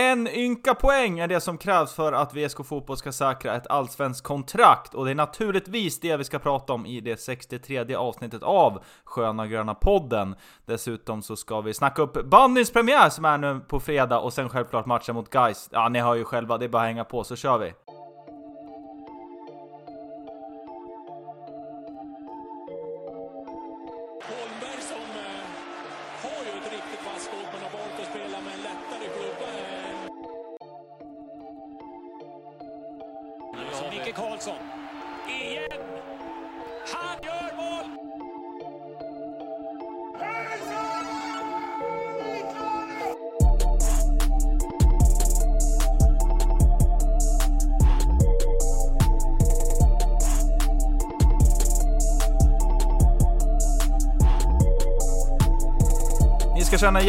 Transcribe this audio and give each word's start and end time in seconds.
En 0.00 0.28
ynka 0.28 0.74
poäng 0.74 1.18
är 1.18 1.28
det 1.28 1.40
som 1.40 1.58
krävs 1.58 1.94
för 1.94 2.12
att 2.12 2.34
VSK 2.34 2.66
Fotboll 2.66 2.96
ska 2.96 3.12
säkra 3.12 3.56
ett 3.56 3.66
allsvenskt 3.66 4.26
kontrakt 4.26 4.94
och 4.94 5.04
det 5.04 5.10
är 5.10 5.14
naturligtvis 5.14 6.00
det 6.00 6.16
vi 6.16 6.24
ska 6.24 6.38
prata 6.38 6.72
om 6.72 6.86
i 6.86 7.00
det 7.00 7.20
63 7.20 7.94
avsnittet 7.94 8.42
av 8.42 8.82
Sköna 9.04 9.46
Gröna 9.46 9.74
Podden. 9.74 10.34
Dessutom 10.66 11.22
så 11.22 11.36
ska 11.36 11.60
vi 11.60 11.74
snacka 11.74 12.02
upp 12.02 12.24
bandyns 12.24 12.70
premiär 12.70 13.10
som 13.10 13.24
är 13.24 13.38
nu 13.38 13.60
på 13.68 13.80
fredag 13.80 14.18
och 14.18 14.32
sen 14.32 14.48
självklart 14.48 14.86
matchen 14.86 15.14
mot 15.14 15.34
Geist. 15.34 15.68
Ja, 15.72 15.88
ni 15.88 16.00
hör 16.00 16.14
ju 16.14 16.24
själva, 16.24 16.58
det 16.58 16.64
är 16.64 16.68
bara 16.68 16.82
att 16.82 16.88
hänga 16.88 17.04
på 17.04 17.24
så 17.24 17.36
kör 17.36 17.58
vi! 17.58 17.72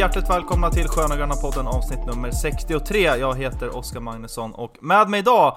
Hjärtligt 0.00 0.30
välkomna 0.30 0.70
till 0.70 0.88
Sköna 0.88 1.16
Gröna 1.16 1.34
Podden 1.34 1.66
avsnitt 1.66 2.06
nummer 2.06 2.30
63. 2.30 3.00
Jag 3.00 3.38
heter 3.38 3.76
Oskar 3.76 4.00
Magnusson 4.00 4.54
och 4.54 4.76
med 4.80 5.08
mig 5.08 5.20
idag 5.20 5.56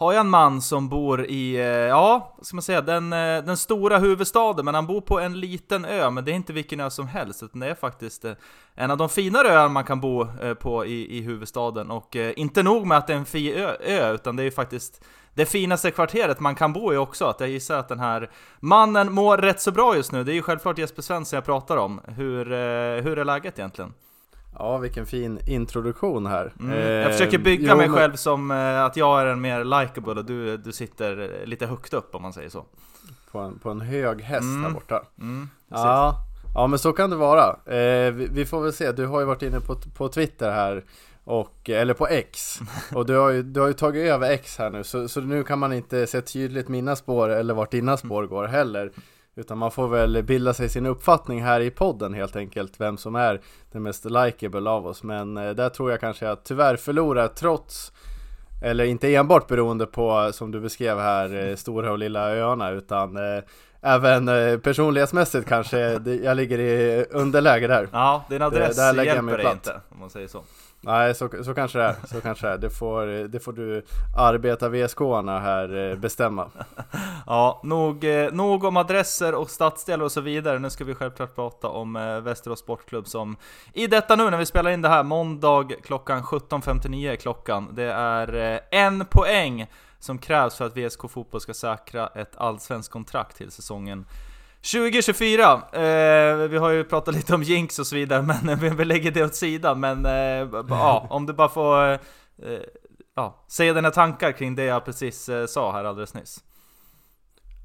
har 0.00 0.12
jag 0.12 0.20
en 0.20 0.28
man 0.28 0.62
som 0.62 0.88
bor 0.88 1.24
i, 1.24 1.54
eh, 1.56 1.64
ja, 1.64 2.34
vad 2.36 2.46
ska 2.46 2.56
man 2.56 2.62
säga, 2.62 2.80
den, 2.80 3.12
eh, 3.12 3.44
den 3.44 3.56
stora 3.56 3.98
huvudstaden, 3.98 4.64
men 4.64 4.74
han 4.74 4.86
bor 4.86 5.00
på 5.00 5.20
en 5.20 5.40
liten 5.40 5.84
ö, 5.84 6.10
men 6.10 6.24
det 6.24 6.30
är 6.30 6.34
inte 6.34 6.52
vilken 6.52 6.80
ö 6.80 6.90
som 6.90 7.06
helst, 7.06 7.42
utan 7.42 7.60
det 7.60 7.66
är 7.66 7.74
faktiskt 7.74 8.24
eh, 8.24 8.32
en 8.74 8.90
av 8.90 8.96
de 8.96 9.08
finare 9.08 9.48
öar 9.48 9.68
man 9.68 9.84
kan 9.84 10.00
bo 10.00 10.26
på 10.60 10.86
i, 10.86 11.18
i 11.18 11.20
huvudstaden. 11.20 11.90
Och 11.90 12.16
inte 12.16 12.62
nog 12.62 12.86
med 12.86 12.98
att 12.98 13.06
det 13.06 13.12
är 13.12 13.16
en 13.16 13.24
fin 13.24 13.54
ö, 13.54 13.76
ö, 13.80 14.12
utan 14.12 14.36
det 14.36 14.42
är 14.42 14.44
ju 14.44 14.50
faktiskt 14.50 15.04
det 15.34 15.46
finaste 15.46 15.90
kvarteret 15.90 16.40
man 16.40 16.54
kan 16.54 16.72
bo 16.72 16.92
i 16.92 16.96
också. 16.96 17.24
Att 17.24 17.40
jag 17.40 17.48
gissar 17.48 17.78
att 17.78 17.88
den 17.88 18.00
här 18.00 18.30
mannen 18.60 19.12
mår 19.12 19.38
rätt 19.38 19.60
så 19.60 19.70
bra 19.70 19.96
just 19.96 20.12
nu. 20.12 20.24
Det 20.24 20.32
är 20.32 20.34
ju 20.34 20.42
självklart 20.42 20.78
Jesper 20.78 21.02
Svensson 21.02 21.36
jag 21.36 21.44
pratar 21.44 21.76
om. 21.76 22.00
Hur, 22.04 22.44
hur 23.00 23.18
är 23.18 23.24
läget 23.24 23.58
egentligen? 23.58 23.92
Ja, 24.58 24.78
vilken 24.78 25.06
fin 25.06 25.40
introduktion 25.46 26.26
här. 26.26 26.52
Mm. 26.60 26.78
Jag 26.78 27.12
försöker 27.12 27.38
bygga 27.38 27.70
jo, 27.70 27.76
mig 27.76 27.88
men- 27.88 27.96
själv 27.98 28.16
som 28.16 28.50
eh, 28.50 28.84
att 28.84 28.96
jag 28.96 29.20
är 29.20 29.26
en 29.26 29.40
mer 29.40 29.64
likeable 29.64 30.12
och 30.20 30.24
du, 30.24 30.56
du 30.56 30.72
sitter 30.72 31.42
lite 31.46 31.66
högt 31.66 31.94
upp 31.94 32.14
om 32.14 32.22
man 32.22 32.32
säger 32.32 32.48
så. 32.48 32.64
På 33.32 33.38
en, 33.38 33.58
på 33.58 33.70
en 33.70 33.80
hög 33.80 34.20
häst 34.22 34.42
Mm. 34.42 34.64
här 34.64 34.70
borta. 34.70 35.02
Mm, 35.20 35.48
Ja, 35.68 36.14
ja, 36.54 36.66
men 36.66 36.78
så 36.78 36.92
kan 36.92 37.10
det 37.10 37.16
vara. 37.16 37.48
Eh, 37.74 38.12
vi, 38.12 38.28
vi 38.32 38.46
får 38.46 38.60
väl 38.62 38.72
se, 38.72 38.92
du 38.92 39.06
har 39.06 39.20
ju 39.20 39.26
varit 39.26 39.42
inne 39.42 39.60
på, 39.60 39.74
på 39.96 40.08
Twitter 40.08 40.50
här. 40.52 40.84
Och, 41.24 41.70
eller 41.70 41.94
på 41.94 42.06
X. 42.08 42.60
Och 42.94 43.06
du 43.06 43.16
har 43.16 43.30
ju, 43.30 43.42
du 43.42 43.60
har 43.60 43.66
ju 43.68 43.72
tagit 43.74 44.06
över 44.10 44.30
X 44.30 44.58
här 44.58 44.70
nu. 44.70 44.84
Så, 44.84 45.08
så 45.08 45.20
nu 45.20 45.44
kan 45.44 45.58
man 45.58 45.72
inte 45.72 46.06
se 46.06 46.20
tydligt 46.20 46.68
mina 46.68 46.96
spår 46.96 47.28
eller 47.28 47.54
vart 47.54 47.70
dina 47.70 47.96
spår 47.96 48.26
går 48.26 48.44
heller. 48.44 48.90
Utan 49.40 49.58
man 49.58 49.70
får 49.70 49.88
väl 49.88 50.22
bilda 50.22 50.54
sig 50.54 50.68
sin 50.68 50.86
uppfattning 50.86 51.42
här 51.42 51.60
i 51.60 51.70
podden 51.70 52.14
helt 52.14 52.36
enkelt. 52.36 52.80
Vem 52.80 52.96
som 52.96 53.14
är 53.14 53.40
den 53.72 53.82
mest 53.82 54.04
likeable 54.04 54.70
av 54.70 54.86
oss. 54.86 55.02
Men 55.02 55.36
eh, 55.36 55.50
där 55.50 55.68
tror 55.68 55.90
jag 55.90 56.00
kanske 56.00 56.26
jag 56.26 56.44
tyvärr 56.44 56.76
förlorar 56.76 57.28
trots 57.28 57.92
eller 58.62 58.84
inte 58.84 59.14
enbart 59.14 59.46
beroende 59.46 59.86
på, 59.86 60.30
som 60.32 60.50
du 60.50 60.60
beskrev 60.60 60.98
här, 60.98 61.48
eh, 61.48 61.56
stora 61.56 61.92
och 61.92 61.98
lilla 61.98 62.30
öarna 62.30 62.70
utan 62.70 63.16
eh, 63.16 63.42
även 63.80 64.26
personlighetsmässigt 64.60 65.48
kanske 65.48 65.98
det, 65.98 66.14
jag 66.14 66.36
ligger 66.36 66.58
i 66.58 67.04
underläge 67.10 67.66
där. 67.66 67.88
Ja, 67.92 68.24
din 68.28 68.42
adress 68.42 68.76
där 68.76 68.86
jag 68.86 68.96
mig 68.96 69.06
hjälper 69.06 69.36
dig 69.36 69.52
inte, 69.52 69.80
om 69.88 70.00
man 70.00 70.10
säger 70.10 70.28
så. 70.28 70.44
Nej, 70.82 71.14
så, 71.14 71.28
så 71.44 71.54
kanske 71.54 71.78
det 71.78 71.84
är. 71.84 71.96
Så 72.04 72.20
kanske 72.20 72.46
det 72.46 72.52
är. 72.52 72.58
Det 72.58 72.70
får, 72.70 73.06
det 73.28 73.40
får 73.40 73.52
du 73.52 73.82
arbeta 74.16 74.68
VSK-arna 74.68 75.38
här 75.38 75.90
eh, 75.90 75.96
bestämma. 75.96 76.50
Ja, 77.26 77.60
nog, 77.64 78.04
eh, 78.04 78.32
nog 78.32 78.64
om 78.64 78.76
adresser 78.76 79.34
och 79.34 79.50
stadsdelar 79.50 80.04
och 80.04 80.12
så 80.12 80.20
vidare. 80.20 80.58
Nu 80.58 80.70
ska 80.70 80.84
vi 80.84 80.94
självklart 80.94 81.34
prata 81.34 81.68
om 81.68 81.96
eh, 81.96 82.20
Västerås 82.20 82.58
Sportklubb 82.58 83.06
som 83.06 83.36
i 83.72 83.86
detta 83.86 84.16
nu 84.16 84.30
när 84.30 84.38
vi 84.38 84.46
spelar 84.46 84.70
in 84.70 84.82
det 84.82 84.88
här, 84.88 85.02
måndag 85.02 85.68
klockan 85.84 86.22
17.59 86.22 87.12
är 87.12 87.16
klockan. 87.16 87.68
Det 87.72 87.92
är 87.92 88.60
en 88.70 89.04
poäng 89.04 89.66
som 89.98 90.18
krävs 90.18 90.56
för 90.56 90.66
att 90.66 90.76
VSK 90.76 91.10
Fotboll 91.10 91.40
ska 91.40 91.54
säkra 91.54 92.06
ett 92.06 92.36
allsvenskt 92.36 92.92
kontrakt 92.92 93.36
till 93.36 93.50
säsongen 93.50 94.06
2024! 94.62 95.62
Eh, 95.72 96.48
vi 96.48 96.56
har 96.58 96.70
ju 96.70 96.84
pratat 96.84 97.14
lite 97.14 97.34
om 97.34 97.42
jinx 97.42 97.78
och 97.78 97.86
så 97.86 97.96
vidare, 97.96 98.22
men 98.22 98.58
vi, 98.76 98.84
lägger 98.84 99.10
det 99.10 99.24
åt 99.24 99.34
sidan. 99.34 99.80
Men 99.80 100.06
eh, 100.06 100.62
ja, 100.68 101.06
om 101.10 101.26
du 101.26 101.32
bara 101.32 101.48
får 101.48 101.92
eh, 101.92 101.98
ja, 103.14 103.44
säga 103.48 103.72
dina 103.72 103.90
tankar 103.90 104.32
kring 104.32 104.54
det 104.54 104.64
jag 104.64 104.84
precis 104.84 105.28
eh, 105.28 105.46
sa 105.46 105.72
här 105.72 105.84
alldeles 105.84 106.14
nyss. 106.14 106.44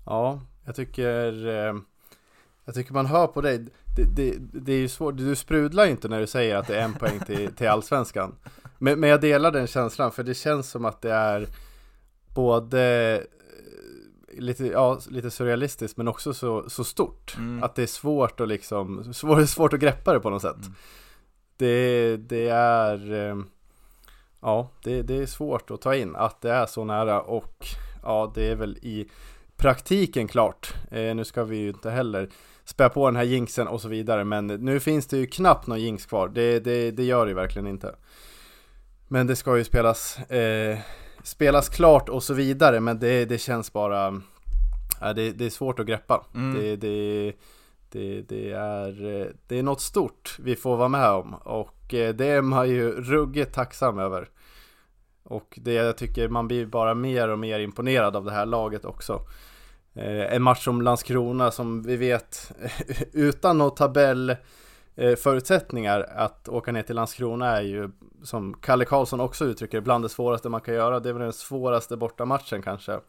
Ja, 0.05 0.41
jag 0.65 0.75
tycker 0.75 1.47
eh, 1.47 1.75
Jag 2.65 2.75
tycker 2.75 2.93
man 2.93 3.05
hör 3.05 3.27
på 3.27 3.41
dig 3.41 3.65
det, 3.95 4.03
det, 4.03 4.35
det 4.37 4.73
är 4.73 4.77
ju 4.77 4.87
svårt, 4.87 5.17
du 5.17 5.35
sprudlar 5.35 5.85
ju 5.85 5.91
inte 5.91 6.07
när 6.07 6.19
du 6.19 6.27
säger 6.27 6.55
att 6.55 6.67
det 6.67 6.79
är 6.79 6.83
en 6.83 6.93
poäng 6.93 7.19
till, 7.19 7.51
till 7.55 7.67
Allsvenskan 7.67 8.35
men, 8.77 8.99
men 8.99 9.09
jag 9.09 9.21
delar 9.21 9.51
den 9.51 9.67
känslan 9.67 10.11
för 10.11 10.23
det 10.23 10.33
känns 10.33 10.69
som 10.69 10.85
att 10.85 11.01
det 11.01 11.13
är 11.13 11.47
Både 12.35 13.23
Lite, 14.37 14.67
ja, 14.67 14.99
lite 15.09 15.31
surrealistiskt 15.31 15.97
men 15.97 16.07
också 16.07 16.33
så, 16.33 16.69
så 16.69 16.83
stort 16.83 17.35
Mm. 17.37 17.63
Att 17.63 17.75
det 17.75 17.83
är 17.83 17.87
svårt 17.87 18.39
att 18.39 18.47
liksom, 18.47 19.13
svårt, 19.13 19.49
svårt 19.49 19.73
att 19.73 19.79
greppa 19.79 20.13
det 20.13 20.19
på 20.19 20.29
något 20.29 20.41
sätt 20.41 20.55
Mm. 20.55 20.73
det, 21.57 22.17
det 22.17 22.49
är 22.49 23.13
eh, 23.29 23.35
Ja, 24.41 24.69
det, 24.83 25.01
det 25.01 25.17
är 25.17 25.25
svårt 25.25 25.71
att 25.71 25.81
ta 25.81 25.95
in 25.95 26.15
att 26.15 26.41
det 26.41 26.51
är 26.51 26.65
så 26.65 26.83
nära 26.83 27.21
och 27.21 27.65
ja, 28.03 28.31
det 28.35 28.47
är 28.51 28.55
väl 28.55 28.77
i 28.77 29.09
praktiken 29.57 30.27
klart. 30.27 30.73
Eh, 30.91 31.15
nu 31.15 31.25
ska 31.25 31.43
vi 31.43 31.57
ju 31.57 31.69
inte 31.69 31.91
heller 31.91 32.29
spä 32.65 32.89
på 32.89 33.05
den 33.05 33.15
här 33.15 33.23
jinxen 33.23 33.67
och 33.67 33.81
så 33.81 33.87
vidare, 33.87 34.23
men 34.23 34.47
nu 34.47 34.79
finns 34.79 35.07
det 35.07 35.17
ju 35.17 35.27
knappt 35.27 35.67
någon 35.67 35.81
jinx 35.81 36.05
kvar. 36.05 36.27
Det, 36.27 36.59
det, 36.59 36.91
det 36.91 37.03
gör 37.03 37.25
det 37.25 37.29
ju 37.29 37.35
verkligen 37.35 37.67
inte. 37.67 37.95
Men 39.07 39.27
det 39.27 39.35
ska 39.35 39.57
ju 39.57 39.63
spelas, 39.63 40.17
eh, 40.19 40.77
spelas 41.25 41.69
klart 41.69 42.09
och 42.09 42.23
så 42.23 42.33
vidare, 42.33 42.79
men 42.79 42.99
det, 42.99 43.25
det 43.25 43.37
känns 43.37 43.73
bara, 43.73 44.21
ja, 45.01 45.13
det, 45.13 45.31
det 45.31 45.45
är 45.45 45.49
svårt 45.49 45.79
att 45.79 45.85
greppa. 45.85 46.25
Mm. 46.35 46.59
Det, 46.59 46.75
det, 46.75 47.33
det, 47.89 48.21
det, 48.21 48.51
är, 48.51 49.33
det 49.47 49.59
är 49.59 49.63
något 49.63 49.81
stort 49.81 50.37
vi 50.39 50.55
får 50.55 50.77
vara 50.77 50.87
med 50.87 51.09
om 51.09 51.33
och 51.33 51.93
eh, 51.93 52.15
det 52.15 52.25
är 52.25 52.41
man 52.41 52.69
ju 52.69 52.91
ruggigt 52.91 53.53
tacksam 53.53 53.99
över. 53.99 54.29
Och 55.23 55.59
det 55.61 55.73
jag 55.73 55.97
tycker 55.97 56.29
man 56.29 56.47
blir 56.47 56.65
bara 56.65 56.93
mer 56.93 57.29
och 57.29 57.39
mer 57.39 57.59
imponerad 57.59 58.15
av 58.15 58.25
det 58.25 58.31
här 58.31 58.45
laget 58.45 58.85
också. 58.85 59.21
Eh, 59.93 60.35
en 60.35 60.41
match 60.41 60.63
som 60.63 60.81
Landskrona 60.81 61.51
som 61.51 61.83
vi 61.83 61.95
vet 61.95 62.51
utan 63.13 63.57
någon 63.57 63.75
tabell 63.75 64.35
Eh, 64.95 65.15
förutsättningar 65.15 66.01
att 66.15 66.49
åka 66.49 66.71
ner 66.71 66.81
till 66.81 66.95
Landskrona 66.95 67.57
är 67.57 67.61
ju 67.61 67.89
som 68.23 68.53
Kalle 68.53 68.85
Karlsson 68.85 69.19
också 69.19 69.45
uttrycker 69.45 69.81
bland 69.81 70.03
det 70.03 70.09
svåraste 70.09 70.49
man 70.49 70.61
kan 70.61 70.73
göra. 70.73 70.99
Det 70.99 71.09
är 71.09 71.13
väl 71.13 71.21
den 71.21 71.33
svåraste 71.33 71.97
bortamatchen 71.97 72.61
kanske 72.61 72.99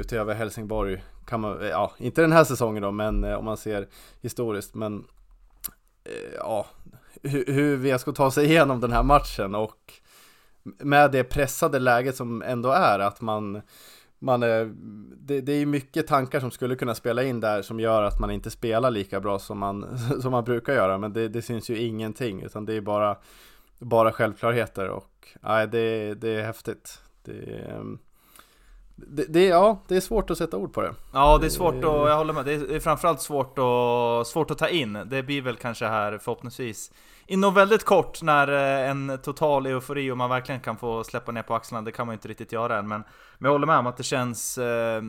utöver 0.00 0.34
Helsingborg 0.34 1.04
kan 1.26 1.40
man, 1.40 1.60
eh, 1.60 1.68
ja 1.68 1.92
inte 1.98 2.20
den 2.20 2.32
här 2.32 2.44
säsongen 2.44 2.82
då 2.82 2.90
men 2.90 3.24
eh, 3.24 3.34
om 3.34 3.44
man 3.44 3.56
ser 3.56 3.88
historiskt 4.20 4.74
men 4.74 5.04
ja 6.38 6.66
hur, 7.22 7.44
hur 7.46 7.76
vi 7.76 7.98
ska 7.98 8.12
ta 8.12 8.30
sig 8.30 8.44
igenom 8.44 8.80
den 8.80 8.92
här 8.92 9.02
matchen 9.02 9.54
och 9.54 9.92
med 10.62 11.10
det 11.10 11.24
pressade 11.24 11.78
läget 11.78 12.16
som 12.16 12.42
ändå 12.42 12.70
är 12.70 12.98
att 12.98 13.20
man 13.20 13.62
man 14.24 14.42
är, 14.42 14.72
det, 15.18 15.40
det 15.40 15.52
är 15.52 15.58
ju 15.58 15.66
mycket 15.66 16.06
tankar 16.06 16.40
som 16.40 16.50
skulle 16.50 16.76
kunna 16.76 16.94
spela 16.94 17.22
in 17.22 17.40
där 17.40 17.62
som 17.62 17.80
gör 17.80 18.02
att 18.02 18.20
man 18.20 18.30
inte 18.30 18.50
spelar 18.50 18.90
lika 18.90 19.20
bra 19.20 19.38
som 19.38 19.58
man, 19.58 19.98
som 20.22 20.32
man 20.32 20.44
brukar 20.44 20.72
göra 20.72 20.98
men 20.98 21.12
det, 21.12 21.28
det 21.28 21.42
syns 21.42 21.70
ju 21.70 21.78
ingenting 21.78 22.42
utan 22.42 22.64
det 22.64 22.74
är 22.74 22.80
bara 22.80 23.16
bara 23.78 24.12
självklarheter 24.12 24.88
och 24.88 25.28
nej, 25.40 25.68
det, 25.68 26.14
det 26.14 26.28
är 26.28 26.44
häftigt 26.44 27.00
det, 27.24 27.32
ehm, 27.32 27.98
det, 28.96 29.24
det, 29.28 29.46
ja, 29.46 29.78
det 29.88 29.96
är 29.96 30.00
svårt 30.00 30.30
att 30.30 30.38
sätta 30.38 30.56
ord 30.56 30.72
på 30.72 30.82
det 30.82 30.94
Ja, 31.12 31.38
det 31.38 31.46
är 31.46 31.50
svårt 31.50 31.74
att, 31.74 31.82
jag 31.82 32.16
håller 32.16 32.32
med. 32.32 32.44
Det 32.44 32.52
är 32.52 32.80
framförallt 32.80 33.20
svårt 33.20 33.58
att, 33.58 34.26
svårt 34.26 34.50
att 34.50 34.58
ta 34.58 34.68
in. 34.68 34.98
Det 35.06 35.22
blir 35.22 35.42
väl 35.42 35.56
kanske 35.56 35.86
här 35.86 36.18
förhoppningsvis 36.18 36.90
inom 37.26 37.54
väldigt 37.54 37.84
kort 37.84 38.22
när 38.22 38.48
eh, 38.48 38.90
en 38.90 39.18
total 39.22 39.66
eufori 39.66 40.10
och 40.10 40.16
man 40.16 40.30
verkligen 40.30 40.60
kan 40.60 40.76
få 40.76 41.04
släppa 41.04 41.32
ner 41.32 41.42
på 41.42 41.54
axlarna. 41.54 41.84
Det 41.84 41.92
kan 41.92 42.06
man 42.06 42.12
ju 42.12 42.16
inte 42.16 42.28
riktigt 42.28 42.52
göra 42.52 42.78
än. 42.78 42.88
Men, 42.88 43.04
men 43.38 43.48
jag 43.48 43.52
håller 43.52 43.66
med 43.66 43.78
om 43.78 43.86
att 43.86 43.96
det 43.96 44.02
känns... 44.02 44.58
Eh, 44.58 45.02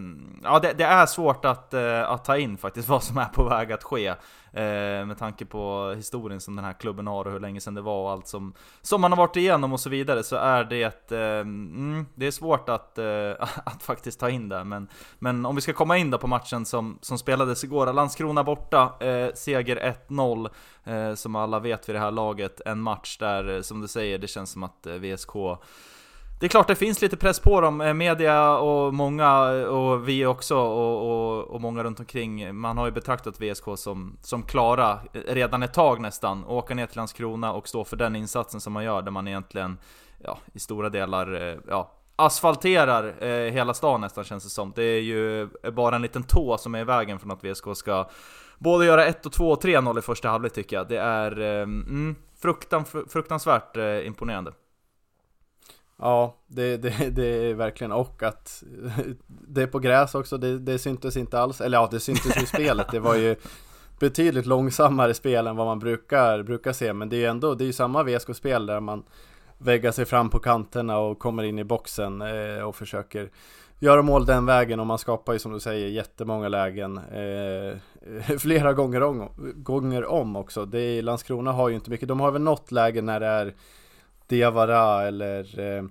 ja, 0.43 0.59
det, 0.59 0.73
det, 0.73 0.83
är 0.83 1.05
svårt 1.05 1.45
att, 1.45 1.73
eh, 1.73 2.09
att 2.09 2.25
ta 2.25 2.37
in 2.37 2.57
faktiskt 2.57 2.89
vad 2.89 3.03
som 3.03 3.17
är 3.17 3.25
på 3.25 3.43
väg 3.43 3.71
att 3.71 3.83
ske. 3.83 4.07
Eh, 4.53 5.05
med 5.05 5.17
tanke 5.17 5.45
på 5.45 5.93
historien 5.95 6.41
som 6.41 6.55
den 6.55 6.65
här 6.65 6.73
klubben 6.73 7.07
har 7.07 7.25
och 7.25 7.31
hur 7.31 7.39
länge 7.39 7.61
sedan 7.61 7.73
det 7.73 7.81
var 7.81 8.03
och 8.03 8.11
allt 8.11 8.27
som, 8.27 8.53
som 8.81 9.01
man 9.01 9.11
har 9.11 9.17
varit 9.17 9.35
igenom 9.35 9.73
och 9.73 9.79
så 9.79 9.89
vidare. 9.89 10.23
Så 10.23 10.35
är 10.35 10.63
det... 10.63 11.11
Eh, 11.11 11.39
mm, 11.39 12.05
det 12.15 12.27
är 12.27 12.31
svårt 12.31 12.69
att, 12.69 12.97
eh, 12.97 13.31
att 13.65 13.83
faktiskt 13.83 14.19
ta 14.19 14.29
in 14.29 14.49
det. 14.49 14.63
Men, 14.63 14.87
men 15.19 15.45
om 15.45 15.55
vi 15.55 15.61
ska 15.61 15.73
komma 15.73 15.97
in 15.97 16.11
då 16.11 16.17
på 16.17 16.27
matchen 16.27 16.65
som, 16.65 16.99
som 17.01 17.17
spelades 17.17 17.63
igår. 17.63 17.93
Landskrona 17.93 18.43
borta, 18.43 18.93
eh, 18.99 19.33
seger 19.33 19.95
1-0. 20.09 20.49
Eh, 20.85 21.15
som 21.15 21.35
alla 21.35 21.59
vet 21.59 21.89
vid 21.89 21.95
det 21.95 21.99
här 21.99 22.11
laget, 22.11 22.61
en 22.65 22.81
match 22.81 23.17
där, 23.17 23.55
eh, 23.55 23.61
som 23.61 23.81
du 23.81 23.87
säger, 23.87 24.17
det 24.17 24.27
känns 24.27 24.51
som 24.51 24.63
att 24.63 24.87
eh, 24.87 24.93
VSK 24.93 25.35
det 26.39 26.45
är 26.45 26.49
klart 26.49 26.67
det 26.67 26.75
finns 26.75 27.01
lite 27.01 27.17
press 27.17 27.39
på 27.39 27.61
dem, 27.61 27.81
eh, 27.81 27.93
media 27.93 28.57
och 28.57 28.93
många, 28.93 29.41
och 29.49 30.09
vi 30.09 30.25
också, 30.25 30.57
och, 30.57 31.11
och, 31.11 31.43
och, 31.43 31.61
många 31.61 31.83
runt 31.83 31.99
omkring. 31.99 32.55
Man 32.55 32.77
har 32.77 32.85
ju 32.85 32.91
betraktat 32.91 33.41
VSK 33.41 33.63
som, 33.75 34.17
som 34.21 34.43
klara 34.43 34.99
eh, 35.13 35.33
redan 35.33 35.63
ett 35.63 35.73
tag 35.73 36.01
nästan. 36.01 36.45
Åka 36.45 36.75
ner 36.75 36.85
till 36.85 36.97
Landskrona 36.97 37.53
och 37.53 37.67
stå 37.67 37.83
för 37.83 37.97
den 37.97 38.15
insatsen 38.15 38.61
som 38.61 38.73
man 38.73 38.83
gör, 38.83 39.01
där 39.01 39.11
man 39.11 39.27
egentligen, 39.27 39.77
ja, 40.23 40.37
i 40.53 40.59
stora 40.59 40.89
delar, 40.89 41.49
eh, 41.49 41.57
ja, 41.67 41.91
asfalterar 42.15 43.23
eh, 43.23 43.51
hela 43.51 43.73
stan 43.73 44.01
nästan 44.01 44.23
känns 44.23 44.43
det 44.43 44.49
som. 44.49 44.73
Det 44.75 44.83
är 44.83 45.01
ju 45.01 45.49
bara 45.73 45.95
en 45.95 46.01
liten 46.01 46.23
tå 46.23 46.57
som 46.57 46.75
är 46.75 46.79
i 46.79 46.83
vägen 46.83 47.19
från 47.19 47.31
att 47.31 47.43
VSK 47.43 47.65
ska 47.75 48.09
både 48.57 48.85
göra 48.85 49.05
1 49.05 49.25
och 49.25 49.31
2 49.31 49.51
och 49.51 49.63
3-0 49.63 49.99
i 49.99 50.01
första 50.01 50.29
halvlek 50.29 50.53
tycker 50.53 50.75
jag. 50.75 50.87
Det 50.87 50.97
är 50.97 51.39
eh, 51.39 51.61
mm, 51.61 52.15
fruktan, 52.41 52.85
fruktansvärt 52.85 53.77
eh, 53.77 54.07
imponerande. 54.07 54.51
Ja, 55.97 56.35
det, 56.47 56.77
det, 56.77 57.09
det 57.09 57.25
är 57.25 57.53
verkligen 57.53 57.91
och 57.91 58.23
att 58.23 58.63
det 59.27 59.61
är 59.61 59.67
på 59.67 59.79
gräs 59.79 60.15
också, 60.15 60.37
det, 60.37 60.59
det 60.59 60.79
syntes 60.79 61.17
inte 61.17 61.39
alls. 61.39 61.61
Eller 61.61 61.77
ja, 61.77 61.87
det 61.91 61.99
syntes 61.99 62.37
ju 62.37 62.41
i 62.41 62.45
spelet. 62.45 62.87
Det 62.91 62.99
var 62.99 63.15
ju 63.15 63.35
betydligt 63.99 64.45
långsammare 64.45 65.13
spel 65.13 65.47
än 65.47 65.55
vad 65.55 65.67
man 65.67 65.79
brukar, 65.79 66.43
brukar 66.43 66.73
se. 66.73 66.93
Men 66.93 67.09
det 67.09 67.15
är 67.15 67.19
ju 67.19 67.25
ändå, 67.25 67.55
det 67.55 67.63
är 67.63 67.65
ju 67.67 67.73
samma 67.73 68.03
VSK-spel 68.03 68.65
där 68.65 68.79
man 68.79 69.03
väggar 69.57 69.91
sig 69.91 70.05
fram 70.05 70.29
på 70.29 70.39
kanterna 70.39 70.97
och 70.97 71.19
kommer 71.19 71.43
in 71.43 71.59
i 71.59 71.63
boxen 71.63 72.21
eh, 72.21 72.63
och 72.63 72.75
försöker 72.75 73.29
göra 73.79 74.01
mål 74.01 74.25
den 74.25 74.45
vägen 74.45 74.79
och 74.79 74.87
man 74.87 74.97
skapar 74.97 75.33
ju 75.33 75.39
som 75.39 75.53
du 75.53 75.59
säger 75.59 75.87
jättemånga 75.87 76.47
lägen 76.47 76.97
eh, 76.97 78.37
flera 78.39 78.73
gånger 78.73 79.03
om, 79.03 79.29
gånger 79.55 80.05
om 80.05 80.35
också. 80.35 80.65
Det 80.65 80.79
är, 80.79 81.01
Landskrona 81.01 81.51
har 81.51 81.69
ju 81.69 81.75
inte 81.75 81.89
mycket, 81.89 82.07
de 82.07 82.19
har 82.19 82.31
väl 82.31 82.41
något 82.41 82.71
läge 82.71 83.01
när 83.01 83.19
det 83.19 83.27
är 83.27 83.53
Diawara 84.27 85.07
eller 85.07 85.59
eh, 85.59 85.83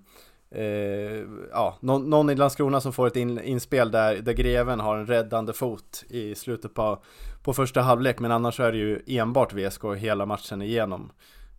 eh, 0.63 1.23
ja, 1.53 1.79
någon, 1.81 2.11
någon, 2.11 2.31
i 2.31 2.35
Landskrona 2.35 2.81
som 2.81 2.93
får 2.93 3.07
ett 3.07 3.17
in, 3.17 3.41
inspel 3.41 3.91
där, 3.91 4.17
där 4.17 4.33
greven 4.33 4.81
har 4.81 4.97
en 4.97 5.07
räddande 5.07 5.53
fot 5.53 6.05
i 6.09 6.35
slutet 6.35 6.75
på, 6.75 7.03
på 7.43 7.53
första 7.53 7.81
halvlek 7.81 8.19
men 8.19 8.31
annars 8.31 8.61
är 8.61 8.73
det 8.73 8.79
ju 8.79 9.03
enbart 9.07 9.53
VSK 9.53 9.85
hela 9.97 10.27
matchen 10.27 10.63
igenom. 10.63 11.13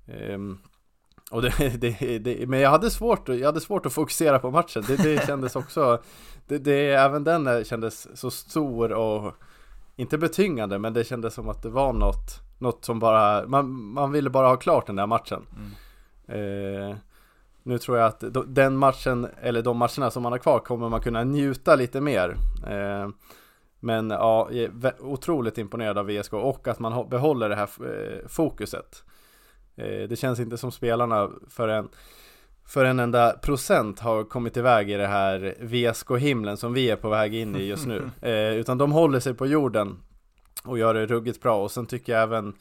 Eh, 0.07 0.39
och 1.31 1.41
det, 1.41 1.51
det, 1.81 2.19
det, 2.19 2.49
men 2.49 2.59
jag 2.59 2.69
hade, 2.69 2.89
svårt, 2.91 3.29
jag 3.29 3.45
hade 3.45 3.61
svårt 3.61 3.85
att 3.85 3.93
fokusera 3.93 4.39
på 4.39 4.51
matchen. 4.51 4.83
Det, 4.87 4.95
det 4.95 5.27
kändes 5.27 5.55
också, 5.55 6.01
det, 6.47 6.57
det, 6.57 6.91
även 6.91 7.23
den 7.23 7.65
kändes 7.65 8.19
så 8.19 8.31
stor 8.31 8.91
och 8.91 9.33
inte 9.95 10.17
betyngande, 10.17 10.79
men 10.79 10.93
det 10.93 11.03
kändes 11.03 11.33
som 11.33 11.49
att 11.49 11.63
det 11.63 11.69
var 11.69 11.93
något, 11.93 12.39
något 12.59 12.85
som 12.85 12.99
bara, 12.99 13.47
man, 13.47 13.71
man 13.71 14.11
ville 14.11 14.29
bara 14.29 14.47
ha 14.47 14.55
klart 14.55 14.87
den 14.87 14.95
där 14.95 15.07
matchen. 15.07 15.45
Mm. 15.55 15.71
Eh, 16.27 16.95
nu 17.63 17.77
tror 17.77 17.97
jag 17.97 18.07
att 18.07 18.23
den 18.47 18.77
matchen, 18.77 19.27
eller 19.41 19.61
de 19.61 19.77
matcherna 19.77 20.11
som 20.11 20.23
man 20.23 20.31
har 20.31 20.39
kvar, 20.39 20.59
kommer 20.59 20.89
man 20.89 21.01
kunna 21.01 21.23
njuta 21.23 21.75
lite 21.75 22.01
mer. 22.01 22.35
Eh, 22.67 23.09
men 23.79 24.09
ja, 24.09 24.49
otroligt 24.99 25.57
imponerad 25.57 25.97
av 25.97 26.05
VSK 26.05 26.33
och 26.33 26.67
att 26.67 26.79
man 26.79 27.09
behåller 27.09 27.49
det 27.49 27.55
här 27.55 27.69
eh, 27.85 28.27
fokuset. 28.27 29.03
Eh, 29.75 30.07
det 30.09 30.19
känns 30.19 30.39
inte 30.39 30.57
som 30.57 30.71
spelarna 30.71 31.29
för 31.49 31.67
en, 31.67 31.89
för 32.65 32.85
en 32.85 32.99
enda 32.99 33.31
procent 33.31 33.99
har 33.99 34.23
kommit 34.23 34.57
iväg 34.57 34.91
i 34.91 34.93
det 34.93 35.07
här 35.07 35.55
VSK-himlen 35.59 36.57
som 36.57 36.73
vi 36.73 36.89
är 36.89 36.95
på 36.95 37.09
väg 37.09 37.35
in 37.35 37.55
i 37.55 37.63
just 37.63 37.87
nu. 37.87 38.09
Eh, 38.21 38.55
utan 38.55 38.77
de 38.77 38.91
håller 38.91 39.19
sig 39.19 39.33
på 39.33 39.45
jorden 39.45 39.97
och 40.63 40.77
gör 40.77 40.93
det 40.93 41.05
ruggigt 41.05 41.41
bra. 41.41 41.63
Och 41.63 41.71
sen 41.71 41.85
tycker 41.85 42.13
jag 42.13 42.23
även 42.23 42.53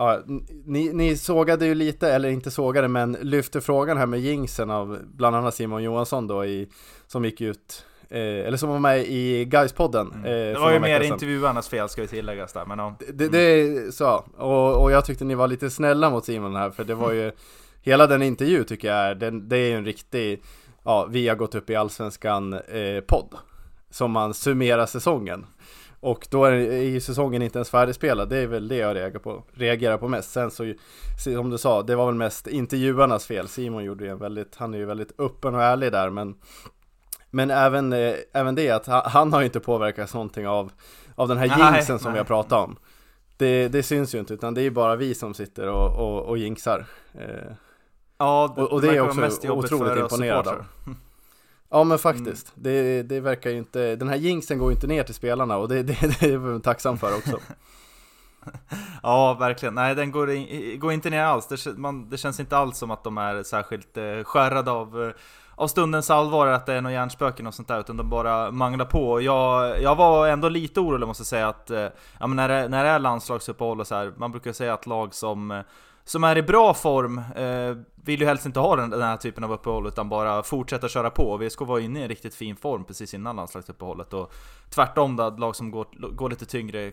Ja, 0.00 0.22
ni, 0.64 0.92
ni 0.92 1.16
sågade 1.16 1.66
ju 1.66 1.74
lite, 1.74 2.12
eller 2.12 2.28
inte 2.28 2.50
sågade, 2.50 2.88
men 2.88 3.12
lyfte 3.12 3.60
frågan 3.60 3.96
här 3.96 4.06
med 4.06 4.20
jinxen 4.20 4.70
av 4.70 4.98
bland 5.02 5.36
annat 5.36 5.54
Simon 5.54 5.82
Johansson 5.82 6.26
då 6.26 6.44
i, 6.44 6.68
som 7.06 7.24
gick 7.24 7.40
ut 7.40 7.84
Eh, 8.12 8.46
eller 8.46 8.56
som 8.56 8.68
var 8.68 8.78
med 8.78 9.00
i 9.00 9.44
Gais-podden. 9.44 10.14
Mm. 10.14 10.24
Eh, 10.24 10.54
det 10.54 10.58
var 10.58 10.72
ju 10.72 10.80
mer 10.80 11.00
intervjuarnas 11.00 11.68
fel 11.68 11.88
ska 11.88 12.02
vi 12.02 12.08
tilläggas 12.08 12.52
där, 12.52 12.66
men 12.66 12.78
ja. 12.78 12.96
Det, 13.12 13.28
det 13.28 13.38
är 13.38 13.90
så, 13.90 14.24
och, 14.36 14.82
och 14.82 14.92
jag 14.92 15.04
tyckte 15.04 15.24
ni 15.24 15.34
var 15.34 15.48
lite 15.48 15.70
snälla 15.70 16.10
mot 16.10 16.24
Simon 16.24 16.56
här, 16.56 16.70
för 16.70 16.84
det 16.84 16.94
var 16.94 17.12
ju 17.12 17.32
Hela 17.82 18.06
den 18.06 18.22
intervju 18.22 18.64
tycker 18.64 18.88
jag 18.88 18.96
är, 18.96 19.14
den, 19.14 19.48
det 19.48 19.56
är 19.56 19.68
ju 19.68 19.76
en 19.76 19.84
riktig 19.84 20.42
Ja, 20.84 21.06
vi 21.10 21.28
har 21.28 21.36
gått 21.36 21.54
upp 21.54 21.70
i 21.70 21.76
Allsvenskan 21.76 22.52
eh, 22.52 23.00
podd 23.06 23.34
Som 23.90 24.10
man 24.10 24.34
summerar 24.34 24.86
säsongen 24.86 25.46
och 26.00 26.26
då 26.30 26.44
är 26.44 26.82
ju 26.82 27.00
säsongen 27.00 27.42
inte 27.42 27.58
ens 27.58 27.70
färdigspelad, 27.70 28.28
det 28.28 28.36
är 28.36 28.46
väl 28.46 28.68
det 28.68 28.76
jag 28.76 28.96
reagerar 28.96 29.18
på, 29.18 29.44
reagerar 29.52 29.98
på 29.98 30.08
mest. 30.08 30.30
Sen 30.30 30.50
så, 30.50 30.72
som 31.18 31.50
du 31.50 31.58
sa, 31.58 31.82
det 31.82 31.96
var 31.96 32.06
väl 32.06 32.14
mest 32.14 32.46
intervjuarnas 32.46 33.26
fel. 33.26 33.48
Simon 33.48 33.84
gjorde 33.84 34.04
ju 34.04 34.10
en 34.10 34.18
väldigt, 34.18 34.56
han 34.56 34.74
är 34.74 34.78
ju 34.78 34.84
väldigt 34.84 35.20
öppen 35.20 35.54
och 35.54 35.62
ärlig 35.62 35.92
där, 35.92 36.10
men 36.10 36.34
men 37.30 37.50
även, 37.50 37.92
eh, 37.92 38.14
även 38.32 38.54
det 38.54 38.70
att 38.70 38.86
han, 38.86 39.02
han 39.04 39.32
har 39.32 39.40
ju 39.40 39.46
inte 39.46 39.60
påverkats 39.60 40.14
någonting 40.14 40.48
av, 40.48 40.72
av 41.14 41.28
den 41.28 41.38
här 41.38 41.46
jinxen 41.46 41.98
som 41.98 42.06
nej. 42.06 42.12
vi 42.12 42.18
har 42.18 42.24
pratat 42.24 42.68
om. 42.68 42.76
Det, 43.36 43.68
det 43.68 43.82
syns 43.82 44.14
ju 44.14 44.18
inte, 44.18 44.34
utan 44.34 44.54
det 44.54 44.62
är 44.62 44.70
bara 44.70 44.96
vi 44.96 45.14
som 45.14 45.34
sitter 45.34 45.68
och, 45.68 45.96
och, 45.96 46.24
och 46.24 46.38
jinxar. 46.38 46.86
Eh, 47.14 47.52
ja, 48.18 48.52
det, 48.56 48.62
och, 48.62 48.72
och 48.72 48.80
det 48.80 48.96
är 48.96 49.00
också 49.00 49.20
mest 49.20 49.44
otroligt 49.44 49.98
imponerad 49.98 50.48
av. 50.48 50.64
Ja 51.70 51.84
men 51.84 51.98
faktiskt, 51.98 52.52
mm. 52.56 52.62
det, 52.62 53.02
det 53.02 53.20
verkar 53.20 53.50
ju 53.50 53.58
inte, 53.58 53.96
den 53.96 54.08
här 54.08 54.16
jinxen 54.16 54.58
går 54.58 54.70
ju 54.70 54.74
inte 54.74 54.86
ner 54.86 55.02
till 55.02 55.14
spelarna 55.14 55.56
och 55.56 55.68
det, 55.68 55.82
det, 55.82 55.96
det 56.20 56.26
är 56.26 56.50
jag 56.50 56.62
tacksam 56.62 56.98
för 56.98 57.16
också. 57.16 57.38
ja, 59.02 59.34
verkligen. 59.34 59.74
Nej, 59.74 59.94
den 59.94 60.10
går, 60.10 60.30
in, 60.30 60.80
går 60.80 60.92
inte 60.92 61.10
ner 61.10 61.22
alls. 61.22 61.46
Det, 61.46 61.78
man, 61.78 62.10
det, 62.10 62.18
känns 62.18 62.40
inte 62.40 62.56
alls 62.56 62.78
som 62.78 62.90
att 62.90 63.04
de 63.04 63.18
är 63.18 63.42
särskilt 63.42 63.96
eh, 63.96 64.24
skärrade 64.24 64.70
av 64.70 65.02
eh, 65.02 65.12
av 65.60 65.68
stundens 65.68 66.10
allvar 66.10 66.46
att 66.46 66.66
det 66.66 66.74
är 66.74 66.80
några 66.80 66.94
hjärnspöken 66.94 67.46
och 67.46 67.54
sånt 67.54 67.68
där, 67.68 67.80
utan 67.80 67.96
de 67.96 68.10
bara 68.10 68.50
manglar 68.50 68.84
på. 68.84 69.20
Jag, 69.20 69.82
jag 69.82 69.96
var 69.96 70.28
ändå 70.28 70.48
lite 70.48 70.80
orolig 70.80 71.06
måste 71.06 71.20
jag 71.20 71.26
säga 71.26 71.48
att, 71.48 71.70
eh, 71.70 71.88
ja, 72.20 72.26
men 72.26 72.36
när, 72.36 72.48
det, 72.48 72.68
när 72.68 72.84
det 72.84 72.90
är 72.90 72.98
landslagsuppehåll 72.98 73.80
och 73.80 73.86
så 73.86 73.94
här, 73.94 74.12
man 74.16 74.30
brukar 74.30 74.52
säga 74.52 74.74
att 74.74 74.86
lag 74.86 75.14
som, 75.14 75.50
eh, 75.50 75.60
som 76.04 76.24
är 76.24 76.38
i 76.38 76.42
bra 76.42 76.74
form 76.74 77.18
eh, 77.18 77.76
vill 78.04 78.20
ju 78.20 78.26
helst 78.26 78.46
inte 78.46 78.60
ha 78.60 78.76
den, 78.76 78.90
den 78.90 79.02
här 79.02 79.16
typen 79.16 79.44
av 79.44 79.52
uppehåll 79.52 79.86
utan 79.86 80.08
bara 80.08 80.42
fortsätta 80.42 80.88
köra 80.88 81.10
på. 81.10 81.36
VSK 81.36 81.60
var 81.60 81.78
inne 81.78 82.00
i 82.00 82.02
en 82.02 82.08
riktigt 82.08 82.34
fin 82.34 82.56
form 82.56 82.84
precis 82.84 83.14
innan 83.14 83.36
landslagsuppehållet 83.36 84.12
och 84.12 84.32
tvärtom 84.70 85.16
då, 85.16 85.30
lag 85.30 85.56
som 85.56 85.70
går, 85.70 85.86
går 86.12 86.30
lite 86.30 86.46
tyngre, 86.46 86.86
eh, 86.86 86.92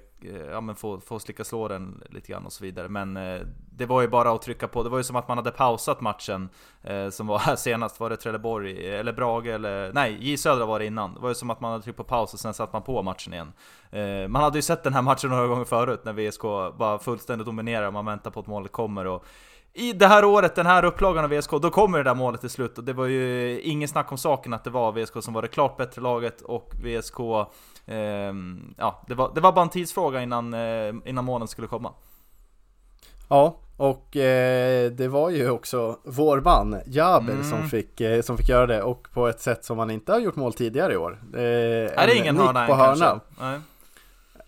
ja 0.51 0.61
men 0.61 0.75
får, 0.75 0.99
får 0.99 1.19
slicka 1.19 1.43
slå 1.43 1.67
den 1.67 2.03
lite 2.09 2.31
grann 2.31 2.45
och 2.45 2.53
så 2.53 2.63
vidare. 2.63 2.89
Men 2.89 3.17
eh, 3.17 3.41
det 3.77 3.86
var 3.86 4.01
ju 4.01 4.07
bara 4.07 4.31
att 4.31 4.41
trycka 4.41 4.67
på, 4.67 4.84
det 4.84 4.89
var 4.89 4.98
ju 4.98 5.03
som 5.03 5.15
att 5.15 5.27
man 5.27 5.38
hade 5.38 5.51
pausat 5.51 6.01
matchen 6.01 6.50
eh, 6.84 7.10
som 7.10 7.27
var 7.27 7.39
här 7.39 7.55
senast, 7.67 8.00
var 8.00 8.10
det 8.10 8.17
Trelleborg, 8.17 8.96
eller 8.96 9.13
Brage 9.13 9.48
eller, 9.48 9.93
nej, 9.93 10.17
J 10.19 10.38
Södra 10.38 10.65
var 10.65 10.79
det 10.79 10.86
innan. 10.86 11.13
Det 11.13 11.19
var 11.19 11.29
ju 11.29 11.36
som 11.36 11.50
att 11.50 11.62
man 11.62 11.72
hade 11.72 11.84
tryckt 11.84 11.98
på 11.98 12.03
paus 12.03 12.34
och 12.34 12.39
sen 12.39 12.53
satte 12.53 12.74
man 12.74 12.81
på 12.81 13.03
matchen 13.03 13.34
igen. 13.34 13.53
Eh, 13.91 14.27
man 14.27 14.43
hade 14.43 14.57
ju 14.57 14.62
sett 14.62 14.84
den 14.84 14.93
här 14.93 15.01
matchen 15.01 15.29
några 15.29 15.48
gånger 15.48 15.65
förut 15.65 16.01
när 16.05 16.13
VSK 16.13 16.41
bara 16.77 17.00
fullständigt 17.00 17.46
dominerar 17.46 17.88
och 17.88 17.93
man 17.93 18.05
väntar 18.05 18.31
på 18.31 18.39
att 18.39 18.48
målet 18.48 18.72
kommer 18.72 19.07
och 19.07 19.25
i 19.74 19.93
det 19.93 20.07
här 20.07 20.25
året, 20.25 20.55
den 20.55 20.65
här 20.65 20.86
upplagan 20.86 21.24
av 21.24 21.29
VSK, 21.29 21.51
då 21.51 21.69
kommer 21.69 21.98
det 21.98 22.03
där 22.03 22.15
målet 22.15 22.41
till 22.41 22.50
slut. 22.50 22.77
Och 22.77 22.84
det 22.84 22.93
var 22.93 23.05
ju 23.05 23.60
ingen 23.62 23.88
snack 23.88 24.12
om 24.12 24.17
saken 24.17 24.53
att 24.53 24.63
det 24.63 24.69
var 24.69 24.91
VSK 24.91 25.24
som 25.24 25.34
var 25.34 25.41
det 25.41 25.48
klart 25.48 25.77
bättre 25.77 26.01
laget 26.01 26.41
och 26.41 26.74
VSK... 26.84 27.19
Eh, 27.86 28.34
ja, 28.77 29.03
det 29.07 29.15
var, 29.15 29.31
det 29.36 29.41
var 29.41 29.51
bara 29.51 29.62
en 29.62 29.69
tidsfråga 29.69 30.22
innan, 30.22 30.53
eh, 30.53 30.93
innan 31.05 31.25
målen 31.25 31.48
skulle 31.48 31.67
komma. 31.67 31.93
Ja, 33.27 33.60
och 33.77 34.17
eh, 34.17 34.91
det 34.91 35.07
var 35.07 35.29
ju 35.29 35.50
också 35.50 36.00
vår 36.03 36.41
man 36.41 36.81
Jaber 36.86 37.34
mm. 37.34 37.43
som, 37.43 37.69
fick, 37.69 38.01
eh, 38.01 38.22
som 38.22 38.38
fick 38.38 38.50
göra 38.50 38.67
det 38.67 38.81
och 38.84 39.07
på 39.13 39.27
ett 39.27 39.39
sätt 39.39 39.65
som 39.65 39.79
han 39.79 39.89
inte 39.89 40.12
har 40.12 40.19
gjort 40.19 40.36
mål 40.36 40.53
tidigare 40.53 40.93
i 40.93 40.98
år. 40.98 41.19
Eh, 41.34 41.41
är 41.41 42.07
det 42.07 42.15
ingen 42.15 42.38
hörna 42.38 42.67
på 42.67 42.75
hörna. 42.75 43.19
Nej. 43.39 43.60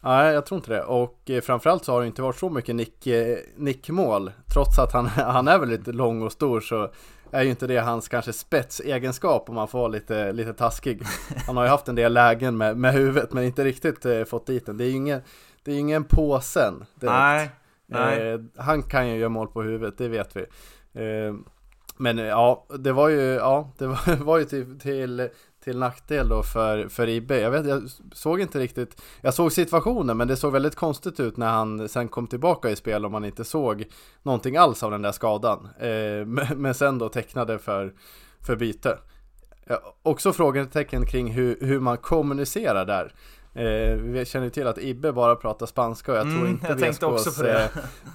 Nej, 0.01 0.33
jag 0.33 0.45
tror 0.45 0.57
inte 0.57 0.71
det. 0.71 0.83
Och 0.83 1.29
eh, 1.29 1.41
framförallt 1.41 1.85
så 1.85 1.93
har 1.93 2.01
det 2.01 2.07
inte 2.07 2.21
varit 2.21 2.35
så 2.35 2.49
mycket 2.49 2.75
nick, 2.75 3.07
eh, 3.07 3.37
nickmål. 3.57 4.31
Trots 4.53 4.79
att 4.79 4.93
han, 4.93 5.05
han 5.15 5.47
är 5.47 5.59
väldigt 5.59 5.95
lång 5.95 6.21
och 6.21 6.31
stor 6.31 6.61
så 6.61 6.91
är 7.31 7.43
ju 7.43 7.49
inte 7.49 7.67
det 7.67 7.77
hans 7.77 8.07
kanske 8.07 8.33
spetsegenskap 8.33 9.49
om 9.49 9.55
man 9.55 9.67
får 9.67 9.79
vara 9.79 9.87
lite, 9.87 10.31
lite 10.31 10.53
taskig. 10.53 11.01
Han 11.47 11.57
har 11.57 11.63
ju 11.63 11.69
haft 11.69 11.87
en 11.87 11.95
del 11.95 12.13
lägen 12.13 12.57
med, 12.57 12.77
med 12.77 12.93
huvudet 12.93 13.33
men 13.33 13.43
inte 13.43 13.63
riktigt 13.63 14.05
eh, 14.05 14.23
fått 14.23 14.47
dit 14.47 14.65
den. 14.65 14.77
Det 14.77 14.83
är 14.83 14.89
ju 14.89 14.95
ingen, 14.95 15.21
det 15.63 15.71
är 15.71 15.77
ingen 15.77 16.03
påsen 16.03 16.85
direkt. 16.95 17.13
Nej. 17.13 17.49
Nej. 17.89 18.33
Eh, 18.33 18.39
han 18.57 18.83
kan 18.83 19.09
ju 19.09 19.17
göra 19.17 19.29
mål 19.29 19.47
på 19.47 19.61
huvudet, 19.61 19.97
det 19.97 20.07
vet 20.07 20.35
vi. 20.35 20.41
Eh, 20.93 21.33
men 21.97 22.19
eh, 22.19 22.25
ja, 22.25 22.65
det 22.79 22.91
var 22.91 23.09
ju, 23.09 23.21
ja, 23.21 23.71
det 23.77 23.87
var, 23.87 24.15
var 24.23 24.37
ju 24.37 24.45
till, 24.45 24.79
till, 24.79 25.29
till 25.63 25.77
nackdel 25.77 26.29
då 26.29 26.43
för, 26.43 26.87
för 26.87 27.09
IB. 27.09 27.31
Jag 27.31 27.51
vet, 27.51 27.65
jag 27.65 27.83
såg 28.13 28.41
inte 28.41 28.59
riktigt, 28.59 29.01
jag 29.21 29.33
såg 29.33 29.51
situationen 29.51 30.17
men 30.17 30.27
det 30.27 30.35
såg 30.35 30.53
väldigt 30.53 30.75
konstigt 30.75 31.19
ut 31.19 31.37
när 31.37 31.49
han 31.49 31.89
sen 31.89 32.07
kom 32.07 32.27
tillbaka 32.27 32.69
i 32.69 32.75
spel 32.75 33.05
och 33.05 33.11
man 33.11 33.25
inte 33.25 33.43
såg 33.43 33.85
någonting 34.23 34.57
alls 34.57 34.83
av 34.83 34.91
den 34.91 35.01
där 35.01 35.11
skadan. 35.11 35.69
Eh, 35.79 36.25
men, 36.25 36.47
men 36.61 36.73
sen 36.73 36.97
då 36.97 37.09
tecknade 37.09 37.59
för, 37.59 37.93
för 38.41 38.55
byte. 38.55 38.97
Ja, 39.65 39.95
också 40.03 40.33
frågetecken 40.33 41.05
kring 41.05 41.31
hur, 41.31 41.57
hur 41.61 41.79
man 41.79 41.97
kommunicerar 41.97 42.85
där. 42.85 43.13
Eh, 43.59 43.95
vi 43.95 44.25
känner 44.25 44.45
ju 44.45 44.49
till 44.51 44.67
att 44.67 44.77
Ibbe 44.77 45.11
bara 45.11 45.35
pratar 45.35 45.65
spanska 45.65 46.11
och 46.11 46.17
jag 46.17 46.23
tror 46.25 46.35
Mm, 46.35 46.47
inte 46.47 46.67
jag 46.67 46.79
tänkte 46.79 47.05
också 47.05 47.31
på 47.31 47.43
det. 47.47 47.63
eh, 47.63 47.69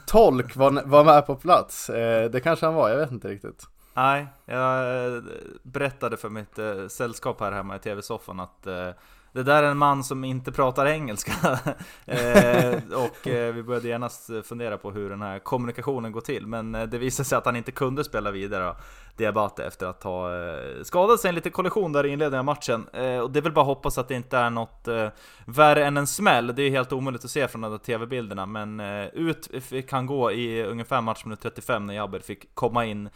tolk 0.07 0.57
var, 0.57 0.83
var 0.87 1.05
med 1.05 1.27
på 1.27 1.35
plats. 1.37 1.91
Eh, 1.91 2.31
det 2.31 2.41
kanske 2.41 2.67
han 2.67 2.75
var, 2.75 2.89
jag 2.89 2.97
vet 2.97 3.11
inte 3.11 3.29
riktigt. 3.29 3.63
Nej, 3.95 4.27
jag 4.45 5.05
eh, 5.07 5.23
berättade 5.63 6.17
för 6.17 6.29
mitt 6.29 6.59
eh, 6.59 6.87
sällskap 6.89 7.41
här 7.41 7.53
hemma 7.53 7.77
i 7.77 7.79
tv-soffan 7.79 8.41
att 8.41 8.67
eh, 8.67 8.89
det 9.33 9.43
där 9.43 9.63
är 9.63 9.67
en 9.71 9.77
man 9.79 10.05
som 10.05 10.25
inte 10.25 10.53
pratar 10.53 10.87
engelska. 10.87 11.33
eh, 12.07 12.75
och 12.95 13.17
vi 13.27 13.63
började 13.63 13.89
genast 13.89 14.31
fundera 14.45 14.79
på 14.79 14.91
hur 14.91 15.11
den 15.11 15.23
här 15.23 15.39
kommunikationen 15.39 16.13
går 16.13 16.21
till. 16.21 16.47
Men 16.47 16.73
det 16.73 16.99
visade 16.99 17.29
sig 17.29 17.39
att 17.39 17.47
han 17.47 17.57
inte 17.57 17.73
kunde 17.73 18.05
spela 18.05 18.31
vidare, 18.31 18.75
Diabate, 19.17 19.65
efter 19.65 19.87
att 19.87 20.03
ha 20.03 20.37
eh, 20.37 20.83
skadat 20.83 21.21
sig 21.21 21.29
en 21.29 21.35
liten 21.35 21.53
kollision 21.53 21.93
där 21.93 22.07
i 22.07 22.09
inledningen 22.09 22.39
av 22.39 22.45
matchen. 22.45 22.87
Eh, 22.93 23.19
och 23.19 23.31
det 23.31 23.39
är 23.39 23.43
väl 23.43 23.53
bara 23.53 23.61
att 23.61 23.67
hoppas 23.67 23.99
att 23.99 24.09
det 24.09 24.15
inte 24.15 24.39
är 24.39 24.51
något 24.51 24.89
eh, 24.89 25.09
värre 25.47 25.85
än 25.87 25.97
en 25.97 26.07
smäll. 26.07 26.55
Det 26.57 26.63
är 26.63 26.71
helt 26.71 26.93
omöjligt 26.93 27.25
att 27.25 27.31
se 27.31 27.49
från 27.49 27.61
de 27.61 27.71
där 27.71 27.79
tv-bilderna. 27.79 28.47
Men 28.47 28.81
ut 29.13 29.51
fick 29.61 29.93
han 29.93 30.07
gå 30.07 30.33
i 30.33 30.65
ungefär 30.65 31.01
matchminut 31.01 31.41
35 31.41 31.87
när 31.87 31.95
Jabber 31.95 32.21
fick 32.21 32.55
komma 32.55 32.85
in. 32.85 33.09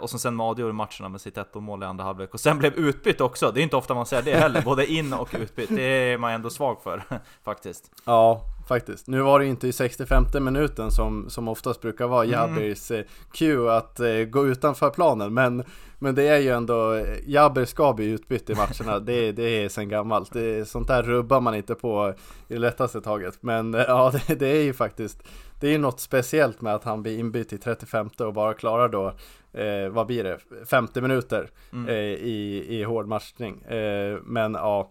Och 0.00 0.10
som 0.10 0.18
sen 0.18 0.40
avgjorde 0.40 0.72
matcherna 0.72 1.08
med 1.08 1.20
sitt 1.20 1.38
1 1.38 1.54
mål 1.54 1.82
i 1.82 1.86
andra 1.86 2.04
halvlek. 2.04 2.34
Och 2.34 2.40
sen 2.40 2.58
blev 2.58 2.74
utbytt 2.74 3.20
också. 3.20 3.50
Det 3.50 3.60
är 3.60 3.62
inte 3.62 3.76
ofta 3.76 3.94
man 3.94 4.06
säger 4.06 4.22
det 4.22 4.36
heller. 4.38 4.62
Både 4.62 4.86
in 4.86 5.12
och 5.12 5.28
utbytt. 5.32 5.68
Det 5.76 5.82
är 5.82 6.18
man 6.18 6.32
ändå 6.32 6.50
svag 6.50 6.82
för 6.82 7.02
faktiskt. 7.44 7.90
Ja, 8.04 8.40
faktiskt. 8.66 9.06
Nu 9.06 9.20
var 9.20 9.38
det 9.38 9.46
inte 9.46 9.68
i 9.68 9.72
65 9.72 10.24
minuten 10.40 10.90
som, 10.90 11.30
som 11.30 11.48
oftast 11.48 11.80
brukar 11.80 12.06
vara 12.06 12.24
Jabbers 12.24 12.90
eh, 12.90 13.04
cue 13.32 13.76
att 13.76 14.00
eh, 14.00 14.12
gå 14.12 14.46
utanför 14.46 14.90
planen. 14.90 15.34
Men, 15.34 15.64
men 15.98 16.14
det 16.14 16.28
är 16.28 16.38
ju 16.38 16.48
ändå, 16.48 16.92
eh, 16.92 17.18
Jabber 17.26 17.64
ska 17.64 17.92
bli 17.92 18.10
utbytt 18.10 18.50
i 18.50 18.54
matcherna. 18.54 18.98
det, 18.98 19.32
det 19.36 19.64
är 19.64 19.68
sen 19.68 19.88
gammalt. 19.88 20.32
Det, 20.32 20.68
sånt 20.68 20.88
där 20.88 21.02
rubbar 21.02 21.40
man 21.40 21.54
inte 21.54 21.74
på 21.74 22.14
i 22.48 22.54
det 22.54 22.60
lättaste 22.60 23.00
taget. 23.00 23.38
Men 23.40 23.74
eh, 23.74 23.80
ja, 23.80 24.12
det, 24.26 24.34
det 24.34 24.48
är 24.48 24.62
ju 24.62 24.72
faktiskt, 24.72 25.22
det 25.60 25.66
är 25.66 25.72
ju 25.72 25.78
något 25.78 26.00
speciellt 26.00 26.60
med 26.60 26.74
att 26.74 26.84
han 26.84 27.02
blir 27.02 27.18
inbytt 27.18 27.52
i 27.52 27.58
35 27.58 28.10
och 28.18 28.34
bara 28.34 28.54
klarar 28.54 28.88
då, 28.88 29.06
eh, 29.52 29.88
vad 29.88 30.06
blir 30.06 30.24
det, 30.24 30.38
50 30.66 31.00
minuter 31.00 31.50
eh, 31.88 31.94
i, 31.94 32.66
i 32.68 32.82
hård 32.82 33.06
matchning. 33.06 33.62
Eh, 33.62 34.18
men 34.24 34.54
ja, 34.54 34.90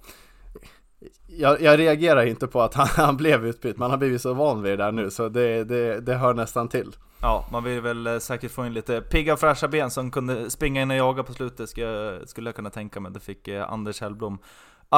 jag, 1.27 1.61
jag 1.61 1.79
reagerar 1.79 2.25
inte 2.25 2.47
på 2.47 2.61
att 2.61 2.73
han, 2.73 2.87
han 2.95 3.17
blev 3.17 3.45
utbytt, 3.45 3.77
man 3.77 3.91
har 3.91 3.97
blivit 3.97 4.21
så 4.21 4.33
van 4.33 4.61
vid 4.61 4.71
det 4.71 4.83
där 4.83 4.91
nu 4.91 5.11
så 5.11 5.29
det, 5.29 5.63
det, 5.63 5.99
det 5.99 6.15
hör 6.15 6.33
nästan 6.33 6.67
till. 6.67 6.95
Ja, 7.21 7.45
man 7.51 7.63
vill 7.63 7.81
väl 7.81 8.07
eh, 8.07 8.17
säkert 8.17 8.51
få 8.51 8.65
in 8.65 8.73
lite 8.73 9.01
pigga 9.01 9.33
och 9.33 9.39
fräscha 9.39 9.67
ben 9.67 9.91
som 9.91 10.11
kunde 10.11 10.49
springa 10.49 10.81
in 10.81 10.91
och 10.91 10.97
jaga 10.97 11.23
på 11.23 11.33
slutet, 11.33 11.69
skulle 11.69 12.47
jag 12.47 12.55
kunna 12.55 12.69
tänka 12.69 12.99
mig. 12.99 13.11
Det 13.11 13.19
fick 13.19 13.47
eh, 13.47 13.71
Anders 13.71 14.01
Hellblom 14.01 14.39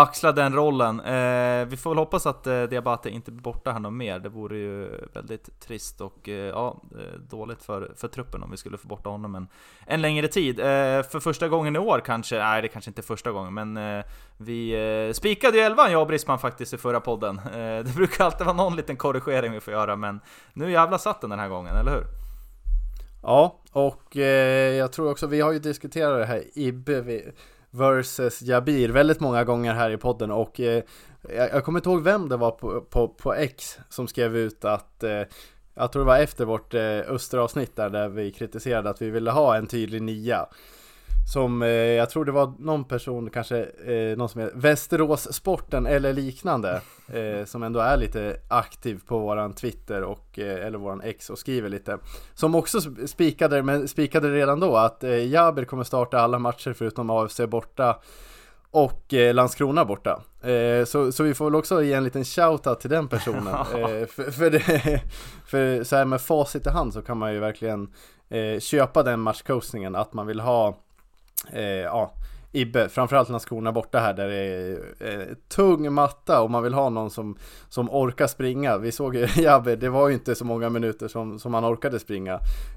axla 0.01 0.31
den 0.31 0.53
rollen. 0.53 0.99
Eh, 0.99 1.65
vi 1.65 1.77
får 1.77 1.89
väl 1.89 1.97
hoppas 1.97 2.25
att 2.25 2.47
eh, 2.47 2.63
Diabate 2.63 3.09
inte 3.09 3.31
blir 3.31 3.41
borta 3.43 3.71
här 3.71 3.79
något 3.79 3.93
mer. 3.93 4.19
Det 4.19 4.29
vore 4.29 4.57
ju 4.57 4.89
väldigt 5.13 5.59
trist 5.59 6.01
och 6.01 6.29
eh, 6.29 6.33
ja, 6.35 6.81
eh, 6.91 7.19
dåligt 7.19 7.63
för, 7.63 7.91
för 7.95 8.07
truppen 8.07 8.43
om 8.43 8.51
vi 8.51 8.57
skulle 8.57 8.77
få 8.77 8.87
borta 8.87 9.09
honom 9.09 9.35
en, 9.35 9.47
en 9.85 10.01
längre 10.01 10.27
tid. 10.27 10.59
Eh, 10.59 10.65
för 11.03 11.19
första 11.19 11.47
gången 11.47 11.75
i 11.75 11.79
år 11.79 12.01
kanske, 12.05 12.37
nej 12.39 12.61
det 12.61 12.67
kanske 12.67 12.89
inte 12.91 13.01
är 13.01 13.03
första 13.03 13.31
gången, 13.31 13.53
men 13.53 13.77
eh, 13.97 14.05
vi 14.37 14.71
eh, 15.07 15.13
spikade 15.13 15.57
ju 15.57 15.63
elvan 15.63 15.91
jag 15.91 16.01
och 16.01 16.07
Brisman 16.07 16.39
faktiskt 16.39 16.73
i 16.73 16.77
förra 16.77 16.99
podden. 16.99 17.39
Eh, 17.39 17.83
det 17.85 17.95
brukar 17.95 18.25
alltid 18.25 18.45
vara 18.45 18.57
någon 18.57 18.75
liten 18.75 18.97
korrigering 18.97 19.51
vi 19.51 19.59
får 19.59 19.73
göra, 19.73 19.95
men 19.95 20.19
nu 20.53 20.71
jävla 20.71 20.97
satt 20.97 21.21
den 21.21 21.29
den 21.29 21.39
här 21.39 21.49
gången, 21.49 21.75
eller 21.75 21.91
hur? 21.91 22.03
Ja, 23.23 23.59
och 23.71 24.17
eh, 24.17 24.73
jag 24.75 24.91
tror 24.93 25.11
också, 25.11 25.27
vi 25.27 25.41
har 25.41 25.51
ju 25.51 25.59
diskuterat 25.59 26.19
det 26.19 26.25
här 26.25 26.43
Ibbe 26.55 27.01
vi- 27.01 27.31
versus 27.75 28.41
Jabir 28.41 28.89
väldigt 28.89 29.19
många 29.19 29.43
gånger 29.43 29.73
här 29.73 29.89
i 29.89 29.97
podden 29.97 30.31
och 30.31 30.59
eh, 30.59 30.83
jag, 31.29 31.63
kommer 31.63 31.79
inte 31.79 31.89
ihåg 31.89 32.03
vem 32.03 32.29
det 32.29 32.37
var 32.37 32.51
på, 32.51 32.81
på, 32.81 33.07
på 33.07 33.33
X 33.33 33.77
som 33.89 34.07
skrev 34.07 34.37
ut 34.37 34.65
att 34.65 35.03
eh, 35.03 35.21
jag 35.75 35.91
tror 35.91 36.03
det 36.03 36.07
var 36.07 36.19
efter 36.19 36.45
vårt 36.45 36.73
eh, 36.73 36.99
Österavsnitt 36.99 37.75
där, 37.75 37.89
där 37.89 38.09
vi 38.09 38.31
kritiserade 38.31 38.89
att 38.89 39.01
vi 39.01 39.09
ville 39.09 39.31
ha 39.31 39.55
en 39.55 39.67
tydlig 39.67 40.01
nia. 40.01 40.45
Som, 41.33 41.61
eh, 41.61 41.69
jag 41.69 42.09
tror 42.09 42.25
det 42.25 42.31
var 42.31 42.53
någon 42.59 42.83
person, 42.83 43.29
kanske 43.29 43.63
eh, 43.63 44.17
någon 44.17 44.29
som 44.29 44.41
heter 44.41 44.57
Västerås 44.57 45.33
Sporten 45.33 45.85
eller 45.85 46.13
liknande 46.13 46.81
eh, 47.13 47.45
Som 47.45 47.63
ändå 47.63 47.79
är 47.79 47.97
lite 47.97 48.37
aktiv 48.47 48.99
på 49.05 49.19
våran 49.19 49.53
Twitter 49.53 50.01
och, 50.01 50.39
eh, 50.39 50.65
eller 50.65 50.77
våran 50.77 51.01
X 51.01 51.29
och 51.29 51.39
skriver 51.39 51.69
lite 51.69 51.97
Som 52.33 52.55
också 52.55 52.77
sp- 52.77 53.07
spikade, 53.07 53.63
men 53.63 53.87
spikade 53.87 54.31
redan 54.31 54.59
då 54.59 54.77
att 54.77 55.03
eh, 55.03 55.27
Jaber 55.27 55.65
kommer 55.65 55.83
starta 55.83 56.19
alla 56.19 56.39
matcher 56.39 56.73
förutom 56.73 57.09
AFC 57.09 57.41
borta 57.47 57.99
och 58.71 59.13
eh, 59.13 59.33
Landskrona 59.33 59.85
borta. 59.85 60.21
Eh, 60.41 60.85
så, 60.85 61.11
så 61.11 61.23
vi 61.23 61.33
får 61.33 61.45
väl 61.45 61.55
också 61.55 61.83
ge 61.83 61.93
en 61.93 62.03
liten 62.03 62.25
shoutout 62.25 62.79
till 62.79 62.89
den 62.89 63.07
personen. 63.07 63.65
för, 63.65 64.31
för, 64.31 64.49
det, 64.49 65.01
för 65.45 65.83
så 65.83 65.95
här 65.95 66.05
med 66.05 66.21
facit 66.21 66.67
i 66.67 66.69
hand 66.69 66.93
så 66.93 67.01
kan 67.01 67.17
man 67.17 67.33
ju 67.33 67.39
verkligen 67.39 67.93
köpa 68.59 69.03
den 69.03 69.19
matchcoachningen 69.19 69.95
att 69.95 70.13
man 70.13 70.27
vill 70.27 70.39
ha 70.39 70.77
eh, 71.53 71.61
ja, 71.63 72.13
Ibbe, 72.55 72.89
framförallt 72.89 73.29
Landskrona 73.29 73.71
borta 73.71 73.99
här 73.99 74.13
där 74.13 74.27
det 74.27 74.35
är 74.35 74.79
eh, 74.99 75.35
tung 75.47 75.93
matta 75.93 76.41
och 76.41 76.51
man 76.51 76.63
vill 76.63 76.73
ha 76.73 76.89
någon 76.89 77.09
som, 77.09 77.37
som 77.69 77.89
orkar 77.89 78.27
springa. 78.27 78.77
Vi 78.77 78.91
såg 78.91 79.15
ju 79.15 79.27
Jabbe, 79.41 79.75
det 79.75 79.89
var 79.89 80.07
ju 80.07 80.13
inte 80.13 80.35
så 80.35 80.45
många 80.45 80.69
minuter 80.69 81.07
som, 81.07 81.39
som 81.39 81.53
han 81.53 81.65
orkade 81.65 81.99
springa. 81.99 82.33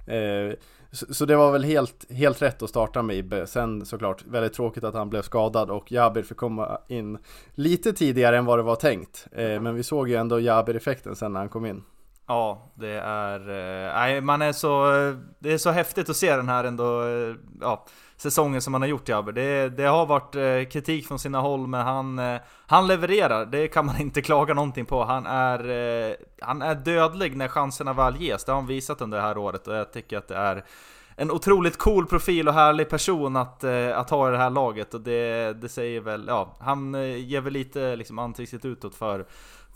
Eh, 0.06 0.56
så, 0.92 1.14
så 1.14 1.24
det 1.24 1.36
var 1.36 1.52
väl 1.52 1.64
helt, 1.64 2.12
helt 2.12 2.42
rätt 2.42 2.62
att 2.62 2.70
starta 2.70 3.02
med 3.02 3.16
Ibbe. 3.16 3.46
Sen 3.46 3.86
såklart 3.86 4.24
väldigt 4.26 4.52
tråkigt 4.52 4.84
att 4.84 4.94
han 4.94 5.10
blev 5.10 5.22
skadad 5.22 5.70
och 5.70 5.92
Jabir 5.92 6.22
fick 6.22 6.36
komma 6.36 6.78
in 6.88 7.18
lite 7.54 7.92
tidigare 7.92 8.38
än 8.38 8.44
vad 8.44 8.58
det 8.58 8.62
var 8.62 8.76
tänkt. 8.76 9.26
Eh, 9.32 9.60
men 9.60 9.74
vi 9.74 9.82
såg 9.82 10.08
ju 10.08 10.14
ändå 10.14 10.40
Jabir-effekten 10.40 11.16
sen 11.16 11.32
när 11.32 11.40
han 11.40 11.48
kom 11.48 11.66
in. 11.66 11.82
Ja, 12.26 12.72
det 12.74 13.00
är... 13.04 13.40
Eh, 13.40 13.94
nej, 13.94 14.20
man 14.20 14.42
är 14.42 14.52
så... 14.52 14.90
Det 15.38 15.52
är 15.52 15.58
så 15.58 15.70
häftigt 15.70 16.10
att 16.10 16.16
se 16.16 16.36
den 16.36 16.48
här 16.48 16.64
ändå... 16.64 17.02
Eh, 17.02 17.34
ja, 17.60 17.86
säsongen 18.18 18.62
som 18.62 18.74
han 18.74 18.82
har 18.82 18.88
gjort 18.88 19.08
Jabber. 19.08 19.32
Det, 19.32 19.68
det 19.68 19.84
har 19.84 20.06
varit 20.06 20.34
eh, 20.34 20.70
kritik 20.70 21.06
från 21.06 21.18
sina 21.18 21.40
håll, 21.40 21.66
men 21.66 21.86
han, 21.86 22.18
eh, 22.18 22.40
han 22.66 22.86
levererar. 22.86 23.46
Det 23.46 23.68
kan 23.68 23.86
man 23.86 23.96
inte 24.00 24.22
klaga 24.22 24.54
någonting 24.54 24.86
på. 24.86 25.04
Han 25.04 25.26
är, 25.26 25.58
eh, 25.70 26.14
han 26.40 26.62
är 26.62 26.74
dödlig 26.74 27.36
när 27.36 27.48
chanserna 27.48 27.92
väl 27.92 28.16
ges. 28.16 28.44
Det 28.44 28.52
har 28.52 28.56
han 28.56 28.66
visat 28.66 29.00
under 29.00 29.18
det 29.18 29.24
här 29.24 29.38
året 29.38 29.68
och 29.68 29.74
jag 29.74 29.92
tycker 29.92 30.18
att 30.18 30.28
det 30.28 30.36
är 30.36 30.64
en 31.16 31.30
otroligt 31.30 31.78
cool 31.78 32.06
profil 32.06 32.48
och 32.48 32.54
härlig 32.54 32.88
person 32.88 33.36
att, 33.36 33.64
att 33.94 34.10
ha 34.10 34.28
i 34.28 34.32
det 34.32 34.38
här 34.38 34.50
laget 34.50 34.94
och 34.94 35.00
det, 35.00 35.52
det 35.52 35.68
säger 35.68 36.00
väl, 36.00 36.24
ja, 36.28 36.56
han 36.60 36.94
ger 37.18 37.40
väl 37.40 37.52
lite 37.52 37.96
liksom 37.96 38.18
ansiktet 38.18 38.64
utåt 38.64 38.94
för, 38.94 39.26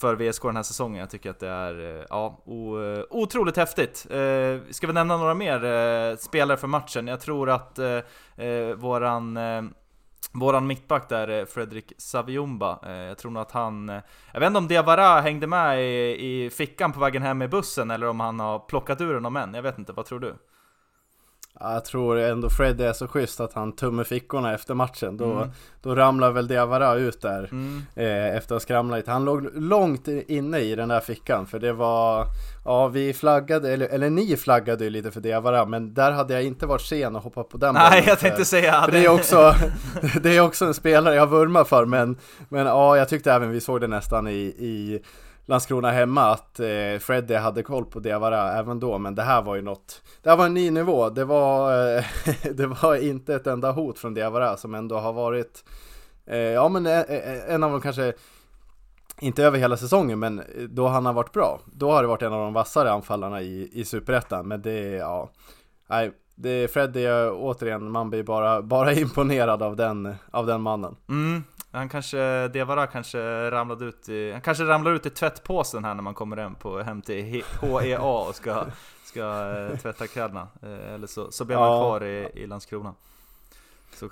för 0.02 0.16
VSK 0.16 0.42
den 0.42 0.56
här 0.56 0.62
säsongen. 0.62 1.00
Jag 1.00 1.10
tycker 1.10 1.30
att 1.30 1.40
det 1.40 1.48
är, 1.48 1.98
eh, 1.98 2.04
ja, 2.10 2.42
eh, 2.46 3.04
otroligt 3.10 3.56
häftigt. 3.56 4.06
Eh, 4.10 4.70
ska 4.70 4.86
vi 4.86 4.92
nämna 4.92 5.16
några 5.16 5.34
mer 5.34 6.16
spelare 6.16 6.56
för 6.56 6.68
matchen? 6.68 7.06
Jag 7.06 7.20
tror 7.20 7.50
att 7.50 7.78
våran 8.76 9.38
Våran 10.34 10.66
mittback 10.66 11.08
där, 11.08 11.44
Fredrik 11.44 11.92
Saviumba, 11.98 12.78
jag 13.08 13.18
tror 13.18 13.30
nog 13.30 13.40
att 13.40 13.52
han... 13.52 13.88
Jag 14.32 14.40
vet 14.40 14.46
inte 14.46 14.58
om 14.58 14.68
Diawara 14.68 15.20
hängde 15.20 15.46
med 15.46 15.82
i, 15.82 16.44
i 16.44 16.50
fickan 16.50 16.92
på 16.92 17.00
vägen 17.00 17.22
hem 17.22 17.38
med 17.38 17.50
bussen 17.50 17.90
eller 17.90 18.06
om 18.06 18.20
han 18.20 18.40
har 18.40 18.58
plockat 18.58 19.00
ur 19.00 19.14
honom 19.14 19.36
än, 19.36 19.54
jag 19.54 19.62
vet 19.62 19.78
inte, 19.78 19.92
vad 19.92 20.06
tror 20.06 20.20
du? 20.20 20.34
Ja, 21.60 21.72
Jag 21.72 21.84
tror 21.84 22.18
ändå 22.18 22.50
Fred 22.50 22.80
är 22.80 22.92
så 22.92 23.08
schysst 23.08 23.40
att 23.40 23.52
han 23.52 23.72
tummar 23.72 24.04
fickorna 24.04 24.54
efter 24.54 24.74
matchen. 24.74 25.16
Då, 25.16 25.46
då 25.82 25.94
ramlar 25.94 26.30
väl 26.30 26.46
Diawara 26.48 26.94
ut 26.94 27.20
där 27.22 27.50
eh, 27.96 28.36
efter 28.36 28.36
att 28.36 28.50
ha 28.50 28.60
skramlat 28.60 28.98
lite. 28.98 29.10
Han 29.10 29.24
låg 29.24 29.48
långt 29.54 30.08
inne 30.08 30.58
i 30.58 30.74
den 30.74 30.88
där 30.88 31.00
fickan 31.00 31.46
för 31.46 31.58
det 31.58 31.72
var 31.72 32.26
Ja 32.64 32.88
vi 32.88 33.12
flaggade, 33.12 33.72
eller, 33.72 33.88
eller 33.88 34.10
ni 34.10 34.36
flaggade 34.36 34.84
ju 34.84 34.90
lite 34.90 35.10
för 35.10 35.20
Diawara 35.20 35.64
men 35.66 35.94
där 35.94 36.12
hade 36.12 36.34
jag 36.34 36.42
inte 36.42 36.66
varit 36.66 36.82
sen 36.82 37.16
och 37.16 37.22
hoppat 37.22 37.48
på 37.48 37.56
den 37.58 37.74
Nej, 37.74 38.04
jag 38.06 38.18
för- 38.18 38.26
tänkte 38.28 38.44
säga 38.44 38.82
För 38.82 38.92
det 38.92 39.04
är 39.04 39.08
också 39.08 39.54
Det 40.22 40.36
är 40.36 40.40
också 40.40 40.64
en 40.64 40.74
spelare 40.74 41.14
jag 41.14 41.26
vurmar 41.26 41.64
för 41.64 41.84
men 41.84 42.16
Men 42.48 42.66
ja 42.66 42.96
jag 42.96 43.08
tyckte 43.08 43.32
även 43.32 43.50
vi 43.50 43.60
såg 43.60 43.80
det 43.80 43.86
nästan 43.88 44.28
i, 44.28 44.32
i 44.58 45.02
Landskrona 45.46 45.90
hemma 45.90 46.22
att 46.22 46.60
eh, 46.60 46.98
Freddy 47.00 47.34
hade 47.34 47.62
koll 47.62 47.84
på 47.84 48.00
Diawara 48.00 48.52
även 48.52 48.80
då 48.80 48.98
men 48.98 49.14
det 49.14 49.22
här 49.22 49.42
var 49.42 49.56
ju 49.56 49.62
något 49.62 50.02
Det 50.22 50.30
här 50.30 50.36
var 50.36 50.46
en 50.46 50.54
ny 50.54 50.70
nivå, 50.70 51.10
det 51.10 51.24
var 51.24 51.72
eh, 51.96 52.04
Det 52.52 52.66
var 52.66 52.96
inte 52.96 53.34
ett 53.34 53.46
enda 53.46 53.72
hot 53.72 53.98
från 53.98 54.14
Diawara 54.14 54.56
som 54.56 54.74
ändå 54.74 54.98
har 54.98 55.12
varit 55.12 55.64
eh, 56.26 56.38
Ja 56.38 56.68
men 56.68 56.86
eh, 56.86 57.00
eh, 57.00 57.54
en 57.54 57.62
av 57.62 57.70
de 57.70 57.80
kanske 57.80 58.12
inte 59.20 59.44
över 59.44 59.58
hela 59.58 59.76
säsongen, 59.76 60.18
men 60.18 60.42
då 60.70 60.88
han 60.88 61.06
har 61.06 61.12
varit 61.12 61.32
bra. 61.32 61.60
Då 61.64 61.90
har 61.90 62.02
det 62.02 62.08
varit 62.08 62.22
en 62.22 62.32
av 62.32 62.40
de 62.40 62.52
vassare 62.52 62.92
anfallarna 62.92 63.42
i, 63.42 63.70
i 63.72 63.84
Superettan. 63.84 64.48
Men 64.48 64.62
det, 64.62 64.80
ja, 64.80 65.30
nej, 65.86 66.12
det, 66.34 66.72
Fred 66.72 66.96
återigen, 67.32 67.90
man 67.90 68.10
blir 68.10 68.22
bara, 68.22 68.62
bara 68.62 68.92
imponerad 68.92 69.62
av 69.62 69.76
den, 69.76 70.14
av 70.30 70.46
den 70.46 70.62
mannen. 70.62 70.96
Mm, 71.08 71.44
han 71.72 71.88
kanske, 71.88 72.48
Devara 72.48 72.86
kanske 72.86 73.50
ramlade 73.50 73.84
ut 73.84 74.08
i, 74.08 74.32
han 74.32 74.40
kanske 74.40 74.64
ramlar 74.64 74.92
ut 74.92 75.06
i 75.06 75.10
tvättpåsen 75.10 75.84
här 75.84 75.94
när 75.94 76.02
man 76.02 76.14
kommer 76.14 76.36
hem, 76.36 76.54
på, 76.54 76.78
hem 76.82 77.02
till 77.02 77.42
HEA 77.60 78.00
och 78.00 78.34
ska, 78.34 78.64
ska 79.04 79.20
eh, 79.70 79.76
tvätta 79.78 80.06
kläderna. 80.06 80.48
Eh, 80.62 80.94
eller 80.94 81.06
så, 81.06 81.30
så 81.32 81.44
blir 81.44 81.56
man 81.56 81.68
Ja. 81.68 81.80
kvar 81.80 82.04
i, 82.04 82.30
i 82.34 82.46
Landskrona. 82.46 82.94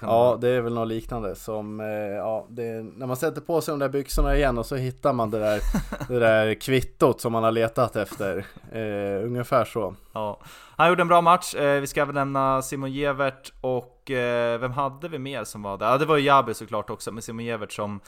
Ja, 0.00 0.38
det 0.40 0.48
är 0.48 0.60
väl 0.60 0.74
något 0.74 0.88
liknande 0.88 1.34
som, 1.34 1.80
eh, 1.80 1.86
ja, 2.16 2.46
det, 2.48 2.82
när 2.96 3.06
man 3.06 3.16
sätter 3.16 3.40
på 3.40 3.60
sig 3.60 3.72
de 3.72 3.78
där 3.78 3.88
byxorna 3.88 4.36
igen 4.36 4.58
och 4.58 4.66
så 4.66 4.76
hittar 4.76 5.12
man 5.12 5.30
det 5.30 5.38
där, 5.38 5.60
det 6.08 6.18
där 6.18 6.54
kvittot 6.54 7.20
som 7.20 7.32
man 7.32 7.44
har 7.44 7.52
letat 7.52 7.96
efter. 7.96 8.46
Eh, 8.72 9.26
ungefär 9.26 9.64
så. 9.64 9.94
Ja. 10.12 10.40
Han 10.76 10.88
gjorde 10.88 11.02
en 11.02 11.08
bra 11.08 11.20
match, 11.20 11.54
eh, 11.54 11.80
vi 11.80 11.86
ska 11.86 12.00
även 12.02 12.14
nämna 12.14 12.62
Simon 12.62 12.92
Gevert 12.92 13.52
och 13.60 14.10
eh, 14.10 14.58
vem 14.60 14.72
hade 14.72 15.08
vi 15.08 15.18
mer 15.18 15.44
som 15.44 15.62
var 15.62 15.78
där? 15.78 15.86
Ja 15.86 15.98
det 15.98 16.06
var 16.06 16.16
ju 16.16 16.24
Jabi 16.24 16.54
såklart 16.54 16.90
också, 16.90 17.12
men 17.12 17.22
Simon 17.22 17.44
Gevert 17.44 17.72
som 17.72 18.00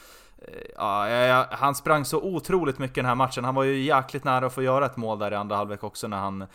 Ja, 0.76 1.08
ja, 1.08 1.26
ja, 1.26 1.46
han 1.50 1.74
sprang 1.74 2.04
så 2.04 2.22
otroligt 2.22 2.78
mycket 2.78 2.94
den 2.94 3.04
här 3.04 3.14
matchen. 3.14 3.44
Han 3.44 3.54
var 3.54 3.64
ju 3.64 3.82
jäkligt 3.82 4.24
nära 4.24 4.46
att 4.46 4.52
få 4.52 4.62
göra 4.62 4.86
ett 4.86 4.96
mål 4.96 5.18
där 5.18 5.32
i 5.32 5.34
andra 5.34 5.56
halvlek 5.56 5.84
också 5.84 6.08
när 6.08 6.16
han 6.16 6.42
eh, 6.42 6.48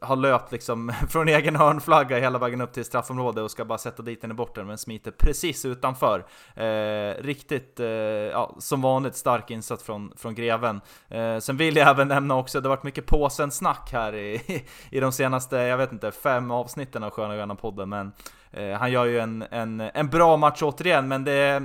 har 0.00 0.16
löpt 0.16 0.52
liksom 0.52 0.92
från 1.08 1.28
egen 1.28 1.56
hörnflagga 1.56 2.18
hela 2.18 2.38
vägen 2.38 2.60
upp 2.60 2.72
till 2.72 2.84
straffområdet 2.84 3.44
och 3.44 3.50
ska 3.50 3.64
bara 3.64 3.78
sätta 3.78 4.02
dit 4.02 4.20
den 4.20 4.30
i 4.30 4.34
borten 4.34 4.66
men 4.66 4.78
smiter 4.78 5.10
precis 5.10 5.64
utanför. 5.64 6.24
Eh, 6.54 7.22
riktigt, 7.22 7.80
eh, 7.80 7.86
ja, 7.86 8.56
som 8.58 8.82
vanligt 8.82 9.16
stark 9.16 9.50
insats 9.50 9.84
från, 9.84 10.12
från 10.16 10.34
Greven. 10.34 10.80
Eh, 11.08 11.38
sen 11.38 11.56
vill 11.56 11.76
jag 11.76 11.88
även 11.88 12.08
nämna 12.08 12.36
också, 12.36 12.60
det 12.60 12.68
har 12.68 12.76
varit 12.76 12.84
mycket 12.84 13.06
påsen-snack 13.06 13.88
här 13.92 14.14
i, 14.14 14.64
i 14.90 15.00
de 15.00 15.12
senaste, 15.12 15.56
jag 15.56 15.78
vet 15.78 15.92
inte, 15.92 16.12
fem 16.12 16.50
avsnitten 16.50 17.02
av 17.02 17.10
Sköna 17.10 17.36
Gröna 17.36 17.54
podden 17.54 17.88
men 17.88 18.12
eh, 18.50 18.72
han 18.72 18.92
gör 18.92 19.04
ju 19.04 19.18
en, 19.18 19.44
en, 19.50 19.80
en 19.80 20.08
bra 20.08 20.36
match 20.36 20.62
återigen 20.62 21.08
men 21.08 21.24
det 21.24 21.62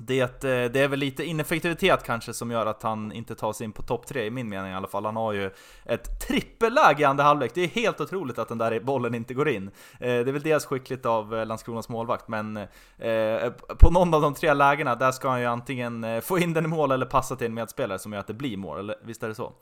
det, 0.00 0.44
eh, 0.44 0.70
det 0.70 0.80
är 0.80 0.88
väl 0.88 0.98
lite 0.98 1.24
ineffektivitet 1.24 2.02
kanske 2.04 2.32
som 2.32 2.50
gör 2.50 2.66
att 2.66 2.82
han 2.82 3.12
inte 3.12 3.34
tar 3.34 3.52
sig 3.52 3.64
in 3.64 3.72
på 3.72 3.82
topp 3.82 4.06
3 4.06 4.24
i 4.26 4.30
min 4.30 4.48
mening 4.48 4.72
i 4.72 4.74
alla 4.74 4.88
fall. 4.88 5.04
Han 5.04 5.16
har 5.16 5.32
ju 5.32 5.50
ett 5.84 6.20
trippelläge 6.28 7.02
i 7.02 7.04
andra 7.04 7.24
halvlek. 7.24 7.50
Det 7.54 7.60
är 7.60 7.68
helt 7.68 8.00
otroligt 8.00 8.38
att 8.38 8.48
den 8.48 8.58
där 8.58 8.80
bollen 8.80 9.14
inte 9.14 9.34
går 9.34 9.48
in. 9.48 9.66
Eh, 9.66 9.70
det 10.00 10.06
är 10.06 10.32
väl 10.32 10.42
dels 10.42 10.66
skickligt 10.66 11.06
av 11.06 11.34
eh, 11.34 11.46
Landskronas 11.46 11.88
målvakt, 11.88 12.28
men 12.28 12.66
på 13.78 13.90
någon 13.90 14.14
av 14.14 14.22
de 14.22 14.34
tre 14.34 14.54
lägena 14.54 14.94
där 14.94 15.12
ska 15.12 15.28
han 15.28 15.40
ju 15.40 15.46
antingen 15.46 16.22
få 16.22 16.38
in 16.38 16.52
den 16.52 16.64
i 16.64 16.68
mål 16.68 16.92
eller 16.92 17.06
passa 17.06 17.36
till 17.36 17.46
en 17.46 17.54
medspelare 17.54 17.98
som 17.98 18.12
gör 18.12 18.20
att 18.20 18.26
det 18.26 18.34
blir 18.34 18.56
mål. 18.56 18.78
Eller 18.78 18.96
visst 19.02 19.22
är 19.22 19.28
det 19.28 19.34
så? 19.34 19.52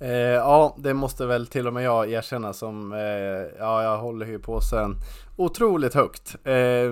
Eh, 0.00 0.10
ja, 0.10 0.76
det 0.78 0.94
måste 0.94 1.26
väl 1.26 1.46
till 1.46 1.66
och 1.66 1.72
med 1.72 1.82
jag 1.82 2.10
erkänna 2.10 2.52
som, 2.52 2.92
eh, 2.92 2.98
ja, 3.58 3.82
jag 3.82 3.98
håller 3.98 4.26
ju 4.26 4.38
på 4.38 4.60
sen 4.60 4.96
otroligt 5.36 5.94
högt. 5.94 6.36
Eh, 6.44 6.90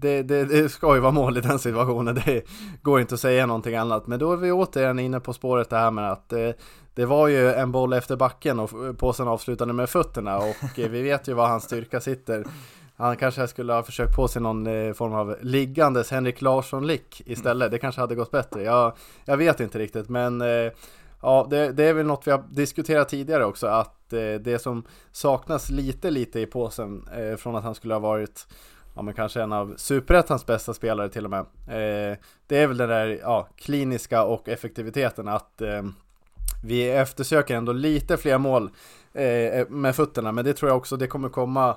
det, 0.00 0.22
det, 0.22 0.44
det 0.44 0.68
ska 0.68 0.94
ju 0.94 1.00
vara 1.00 1.12
mål 1.12 1.38
i 1.38 1.40
den 1.40 1.58
situationen, 1.58 2.14
det 2.14 2.42
går 2.82 3.00
inte 3.00 3.14
att 3.14 3.20
säga 3.20 3.46
någonting 3.46 3.76
annat. 3.76 4.06
Men 4.06 4.18
då 4.18 4.32
är 4.32 4.36
vi 4.36 4.52
återigen 4.52 4.98
inne 4.98 5.20
på 5.20 5.32
spåret 5.32 5.70
det 5.70 5.76
här 5.76 5.90
med 5.90 6.12
att 6.12 6.32
eh, 6.32 6.50
det 6.94 7.06
var 7.06 7.28
ju 7.28 7.52
en 7.52 7.72
boll 7.72 7.92
efter 7.92 8.16
backen 8.16 8.60
och 8.60 8.98
påsen 8.98 9.28
avslutade 9.28 9.72
med 9.72 9.90
fötterna 9.90 10.38
och 10.38 10.78
eh, 10.78 10.90
vi 10.90 11.02
vet 11.02 11.28
ju 11.28 11.32
var 11.32 11.48
hans 11.48 11.64
styrka 11.64 12.00
sitter. 12.00 12.44
Han 12.96 13.16
kanske 13.16 13.48
skulle 13.48 13.72
ha 13.72 13.82
försökt 13.82 14.16
på 14.16 14.28
sig 14.28 14.42
någon 14.42 14.66
eh, 14.66 14.92
form 14.92 15.12
av 15.12 15.36
liggandes 15.40 16.10
Henrik 16.10 16.42
Larsson-lick 16.42 17.22
istället. 17.26 17.70
Det 17.70 17.78
kanske 17.78 18.00
hade 18.00 18.14
gått 18.14 18.30
bättre. 18.30 18.62
Jag, 18.62 18.96
jag 19.24 19.36
vet 19.36 19.60
inte 19.60 19.78
riktigt, 19.78 20.08
men 20.08 20.40
eh, 20.40 20.72
Ja, 21.22 21.46
det, 21.50 21.72
det 21.72 21.84
är 21.84 21.94
väl 21.94 22.06
något 22.06 22.26
vi 22.26 22.30
har 22.30 22.44
diskuterat 22.50 23.08
tidigare 23.08 23.44
också 23.44 23.66
att 23.66 24.12
eh, 24.12 24.34
det 24.40 24.62
som 24.62 24.84
saknas 25.12 25.70
lite 25.70 26.10
lite 26.10 26.40
i 26.40 26.46
påsen 26.46 27.08
eh, 27.16 27.36
från 27.36 27.56
att 27.56 27.64
han 27.64 27.74
skulle 27.74 27.94
ha 27.94 27.98
varit 27.98 28.46
ja 28.96 29.02
men 29.02 29.14
kanske 29.14 29.42
en 29.42 29.52
av 29.52 29.74
superettans 29.76 30.46
bästa 30.46 30.74
spelare 30.74 31.08
till 31.08 31.24
och 31.24 31.30
med. 31.30 31.40
Eh, 31.40 32.16
det 32.46 32.58
är 32.58 32.66
väl 32.66 32.76
den 32.76 32.88
där 32.88 33.18
ja, 33.22 33.48
kliniska 33.56 34.24
och 34.24 34.48
effektiviteten 34.48 35.28
att 35.28 35.60
eh, 35.62 35.82
vi 36.64 36.90
eftersöker 36.90 37.56
ändå 37.56 37.72
lite 37.72 38.16
fler 38.16 38.38
mål 38.38 38.70
eh, 39.14 39.68
med 39.68 39.96
fötterna 39.96 40.32
men 40.32 40.44
det 40.44 40.52
tror 40.54 40.70
jag 40.70 40.76
också 40.76 40.96
det 40.96 41.06
kommer 41.06 41.28
komma 41.28 41.76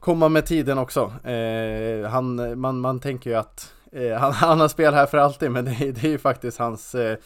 komma 0.00 0.28
med 0.28 0.46
tiden 0.46 0.78
också. 0.78 1.12
Eh, 1.30 2.10
han, 2.10 2.60
man, 2.60 2.80
man 2.80 3.00
tänker 3.00 3.30
ju 3.30 3.36
att 3.36 3.74
eh, 3.92 4.12
han, 4.18 4.32
han 4.32 4.60
har 4.60 4.68
spel 4.68 4.94
här 4.94 5.06
för 5.06 5.18
alltid 5.18 5.50
men 5.50 5.64
det, 5.64 5.70
är- 5.70 5.92
det 5.92 6.04
är 6.04 6.10
ju 6.10 6.18
faktiskt 6.18 6.58
hans 6.58 6.94
eh, 6.94 7.16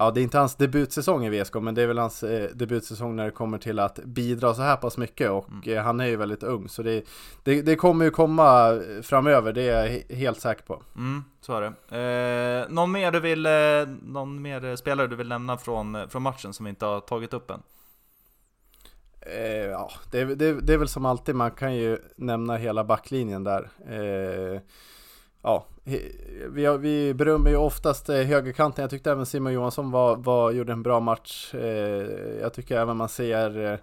Ja, 0.00 0.10
det 0.10 0.20
är 0.20 0.22
inte 0.22 0.38
hans 0.38 0.54
debutsäsong 0.54 1.24
i 1.26 1.30
VSK, 1.42 1.54
men 1.54 1.74
det 1.74 1.82
är 1.82 1.86
väl 1.86 1.98
hans 1.98 2.22
eh, 2.22 2.50
debutsäsong 2.54 3.16
när 3.16 3.24
det 3.24 3.30
kommer 3.30 3.58
till 3.58 3.78
att 3.78 3.98
bidra 4.04 4.54
så 4.54 4.62
här 4.62 4.76
pass 4.76 4.96
mycket 4.98 5.30
och 5.30 5.68
eh, 5.68 5.82
han 5.82 6.00
är 6.00 6.06
ju 6.06 6.16
väldigt 6.16 6.42
ung, 6.42 6.68
så 6.68 6.82
det, 6.82 7.04
det, 7.42 7.62
det 7.62 7.76
kommer 7.76 8.04
ju 8.04 8.10
komma 8.10 8.70
eh, 8.72 9.02
framöver, 9.02 9.52
det 9.52 9.62
är 9.62 9.82
jag 9.84 9.90
he- 9.92 10.14
helt 10.14 10.40
säker 10.40 10.62
på. 10.62 10.82
Mm, 10.96 11.24
så 11.40 11.54
är 11.56 11.60
det. 11.60 12.66
Eh, 12.66 12.70
någon 12.74 12.92
mer 12.92 13.12
du 13.12 13.20
vill, 13.20 13.46
eh, 13.46 13.52
någon 14.02 14.42
mer 14.42 14.76
spelare 14.76 15.06
du 15.06 15.16
vill 15.16 15.28
nämna 15.28 15.56
från, 15.58 15.94
eh, 15.94 16.06
från 16.08 16.22
matchen 16.22 16.52
som 16.52 16.64
vi 16.64 16.70
inte 16.70 16.86
har 16.86 17.00
tagit 17.00 17.32
upp 17.32 17.50
än? 17.50 17.62
Ja, 19.70 19.90
det, 20.10 20.24
det, 20.24 20.60
det 20.60 20.74
är 20.74 20.78
väl 20.78 20.88
som 20.88 21.06
alltid, 21.06 21.34
man 21.34 21.50
kan 21.50 21.74
ju 21.76 21.98
nämna 22.16 22.56
hela 22.56 22.84
backlinjen 22.84 23.44
där. 23.44 23.70
Ja, 25.42 25.66
vi, 26.48 26.76
vi 26.78 27.14
berömmer 27.14 27.50
ju 27.50 27.56
oftast 27.56 28.08
eh, 28.08 28.16
högerkanten. 28.16 28.82
Jag 28.82 28.90
tyckte 28.90 29.10
även 29.10 29.26
Simon 29.26 29.52
Johansson 29.52 29.90
var, 29.90 30.16
var, 30.16 30.50
gjorde 30.50 30.72
en 30.72 30.82
bra 30.82 31.00
match. 31.00 31.54
Eh, 31.54 31.60
jag 32.40 32.52
tycker 32.52 32.80
även 32.80 32.96
man 32.96 33.08
ser 33.08 33.72
eh, 33.72 33.78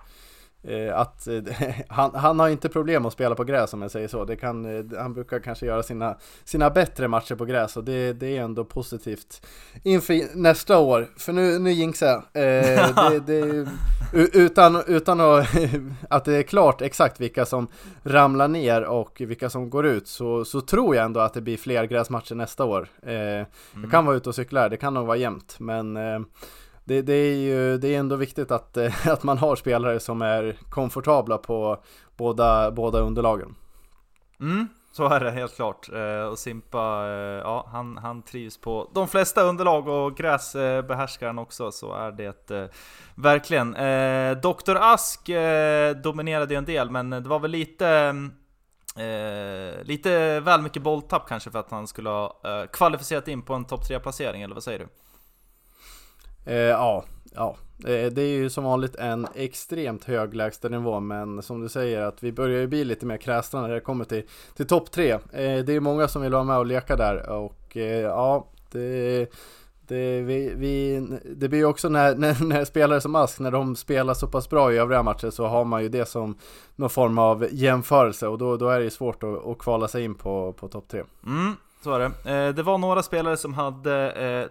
att 0.94 1.28
eh, 1.28 1.44
han, 1.88 2.16
han 2.16 2.40
har 2.40 2.50
inte 2.50 2.70
problem 2.70 3.06
att 3.06 3.14
spela 3.14 3.36
på 3.36 3.44
gräs 3.44 3.74
om 3.74 3.82
jag 3.82 3.92
säger 3.92 4.08
så. 4.08 4.26
Det 4.26 4.36
kan, 4.36 4.78
eh, 4.78 5.00
han 5.00 5.14
brukar 5.14 5.40
kanske 5.40 5.66
göra 5.66 5.84
sina, 5.84 6.18
sina 6.44 6.70
bättre 6.70 7.08
matcher 7.08 7.36
på 7.36 7.46
gräs 7.46 7.78
och 7.78 7.84
det, 7.84 8.14
det 8.14 8.38
är 8.38 8.42
ändå 8.42 8.66
positivt 8.66 9.46
inför 9.84 10.36
nästa 10.36 10.78
år. 10.78 11.08
För 11.18 11.34
nu, 11.34 11.60
nu 11.60 11.72
jinxar 11.72 12.08
jag. 12.08 12.18
Eh, 12.44 13.10
det, 13.10 13.20
det, 13.20 13.68
utan 14.34 14.84
utan 14.88 15.20
att, 15.22 15.48
att 16.10 16.26
det 16.26 16.34
är 16.36 16.44
klart 16.44 16.82
exakt 16.82 17.20
vilka 17.22 17.46
som 17.46 17.68
ramlar 18.04 18.48
ner 18.48 18.84
och 18.84 19.22
vilka 19.22 19.50
som 19.50 19.70
går 19.70 19.86
ut 19.86 20.08
så, 20.08 20.46
så 20.46 20.62
tror 20.62 20.96
jag 20.96 21.06
ändå 21.06 21.20
att 21.20 21.34
det 21.34 21.42
blir 21.42 21.58
fler 21.58 21.84
gräsmatcher 21.84 22.36
nästa 22.36 22.66
år. 22.66 22.88
Eh, 23.04 23.14
Jag 23.82 23.92
kan 23.92 24.06
vara 24.06 24.16
ute 24.16 24.30
och 24.30 24.36
cykla 24.36 24.62
här, 24.62 24.70
det 24.70 24.78
kan 24.78 24.94
nog 24.94 25.08
vara 25.08 25.18
jämnt 25.18 25.56
men 25.60 25.98
eh, 25.98 26.20
det, 26.86 27.02
det 27.02 27.14
är 27.14 27.36
ju 27.36 27.78
det 27.78 27.96
är 27.96 28.00
ändå 28.00 28.16
viktigt 28.16 28.52
att, 28.52 28.78
eh, 28.78 29.08
att 29.08 29.24
man 29.24 29.38
har 29.38 29.56
spelare 29.56 30.00
som 30.00 30.22
är 30.22 30.58
komfortabla 30.70 31.38
på 31.38 31.84
båda, 32.18 32.72
båda 32.72 33.00
underlagen. 33.00 33.56
Mm, 34.40 34.68
så 34.92 35.08
är 35.10 35.20
det 35.20 35.32
helt 35.32 35.56
klart. 35.56 35.90
Eh, 35.94 36.28
och 36.28 36.40
Simpa, 36.40 37.06
eh, 37.08 37.42
ja, 37.44 37.68
han, 37.72 37.98
han 37.98 38.22
trivs 38.22 38.58
på 38.58 38.90
de 38.94 39.08
flesta 39.08 39.44
underlag 39.44 39.88
och 39.88 40.18
gräs 40.18 40.54
behärskar 40.88 41.28
han 41.28 41.40
också, 41.40 41.72
så 41.72 41.94
är 41.94 42.12
det 42.12 42.70
verkligen. 43.16 43.72
Dr. 44.42 44.76
Ask 44.76 45.30
dominerade 46.04 46.54
ju 46.54 46.58
en 46.58 46.66
del, 46.66 46.90
men 46.90 47.10
det 47.10 47.30
var 47.30 47.40
väl 47.40 47.52
lite 47.52 48.14
Eh, 48.96 49.84
lite 49.84 50.40
väl 50.40 50.62
mycket 50.62 50.82
bolltapp 50.82 51.28
kanske 51.28 51.52
för 51.52 51.60
att 51.60 51.72
han 51.72 51.88
skulle 51.88 52.10
ha 52.10 52.40
eh, 52.44 52.68
kvalificerat 52.68 53.28
in 53.28 53.42
på 53.42 53.54
en 53.54 53.66
topp 53.66 53.88
3 53.88 54.00
placering, 54.00 54.42
eller 54.42 54.54
vad 54.54 54.64
säger 54.64 54.80
du? 54.80 54.88
Eh, 56.46 56.56
ja, 56.56 57.04
ja. 57.36 57.56
Eh, 57.80 58.12
det 58.12 58.22
är 58.22 58.38
ju 58.38 58.50
som 58.50 58.64
vanligt 58.64 58.96
en 58.96 59.28
extremt 59.36 60.04
hög 60.04 60.34
lägstanivå 60.34 61.00
men 61.00 61.42
som 61.42 61.62
du 61.62 61.70
säger 61.70 62.02
att 62.02 62.24
vi 62.24 62.32
börjar 62.32 62.60
ju 62.60 62.68
bli 62.68 62.84
lite 62.84 63.06
mer 63.06 63.18
kräsna 63.18 63.62
när 63.62 63.70
det 63.70 63.80
kommer 63.80 64.06
till, 64.06 64.24
till 64.56 64.68
topp 64.68 64.92
tre. 64.92 65.12
Eh, 65.12 65.20
det 65.66 65.70
är 65.74 65.80
många 65.80 66.08
som 66.08 66.22
vill 66.22 66.32
vara 66.32 66.44
med 66.44 66.58
och 66.58 66.66
leka 66.66 66.96
där 66.96 67.30
och 67.30 67.78
eh, 67.78 68.02
ja, 68.02 68.48
det, 68.72 69.30
det, 69.88 70.22
vi, 70.22 70.54
vi, 70.56 71.08
det 71.36 71.50
blir 71.50 71.60
ju 71.60 71.66
också 71.66 71.90
när, 71.90 72.16
när, 72.16 72.44
när 72.44 72.66
spelare 72.66 73.02
som 73.02 73.16
Ask, 73.16 73.40
när 73.40 73.52
de 73.52 73.76
spelar 73.76 74.14
så 74.14 74.28
pass 74.28 74.50
bra 74.50 74.74
i 74.74 74.78
övriga 74.78 75.04
matcher 75.04 75.30
så 75.30 75.48
har 75.48 75.66
man 75.66 75.84
ju 75.84 75.90
det 75.90 76.06
som 76.06 76.38
någon 76.76 76.90
form 76.90 77.18
av 77.18 77.48
jämförelse 77.52 78.28
och 78.28 78.38
då, 78.38 78.58
då 78.58 78.70
är 78.70 78.78
det 78.78 78.84
ju 78.84 78.90
svårt 78.90 79.24
att, 79.24 79.46
att 79.48 79.58
kvala 79.58 79.88
sig 79.88 80.04
in 80.04 80.16
på, 80.16 80.54
på 80.54 80.68
topp 80.68 80.88
tre. 80.88 81.04
Mm, 81.26 81.54
så 81.84 81.94
är 81.94 82.00
det. 82.00 82.52
Det 82.52 82.64
var 82.64 82.78
några 82.78 83.04
spelare 83.04 83.38
som 83.38 83.54
hade, 83.54 84.50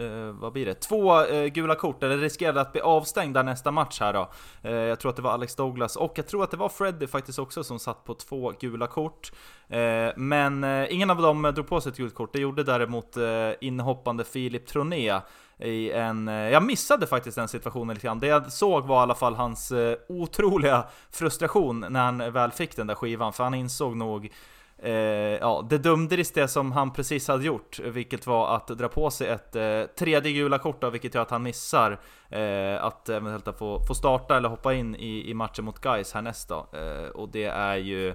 eh, 0.00 0.32
vad 0.32 0.52
blir 0.52 0.66
det? 0.66 0.74
Två 0.74 1.24
eh, 1.24 1.46
gula 1.46 1.74
kort, 1.74 2.02
eller 2.02 2.18
riskerade 2.18 2.60
att 2.60 2.72
bli 2.72 2.80
avstängda 2.80 3.42
nästa 3.42 3.70
match 3.70 4.00
här 4.00 4.12
då. 4.12 4.30
Eh, 4.62 4.72
jag 4.72 5.00
tror 5.00 5.10
att 5.10 5.16
det 5.16 5.22
var 5.22 5.30
Alex 5.30 5.54
Douglas, 5.54 5.96
och 5.96 6.12
jag 6.14 6.26
tror 6.26 6.44
att 6.44 6.50
det 6.50 6.56
var 6.56 6.68
Freddy 6.68 7.06
faktiskt 7.06 7.38
också 7.38 7.64
som 7.64 7.78
satt 7.78 8.04
på 8.04 8.14
två 8.14 8.52
gula 8.60 8.86
kort. 8.86 9.32
Eh, 9.68 10.08
men 10.16 10.64
eh, 10.64 10.94
ingen 10.94 11.10
av 11.10 11.22
dem 11.22 11.42
drog 11.42 11.68
på 11.68 11.80
sig 11.80 11.90
ett 11.90 11.98
gult 11.98 12.14
kort, 12.14 12.32
det 12.32 12.40
gjorde 12.40 12.62
däremot 12.62 13.16
eh, 13.16 13.50
inhoppande 13.60 14.24
Filip 14.24 14.66
Troné. 14.66 15.20
I 15.58 15.90
en, 15.90 16.28
eh, 16.28 16.34
jag 16.34 16.62
missade 16.62 17.06
faktiskt 17.06 17.36
den 17.36 17.48
situationen 17.48 17.94
lite 17.94 18.06
grann. 18.06 18.18
Det 18.18 18.26
jag 18.26 18.52
såg 18.52 18.86
var 18.86 18.96
i 18.96 19.02
alla 19.02 19.14
fall 19.14 19.34
hans 19.34 19.72
eh, 19.72 19.96
otroliga 20.08 20.84
frustration 21.10 21.86
när 21.90 22.00
han 22.00 22.32
väl 22.32 22.50
fick 22.50 22.76
den 22.76 22.86
där 22.86 22.94
skivan, 22.94 23.32
för 23.32 23.44
han 23.44 23.54
insåg 23.54 23.96
nog 23.96 24.32
eh, 24.78 24.92
ja, 25.40 25.66
det 25.70 25.78
dumdristiga 25.78 26.48
som 26.48 26.72
han 26.72 26.92
precis 26.92 27.28
hade 27.28 27.44
gjort, 27.44 27.78
vilket 27.78 28.26
var 28.26 28.56
att 28.56 28.68
dra 28.68 28.88
på 28.88 29.10
sig 29.10 29.28
ett 29.28 29.56
eh, 29.56 29.82
tredje 29.98 30.32
gula 30.32 30.58
kort 30.58 30.80
då, 30.80 30.90
vilket 30.90 31.14
gör 31.14 31.22
att 31.22 31.30
han 31.30 31.42
missar 31.42 32.00
eh, 32.28 32.84
att 32.84 33.08
eventuellt 33.08 33.58
få, 33.58 33.80
få 33.80 33.94
starta 33.94 34.36
eller 34.36 34.48
hoppa 34.48 34.74
in 34.74 34.96
i, 34.96 35.30
i 35.30 35.34
matchen 35.34 35.64
mot 35.64 35.80
Gais 35.80 36.12
härnäst 36.12 36.48
då. 36.48 36.66
Eh, 36.72 37.08
och 37.08 37.28
det 37.28 37.44
är 37.44 37.76
ju, 37.76 38.14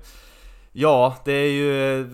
ja, 0.71 1.15
det 1.26 1.32
är 1.32 1.52
ju 1.52 2.08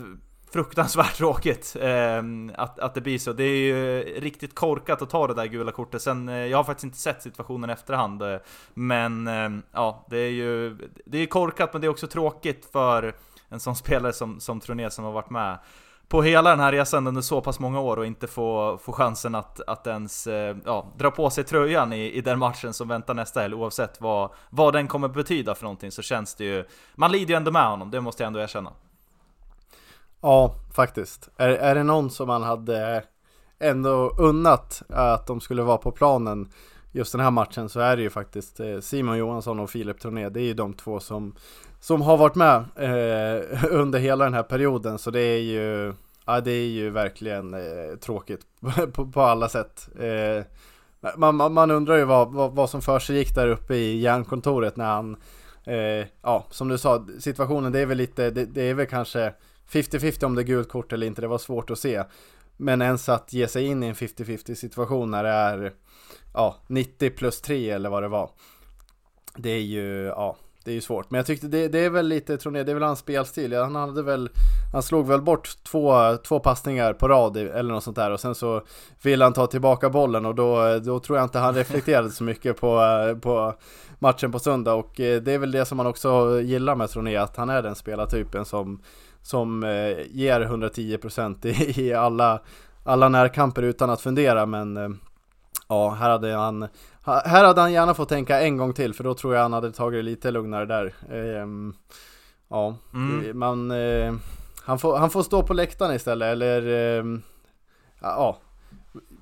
fruktansvärt 0.51 1.15
tråkigt 1.17 1.75
eh, 1.79 2.23
att, 2.55 2.79
att 2.79 2.93
det 2.93 3.01
blir 3.01 3.17
så. 3.17 3.33
Det 3.33 3.43
är 3.43 3.57
ju 3.57 4.03
riktigt 4.19 4.55
korkat 4.55 5.01
att 5.01 5.09
ta 5.09 5.27
det 5.27 5.33
där 5.33 5.45
gula 5.45 5.71
kortet. 5.71 6.01
Sen, 6.01 6.29
eh, 6.29 6.35
jag 6.35 6.57
har 6.57 6.63
faktiskt 6.63 6.83
inte 6.83 6.97
sett 6.97 7.21
situationen 7.21 7.69
efterhand. 7.69 8.21
Eh, 8.21 8.37
men 8.73 9.27
eh, 9.27 9.49
ja, 9.71 10.05
det 10.09 10.17
är 10.17 10.31
ju 10.31 10.77
det 11.05 11.17
är 11.17 11.25
korkat 11.25 11.73
men 11.73 11.81
det 11.81 11.87
är 11.87 11.89
också 11.89 12.07
tråkigt 12.07 12.69
för 12.71 13.15
en 13.49 13.59
sån 13.59 13.75
spelare 13.85 14.13
som, 14.13 14.39
som 14.39 14.59
Troné 14.59 14.89
som 14.89 15.05
har 15.05 15.11
varit 15.11 15.29
med 15.29 15.57
på 16.07 16.21
hela 16.21 16.49
den 16.49 16.59
här 16.59 16.71
resan 16.71 17.07
under 17.07 17.21
så 17.21 17.41
pass 17.41 17.59
många 17.59 17.79
år 17.79 17.97
och 17.97 18.05
inte 18.05 18.27
få, 18.27 18.77
få 18.77 18.91
chansen 18.91 19.35
att, 19.35 19.61
att 19.67 19.87
ens 19.87 20.27
eh, 20.27 20.57
ja, 20.65 20.93
dra 20.97 21.11
på 21.11 21.29
sig 21.29 21.43
tröjan 21.43 21.93
i, 21.93 22.11
i 22.11 22.21
den 22.21 22.39
matchen 22.39 22.73
som 22.73 22.87
väntar 22.87 23.13
nästa 23.13 23.41
helg 23.41 23.55
oavsett 23.55 24.01
vad, 24.01 24.31
vad 24.49 24.73
den 24.73 24.87
kommer 24.87 25.07
betyda 25.07 25.55
för 25.55 25.63
någonting 25.63 25.91
så 25.91 26.01
känns 26.01 26.35
det 26.35 26.45
ju 26.45 26.65
Man 26.95 27.11
lider 27.11 27.33
ju 27.33 27.37
ändå 27.37 27.51
med 27.51 27.67
honom, 27.67 27.91
det 27.91 28.01
måste 28.01 28.23
jag 28.23 28.27
ändå 28.27 28.39
erkänna 28.39 28.73
Ja, 30.21 30.55
faktiskt. 30.73 31.29
Är, 31.37 31.49
är 31.49 31.75
det 31.75 31.83
någon 31.83 32.09
som 32.09 32.27
man 32.27 32.43
hade 32.43 33.03
ändå 33.59 34.15
unnat 34.17 34.81
att 34.89 35.27
de 35.27 35.41
skulle 35.41 35.61
vara 35.63 35.77
på 35.77 35.91
planen 35.91 36.51
just 36.91 37.11
den 37.11 37.21
här 37.21 37.31
matchen 37.31 37.69
så 37.69 37.79
är 37.79 37.95
det 37.95 38.01
ju 38.01 38.09
faktiskt 38.09 38.59
eh, 38.59 38.79
Simon 38.79 39.17
Johansson 39.17 39.59
och 39.59 39.69
Filip 39.69 39.99
Torné. 39.99 40.29
Det 40.29 40.39
är 40.41 40.43
ju 40.43 40.53
de 40.53 40.73
två 40.73 40.99
som, 40.99 41.35
som 41.79 42.01
har 42.01 42.17
varit 42.17 42.35
med 42.35 42.55
eh, 42.75 43.65
under 43.69 43.99
hela 43.99 44.23
den 44.23 44.33
här 44.33 44.43
perioden. 44.43 44.97
Så 44.97 45.11
det 45.11 45.19
är 45.19 45.41
ju, 45.41 45.93
ja, 46.25 46.41
det 46.41 46.51
är 46.51 46.67
ju 46.67 46.89
verkligen 46.89 47.53
eh, 47.53 47.97
tråkigt 48.01 48.41
på, 48.93 49.11
på, 49.11 49.21
alla 49.21 49.49
sätt. 49.49 49.89
Eh, 49.99 50.45
man, 51.17 51.35
man, 51.35 51.53
man, 51.53 51.71
undrar 51.71 51.95
ju 51.95 52.03
vad, 52.03 52.33
vad, 52.33 52.51
vad 52.51 52.69
som 52.69 52.81
för 52.81 52.99
sig 52.99 53.17
gick 53.17 53.35
där 53.35 53.47
uppe 53.47 53.75
i 53.75 53.99
järnkontoret 53.99 54.75
när 54.75 54.85
han, 54.85 55.17
eh, 55.63 56.07
ja 56.21 56.45
som 56.49 56.67
du 56.67 56.77
sa, 56.77 57.07
situationen 57.19 57.71
det 57.71 57.79
är 57.79 57.85
väl 57.85 57.97
lite, 57.97 58.29
det, 58.29 58.45
det 58.45 58.61
är 58.61 58.73
väl 58.73 58.87
kanske 58.87 59.33
50-50 59.69 60.25
om 60.25 60.35
det 60.35 60.41
är 60.41 60.43
gult 60.43 60.69
kort 60.69 60.93
eller 60.93 61.07
inte, 61.07 61.21
det 61.21 61.27
var 61.27 61.37
svårt 61.37 61.69
att 61.69 61.79
se. 61.79 62.03
Men 62.57 62.81
ens 62.81 63.09
att 63.09 63.33
ge 63.33 63.47
sig 63.47 63.65
in 63.65 63.83
i 63.83 63.87
en 63.87 63.95
50-50 63.95 64.55
situation 64.55 65.11
när 65.11 65.23
det 65.23 65.29
är 65.29 65.73
ja, 66.33 66.55
90 66.67 67.09
plus 67.09 67.41
3 67.41 67.69
eller 67.69 67.89
vad 67.89 68.03
det 68.03 68.07
var. 68.07 68.29
Det 69.35 69.49
är 69.49 69.61
ju, 69.61 70.03
ja, 70.03 70.35
det 70.67 70.71
är 70.71 70.75
ju 70.75 70.81
svårt. 70.81 71.11
Men 71.11 71.17
jag 71.17 71.25
tyckte 71.25 71.47
det, 71.47 71.67
det 71.67 71.79
är 71.79 71.89
väl 71.89 72.07
lite, 72.07 72.37
tror 72.37 72.51
ni, 72.51 72.63
det 72.63 72.71
är 72.71 72.73
väl 72.73 72.83
hans 72.83 72.99
spelstil. 72.99 73.53
Han 73.53 73.75
hade 73.75 74.03
väl, 74.03 74.29
han 74.73 74.83
slog 74.83 75.07
väl 75.07 75.21
bort 75.21 75.49
två, 75.63 76.17
två 76.17 76.39
passningar 76.39 76.93
på 76.93 77.07
rad 77.07 77.37
eller 77.37 77.73
något 77.73 77.83
sånt 77.83 77.95
där 77.95 78.11
och 78.11 78.19
sen 78.19 78.35
så 78.35 78.61
ville 79.03 79.23
han 79.23 79.33
ta 79.33 79.47
tillbaka 79.47 79.89
bollen 79.89 80.25
och 80.25 80.35
då, 80.35 80.79
då 80.79 80.99
tror 80.99 81.17
jag 81.17 81.25
inte 81.25 81.39
han 81.39 81.55
reflekterade 81.55 82.09
så 82.09 82.23
mycket 82.23 82.59
på, 82.59 82.81
eh, 82.81 83.17
på 83.17 83.53
matchen 83.99 84.31
på 84.31 84.39
söndag 84.39 84.73
och 84.73 84.99
eh, 84.99 85.21
det 85.21 85.31
är 85.31 85.37
väl 85.37 85.51
det 85.51 85.65
som 85.65 85.77
man 85.77 85.87
också 85.87 86.41
gillar 86.41 86.75
med 86.75 86.89
Troné, 86.89 87.15
att 87.15 87.37
han 87.37 87.49
är 87.49 87.61
den 87.61 87.75
spelartypen 87.75 88.45
som 88.45 88.81
som 89.21 89.63
eh, 89.63 89.97
ger 90.09 90.41
110% 90.41 91.45
i, 91.45 91.81
i 91.81 91.93
alla, 91.93 92.41
alla 92.83 93.09
närkamper 93.09 93.63
utan 93.63 93.89
att 93.89 94.01
fundera 94.01 94.45
men 94.45 94.99
ja, 95.67 95.89
här 95.89 96.09
hade 96.09 96.33
han 96.33 96.67
här 97.03 97.43
hade 97.43 97.61
han 97.61 97.73
gärna 97.73 97.93
fått 97.93 98.09
tänka 98.09 98.41
en 98.41 98.57
gång 98.57 98.73
till 98.73 98.93
för 98.93 99.03
då 99.03 99.13
tror 99.13 99.35
jag 99.35 99.41
han 99.41 99.53
hade 99.53 99.71
tagit 99.71 99.99
det 99.99 100.03
lite 100.03 100.31
lugnare 100.31 100.65
där. 100.65 100.93
Eh, 101.09 101.47
ja, 102.49 102.75
mm. 102.93 103.39
man, 103.39 103.71
eh, 103.71 104.13
han, 104.65 104.79
får, 104.79 104.97
han 104.97 105.09
får 105.09 105.23
stå 105.23 105.43
på 105.43 105.53
läktaren 105.53 105.95
istället 105.95 106.31
eller 106.31 106.67
ehm, 106.99 107.21
ja, 108.01 108.37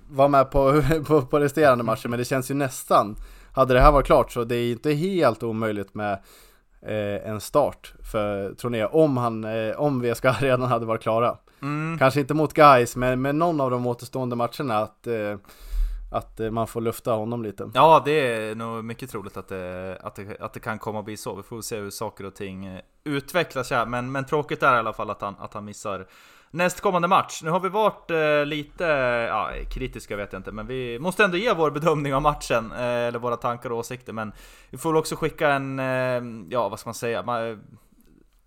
vara 0.10 0.28
med 0.28 0.52
på, 0.52 0.84
på, 1.08 1.22
på 1.22 1.40
resterande 1.40 1.84
matcher 1.84 2.08
men 2.08 2.20
det 2.20 2.26
känns 2.26 2.52
ju 2.52 2.56
nästan 2.56 3.16
hade 3.56 3.74
det 3.74 3.82
här 3.82 3.92
varit 3.92 4.06
klart 4.06 4.32
så 4.32 4.44
det 4.44 4.56
är 4.56 4.72
inte 4.72 4.92
helt 4.92 5.44
omöjligt 5.44 5.94
med 5.94 6.14
eh, 6.82 7.30
en 7.30 7.42
start 7.42 7.94
för 8.12 8.54
Troné 8.54 8.86
om, 8.86 9.18
han, 9.18 9.44
eh, 9.44 9.76
om 9.76 10.02
VSK 10.02 10.26
redan 10.40 10.70
hade 10.70 10.86
varit 10.86 11.02
klara. 11.02 11.38
Mm. 11.62 11.98
Kanske 12.00 12.20
inte 12.20 12.34
mot 12.34 12.54
Guys 12.54 12.96
men 12.96 13.22
med 13.22 13.36
någon 13.36 13.62
av 13.62 13.72
de 13.72 13.88
återstående 13.88 14.36
matcherna 14.36 14.78
att 14.78 15.08
eh, 15.08 15.38
att 16.16 16.40
eh, 16.40 16.52
man 16.52 16.68
får 16.68 16.82
lufta 16.82 17.12
honom 17.12 17.44
lite. 17.44 17.72
Ja, 17.74 18.02
det 18.06 18.12
är 18.12 18.56
nog 18.56 18.84
mycket 18.84 19.10
troligt 19.10 19.38
att 19.38 19.48
det, 19.48 19.98
att 20.02 20.16
det, 20.16 20.38
att 20.40 20.54
det 20.54 20.60
kan 20.60 20.80
komma 20.80 21.00
att 21.00 21.06
bli 21.06 21.18
så. 21.18 21.36
Vi 21.36 21.44
får 21.44 21.62
se 21.62 21.78
hur 21.78 21.90
saker 21.90 22.26
och 22.26 22.36
ting 22.36 22.66
eh, 22.66 22.82
utvecklas 23.04 23.72
här. 23.72 23.86
Men, 23.86 24.12
men 24.12 24.26
tråkigt 24.26 24.64
är 24.64 24.76
i 24.76 24.80
alla 24.80 24.94
fall 24.94 25.10
att 25.10 25.22
han, 25.22 25.36
att 25.40 25.54
han 25.54 25.66
missar 25.66 26.08
nästkommande 26.52 27.08
match. 27.08 27.42
Nu 27.44 27.50
har 27.50 27.60
vi 27.60 27.70
varit 27.70 28.12
eh, 28.12 28.46
lite, 28.46 28.84
ja, 29.30 29.50
kritiska 29.72 30.16
vet 30.16 30.34
jag 30.34 30.40
inte, 30.40 30.52
men 30.52 30.68
vi 30.68 31.00
måste 31.00 31.24
ändå 31.24 31.38
ge 31.38 31.54
vår 31.54 31.72
bedömning 31.72 32.14
av 32.14 32.22
matchen, 32.22 32.72
eh, 32.72 32.80
eller 32.80 33.20
våra 33.20 33.38
tankar 33.38 33.70
och 33.70 33.78
åsikter. 33.78 34.14
Men 34.14 34.32
vi 34.70 34.78
får 34.78 34.90
väl 34.90 34.98
också 34.98 35.16
skicka 35.16 35.50
en, 35.50 35.80
eh, 35.80 36.48
ja 36.50 36.70
vad 36.70 36.80
ska 36.80 36.88
man 36.88 36.96
säga? 36.96 37.24
Man, 37.24 37.64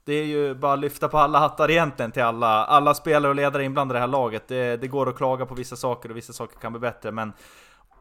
det 0.09 0.15
är 0.15 0.25
ju 0.25 0.55
bara 0.55 0.73
att 0.73 0.79
lyfta 0.79 1.09
på 1.09 1.19
alla 1.19 1.39
hattar 1.39 1.71
egentligen 1.71 2.13
till 2.13 2.23
alla, 2.23 2.65
alla 2.65 2.95
spelare 2.95 3.29
och 3.29 3.35
ledare 3.35 3.65
inblandade 3.65 3.99
i 3.99 4.01
det 4.01 4.01
här 4.01 4.13
laget. 4.13 4.49
Det, 4.49 4.77
det 4.77 4.89
går 4.89 5.09
att 5.09 5.17
klaga 5.17 5.47
på 5.47 5.55
vissa 5.55 5.77
saker 5.77 6.11
och 6.11 6.17
vissa 6.17 6.33
saker 6.33 6.59
kan 6.59 6.73
bli 6.73 6.81
bättre, 6.81 7.13
men 7.13 7.33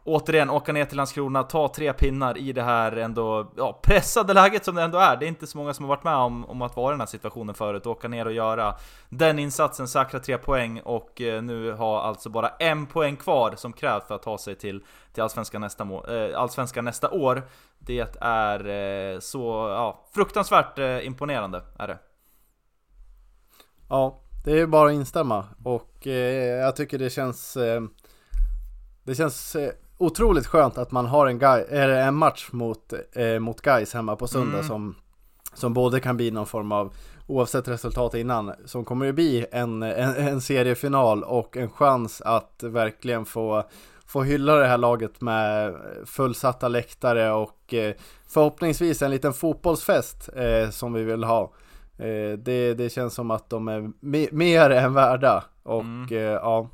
återigen 0.08 0.50
åka 0.50 0.74
ner 0.74 0.86
till 0.86 0.98
Landskrona, 0.98 1.44
ta 1.44 1.68
tre 1.68 1.94
pinnar 1.94 2.38
i 2.38 2.54
det 2.54 2.64
här 2.64 2.92
ändå 2.92 3.52
ja, 3.58 3.80
pressade 3.84 4.34
läget 4.34 4.66
som 4.66 4.76
det 4.76 4.82
ändå 4.82 4.98
är. 4.98 5.18
Det 5.18 5.26
är 5.26 5.28
inte 5.28 5.48
så 5.48 5.58
många 5.58 5.74
som 5.74 5.86
har 5.86 5.90
varit 5.90 6.04
med 6.04 6.16
om, 6.16 6.46
om 6.46 6.62
att 6.62 6.76
vara 6.76 6.92
i 6.92 6.94
den 6.94 7.00
här 7.00 7.08
situationen 7.08 7.56
förut. 7.56 7.86
Åka 7.86 8.08
ner 8.08 8.26
och 8.26 8.34
göra 8.34 8.76
den 9.10 9.40
insatsen, 9.40 9.88
säkra 9.88 10.20
tre 10.20 10.38
poäng 10.38 10.82
och 10.82 11.22
eh, 11.22 11.42
nu 11.42 11.72
ha 11.72 12.02
alltså 12.02 12.30
bara 12.30 12.50
en 12.50 12.86
poäng 12.86 13.16
kvar 13.16 13.54
som 13.56 13.74
krävs 13.74 14.08
för 14.08 14.16
att 14.16 14.24
ta 14.24 14.38
sig 14.38 14.56
till, 14.56 14.84
till 15.14 15.24
Allsvenskan, 15.24 15.62
nästa 15.62 15.84
eh, 15.84 16.40
Allsvenskan 16.40 16.86
nästa 16.86 17.10
år. 17.10 17.48
Det 17.80 18.18
är 18.22 18.68
eh, 18.68 19.20
så 19.20 19.40
ja, 19.70 20.06
fruktansvärt 20.14 20.80
eh, 20.80 21.06
imponerande, 21.08 21.62
är 21.80 21.88
det. 21.88 21.98
Ja, 23.90 24.22
det 24.46 24.60
är 24.60 24.68
bara 24.68 24.90
att 24.90 24.96
instämma 24.96 25.46
och 25.64 26.08
eh, 26.08 26.62
jag 26.62 26.76
tycker 26.76 26.98
det 26.98 27.10
känns 27.10 27.58
eh, 27.58 27.82
det 29.04 29.16
känns 29.16 29.56
eh, 29.56 29.72
otroligt 29.98 30.48
skönt 30.48 30.78
att 30.78 30.92
man 30.92 31.06
har 31.06 31.28
en, 31.28 31.40
guy, 31.40 31.64
en 31.70 32.16
match 32.16 32.50
mot, 32.52 32.94
eh, 33.14 33.40
mot 33.40 33.62
guys 33.62 33.94
hemma 33.94 34.16
på 34.16 34.28
söndag 34.28 34.58
mm. 34.58 34.68
som, 34.68 34.96
som 35.54 35.74
både 35.74 36.00
kan 36.00 36.18
bli 36.18 36.32
någon 36.32 36.48
form 36.48 36.72
av, 36.72 36.94
oavsett 37.28 37.68
resultat 37.68 38.14
innan, 38.14 38.54
som 38.66 38.86
kommer 38.86 39.06
ju 39.06 39.12
bli 39.12 39.46
en, 39.52 39.84
en, 39.84 40.16
en 40.16 40.42
seriefinal 40.42 41.24
och 41.24 41.58
en 41.58 41.70
chans 41.70 42.22
att 42.22 42.64
verkligen 42.64 43.26
få 43.26 43.64
få 44.08 44.24
hylla 44.24 44.56
det 44.56 44.68
här 44.68 44.78
laget 44.78 45.22
med 45.22 45.76
fullsatta 46.06 46.68
läktare 46.68 47.32
och 47.32 47.74
eh, 47.74 47.94
förhoppningsvis 48.28 49.02
en 49.02 49.12
liten 49.12 49.34
fotbollsfest 49.34 50.30
eh, 50.36 50.70
som 50.70 50.94
vi 50.94 51.04
vill 51.04 51.24
ha. 51.24 51.52
Eh, 51.98 52.38
det, 52.38 52.74
det 52.74 52.90
känns 52.90 53.14
som 53.14 53.32
att 53.32 53.50
de 53.50 53.68
är 53.68 53.92
me 54.00 54.28
mer 54.32 54.70
än 54.70 54.94
värda 54.94 55.44
och 55.64 55.82
mm. 55.82 56.08
Eh, 56.12 56.18
ja, 56.20 56.70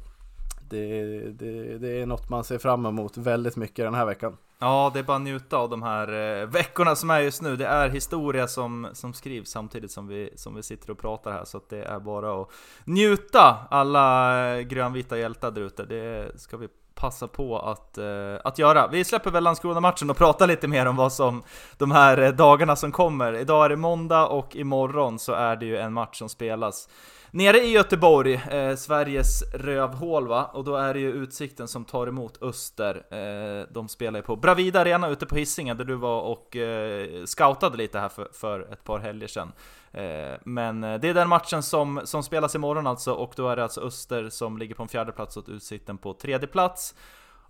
det, 0.73 1.31
det, 1.31 1.77
det, 1.77 2.01
är 2.01 2.05
något 2.05 2.29
man 2.29 2.43
ser 2.43 2.57
fram 2.57 2.86
emot 2.86 3.17
väldigt 3.17 3.55
mycket 3.55 3.86
den 3.86 3.93
här 3.93 4.05
veckan. 4.05 4.38
Ja, 4.59 4.91
det 4.93 4.99
är 4.99 5.03
bara 5.03 5.17
att 5.17 5.23
njuta 5.23 5.57
av 5.57 5.69
de 5.69 5.83
här 5.83 6.41
eh, 6.41 6.47
veckorna 6.47 6.95
som 6.95 7.09
är 7.09 7.19
just 7.19 7.41
nu. 7.41 7.55
Det 7.55 7.65
är 7.65 7.89
historia 7.89 8.47
som, 8.47 8.88
som 8.93 9.13
skrivs 9.13 9.49
samtidigt 9.49 9.91
som 9.91 10.07
vi, 10.07 10.29
som 10.36 10.55
vi 10.55 10.63
sitter 10.63 10.91
och 10.91 10.99
pratar 10.99 11.31
här, 11.31 11.45
så 11.45 11.57
att 11.57 11.69
det 11.69 11.83
är 11.83 11.99
bara 11.99 12.41
att 12.41 12.49
njuta 12.86 13.57
alla 13.69 14.57
eh, 14.57 14.62
grönvita 14.62 15.17
hjältar 15.17 15.51
där 15.51 15.62
ute. 15.62 15.86
Det 15.86 16.39
ska 16.39 16.57
vi 16.57 16.67
passa 16.95 17.27
på 17.27 17.59
att, 17.59 17.97
uh, 17.97 18.39
att 18.43 18.59
göra. 18.59 18.88
Vi 18.88 19.03
släpper 19.03 19.31
väl 19.31 19.43
Landskrona-matchen 19.43 20.09
och 20.09 20.17
pratar 20.17 20.47
lite 20.47 20.67
mer 20.67 20.86
om 20.86 20.95
vad 20.95 21.13
som 21.13 21.43
de 21.77 21.91
här 21.91 22.31
dagarna 22.31 22.75
som 22.75 22.91
kommer. 22.91 23.33
Idag 23.33 23.65
är 23.65 23.69
det 23.69 23.75
måndag 23.75 24.27
och 24.27 24.55
imorgon 24.55 25.19
så 25.19 25.33
är 25.33 25.55
det 25.55 25.65
ju 25.65 25.77
en 25.77 25.93
match 25.93 26.17
som 26.17 26.29
spelas 26.29 26.89
Nere 27.36 27.58
i 27.58 27.72
Göteborg, 27.72 28.34
eh, 28.34 28.76
Sveriges 28.76 29.43
rövhål 29.54 30.28
va? 30.28 30.46
Och 30.46 30.63
då 30.63 30.76
är 30.76 30.93
det 30.93 31.00
ju 31.00 31.12
Utsikten 31.12 31.67
som 31.67 31.86
tar 31.86 32.08
emot 32.08 32.43
Öster. 32.43 32.96
Eh, 33.10 33.67
de 33.74 33.88
spelar 33.88 34.19
ju 34.19 34.24
på 34.24 34.36
Bravida 34.36 34.82
Arena 34.82 35.10
ute 35.10 35.26
på 35.26 35.36
Hisingen 35.36 35.78
där 35.78 35.86
du 35.86 35.96
var 35.96 36.22
och 36.22 36.56
eh, 36.56 37.26
scoutade 37.26 37.78
lite 37.78 38.00
här 38.00 38.10
för, 38.10 38.28
för 38.34 38.74
ett 38.74 38.84
par 38.84 39.00
helger 39.00 39.28
sedan. 39.28 39.52
Eh, 39.91 40.38
men 40.43 40.84
eh, 40.84 41.00
det 41.00 41.10
är 41.10 41.13
den 41.13 41.30
matchen 41.30 41.63
som, 41.63 42.02
som 42.04 42.24
spelas 42.24 42.56
imorgon 42.56 42.88
alltså, 42.88 43.13
och 43.13 43.34
då 43.36 43.50
är 43.50 43.56
det 43.56 43.63
alltså 43.63 43.82
Öster 43.82 44.30
som 44.30 44.58
ligger 44.58 44.76
på 44.76 44.84
en 44.84 44.89
fjärde 44.89 45.12
plats 45.12 45.38
och 45.38 45.46
Utsikten 45.48 45.98
på 45.98 46.13
tredje 46.13 46.48
plats. 46.48 46.96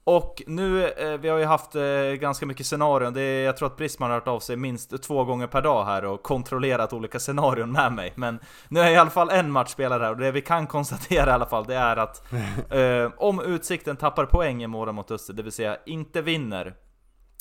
Och 0.05 0.43
nu, 0.47 0.87
eh, 0.87 1.17
vi 1.19 1.29
har 1.29 1.37
ju 1.37 1.45
haft 1.45 1.75
eh, 1.75 1.83
ganska 2.19 2.45
mycket 2.45 2.65
scenarion, 2.65 3.13
det 3.13 3.21
är, 3.21 3.45
jag 3.45 3.57
tror 3.57 3.67
att 3.67 3.77
Brisman 3.77 4.09
har 4.09 4.17
hört 4.17 4.27
av 4.27 4.39
sig 4.39 4.55
minst 4.55 5.03
två 5.03 5.23
gånger 5.23 5.47
per 5.47 5.61
dag 5.61 5.85
här 5.85 6.05
och 6.05 6.23
kontrollerat 6.23 6.93
olika 6.93 7.19
scenarion 7.19 7.71
med 7.71 7.93
mig. 7.93 8.13
Men 8.15 8.39
nu 8.69 8.79
är 8.79 8.91
i 8.91 8.95
alla 8.95 9.09
fall 9.09 9.29
en 9.29 9.51
match 9.51 9.71
spelad 9.71 10.01
här 10.01 10.11
och 10.11 10.17
det 10.17 10.31
vi 10.31 10.41
kan 10.41 10.67
konstatera 10.67 11.29
i 11.29 11.33
alla 11.33 11.45
fall 11.45 11.65
det 11.65 11.75
är 11.75 11.97
att 11.97 12.33
eh, 12.69 13.11
om 13.17 13.39
Utsikten 13.39 13.95
tappar 13.95 14.25
poäng 14.25 14.63
imorgon 14.63 14.95
mot 14.95 15.11
Öster, 15.11 15.33
det 15.33 15.43
vill 15.43 15.51
säga 15.51 15.77
inte 15.85 16.21
vinner, 16.21 16.75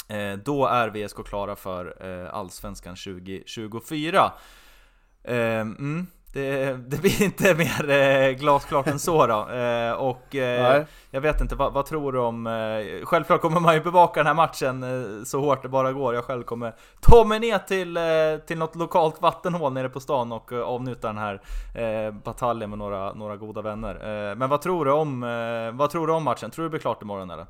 eh, 0.09 0.33
då 0.45 0.67
är 0.67 0.89
VSK 0.89 1.25
klara 1.27 1.57
för 1.57 1.97
eh, 2.01 2.35
Allsvenskan 2.35 2.97
2024. 2.97 4.33
Mm, 5.25 6.07
det, 6.33 6.77
det 6.87 7.01
blir 7.01 7.23
inte 7.23 7.55
mer 7.55 7.91
eh, 7.91 8.31
glasklart 8.31 8.87
än 8.87 8.99
så 8.99 9.27
då. 9.27 9.49
Eh, 9.49 9.93
och 9.93 10.35
eh, 10.35 10.85
jag 11.11 11.21
vet 11.21 11.41
inte, 11.41 11.55
vad, 11.55 11.73
vad, 11.73 11.87
tror 11.87 12.13
du 12.13 12.19
om... 12.19 12.49
Självklart 13.05 13.41
kommer 13.41 13.61
man 13.61 13.75
ju 13.75 13.81
bevaka 13.81 14.21
den 14.21 14.27
här 14.27 14.35
matchen 14.35 15.27
så 15.27 15.41
hårt 15.41 15.63
det 15.63 15.69
bara 15.69 15.93
går. 15.93 16.15
Jag 16.15 16.25
själv 16.25 16.43
kommer 16.43 16.75
ta 17.01 17.25
mig 17.25 17.41
ner 17.41 17.59
till, 17.59 17.99
till 18.47 18.59
något 18.59 18.77
lokalt 18.77 19.23
vattenhål 19.23 19.73
nere 19.73 19.89
på 19.89 20.01
stan 20.01 20.33
och 20.33 20.53
avnjuta 20.53 21.07
den 21.07 21.19
här 21.19 21.41
bataljen 22.11 22.71
med 22.71 22.79
några, 22.79 23.13
några 23.13 23.37
goda 23.37 23.63
vänner. 23.63 24.35
men 24.35 24.49
vad 24.49 24.63
tror, 24.63 24.85
du 24.85 24.93
om, 24.93 25.21
vad 25.75 25.91
tror 25.91 26.07
du 26.07 26.13
om 26.13 26.25
matchen? 26.25 26.51
Tror 26.51 26.63
du 26.63 26.69
det 26.69 26.71
blir 26.71 26.81
klart 26.81 27.03
imorgon 27.03 27.31
eller? 27.31 27.47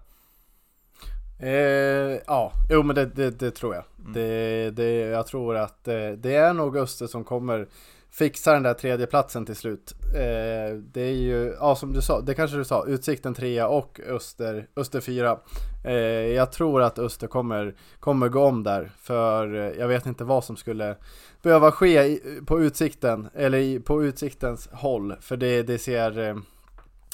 Eh, 1.39 2.21
ja, 2.27 2.53
jo 2.71 2.83
men 2.83 2.97
det, 2.97 3.07
det, 3.07 3.31
det 3.31 3.51
tror 3.51 3.75
jag. 3.75 3.85
Mm. 3.99 4.13
Det, 4.13 4.71
det, 4.71 4.93
jag 4.93 5.27
tror 5.27 5.57
att 5.57 5.85
det 6.19 6.35
är 6.35 6.53
nog 6.53 6.77
Öster 6.77 7.07
som 7.07 7.25
kommer 7.25 7.67
fixa 8.13 8.53
den 8.53 8.63
där 8.63 8.75
tredje 8.75 9.07
platsen 9.07 9.47
till 9.47 9.57
slut. 9.57 9.95
Eh, 10.15 10.77
det 10.93 11.01
är 11.01 11.15
ju, 11.15 11.57
ja 11.61 11.77
som 11.77 11.93
du 11.93 12.03
sa, 12.03 12.21
det 12.21 12.35
kanske 12.35 12.57
du 12.57 12.65
sa, 12.65 12.87
Utsikten 12.87 13.35
trea 13.35 13.69
och 13.69 14.01
Öster, 14.09 14.67
Öster 14.77 15.01
fyra. 15.01 15.39
Eh, 15.85 15.93
jag 16.33 16.53
tror 16.53 16.83
att 16.83 16.99
Öster 16.99 17.27
kommer, 17.27 17.75
kommer 18.01 18.29
gå 18.29 18.45
om 18.45 18.63
där, 18.63 18.93
för 18.99 19.55
eh, 19.55 19.79
jag 19.79 19.89
vet 19.89 20.07
inte 20.07 20.25
vad 20.25 20.45
som 20.45 20.57
skulle 20.57 20.97
behöva 21.43 21.73
ske 21.73 22.03
i, 22.03 22.41
på 22.47 22.61
Utsikten, 22.61 23.29
eller 23.35 23.59
i, 23.59 23.81
på 23.81 24.05
Utsiktens 24.05 24.69
håll, 24.73 25.15
för 25.21 25.37
det, 25.37 25.63
det 25.63 25.79
ser, 25.79 26.19
eh, 26.19 26.37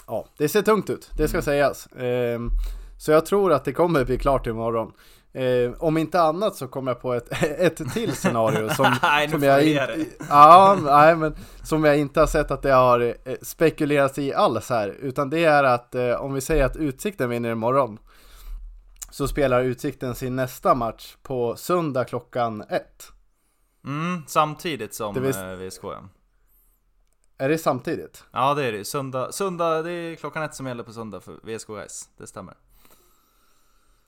ja, 0.06 0.26
det 0.38 0.48
ser 0.48 0.62
tungt 0.62 0.90
ut, 0.90 1.10
det 1.16 1.28
ska 1.28 1.36
mm. 1.36 1.44
sägas. 1.44 1.86
Eh, 1.86 2.40
så 2.98 3.10
jag 3.12 3.26
tror 3.26 3.52
att 3.52 3.64
det 3.64 3.72
kommer 3.72 4.04
bli 4.04 4.18
klart 4.18 4.46
imorgon. 4.46 4.92
Eh, 5.38 5.72
om 5.78 5.96
inte 5.96 6.20
annat 6.20 6.56
så 6.56 6.68
kommer 6.68 6.90
jag 6.90 7.00
på 7.00 7.14
ett, 7.14 7.42
ett 7.42 7.92
till 7.92 8.16
scenario 8.16 8.68
som, 8.74 8.96
nej, 9.02 9.28
som 9.28 9.42
jag 9.42 9.66
inte, 9.66 10.06
ja, 10.28 10.78
nej, 10.82 11.16
men 11.16 11.36
som 11.62 11.84
jag 11.84 11.98
inte 11.98 12.20
har 12.20 12.26
sett 12.26 12.50
att 12.50 12.62
det 12.62 12.72
har 12.72 13.00
eh, 13.24 13.34
spekulerats 13.42 14.18
i 14.18 14.34
alls 14.34 14.70
här. 14.70 14.88
Utan 14.88 15.30
det 15.30 15.44
är 15.44 15.64
att 15.64 15.94
eh, 15.94 16.12
om 16.12 16.34
vi 16.34 16.40
säger 16.40 16.64
att 16.64 16.76
Utsikten 16.76 17.30
vinner 17.30 17.50
imorgon 17.52 17.98
så 19.10 19.28
spelar 19.28 19.64
Utsikten 19.64 20.14
sin 20.14 20.36
nästa 20.36 20.74
match 20.74 21.16
på 21.22 21.56
söndag 21.56 22.04
klockan 22.04 22.62
ett. 22.62 23.12
Mm, 23.84 24.22
samtidigt 24.26 24.94
som 24.94 25.14
det 25.14 25.20
visst... 25.20 25.38
VSK 25.38 25.84
ja. 25.84 26.08
Är 27.38 27.48
det 27.48 27.58
samtidigt? 27.58 28.24
Ja 28.32 28.54
det 28.54 28.64
är 28.64 28.72
det, 28.72 28.84
söndag, 28.84 29.32
söndag 29.32 29.82
det 29.82 29.92
är 29.92 30.14
klockan 30.14 30.42
ett 30.42 30.54
som 30.54 30.66
gäller 30.66 30.84
på 30.84 30.92
söndag 30.92 31.20
för 31.20 31.32
VSK 31.42 31.66
guys. 31.66 32.08
Det 32.16 32.26
stämmer. 32.26 32.54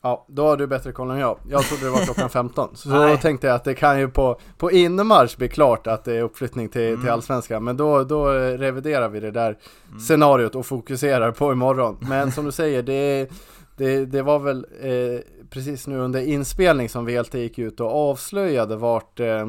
Ja, 0.02 0.26
då 0.28 0.46
har 0.46 0.56
du 0.56 0.66
bättre 0.66 0.92
koll 0.92 1.10
än 1.10 1.18
jag. 1.18 1.38
Jag 1.48 1.62
trodde 1.62 1.84
det 1.84 1.90
var 1.90 2.04
klockan 2.04 2.30
15. 2.30 2.76
Så 2.76 2.88
då 2.88 3.16
tänkte 3.16 3.46
jag 3.46 3.56
att 3.56 3.64
det 3.64 3.74
kan 3.74 3.98
ju 3.98 4.08
på, 4.08 4.40
på 4.58 4.70
inmarsch 4.70 5.38
bli 5.38 5.48
klart 5.48 5.86
att 5.86 6.04
det 6.04 6.14
är 6.14 6.22
uppflyttning 6.22 6.68
till, 6.68 6.88
mm. 6.88 7.00
till 7.00 7.10
Allsvenskan. 7.10 7.64
Men 7.64 7.76
då, 7.76 8.04
då 8.04 8.28
reviderar 8.32 9.08
vi 9.08 9.20
det 9.20 9.30
där 9.30 9.58
mm. 9.88 10.00
scenariot 10.00 10.54
och 10.54 10.66
fokuserar 10.66 11.32
på 11.32 11.52
imorgon. 11.52 11.96
Men 12.00 12.32
som 12.32 12.44
du 12.44 12.52
säger, 12.52 12.82
det, 12.82 13.30
det, 13.76 14.06
det 14.06 14.22
var 14.22 14.38
väl 14.38 14.66
eh, 14.80 15.20
precis 15.50 15.86
nu 15.86 15.98
under 15.98 16.20
inspelning 16.20 16.88
som 16.88 17.06
VLT 17.06 17.34
gick 17.34 17.58
ut 17.58 17.80
och 17.80 18.10
avslöjade 18.10 18.76
vart 18.76 19.20
eh, 19.20 19.46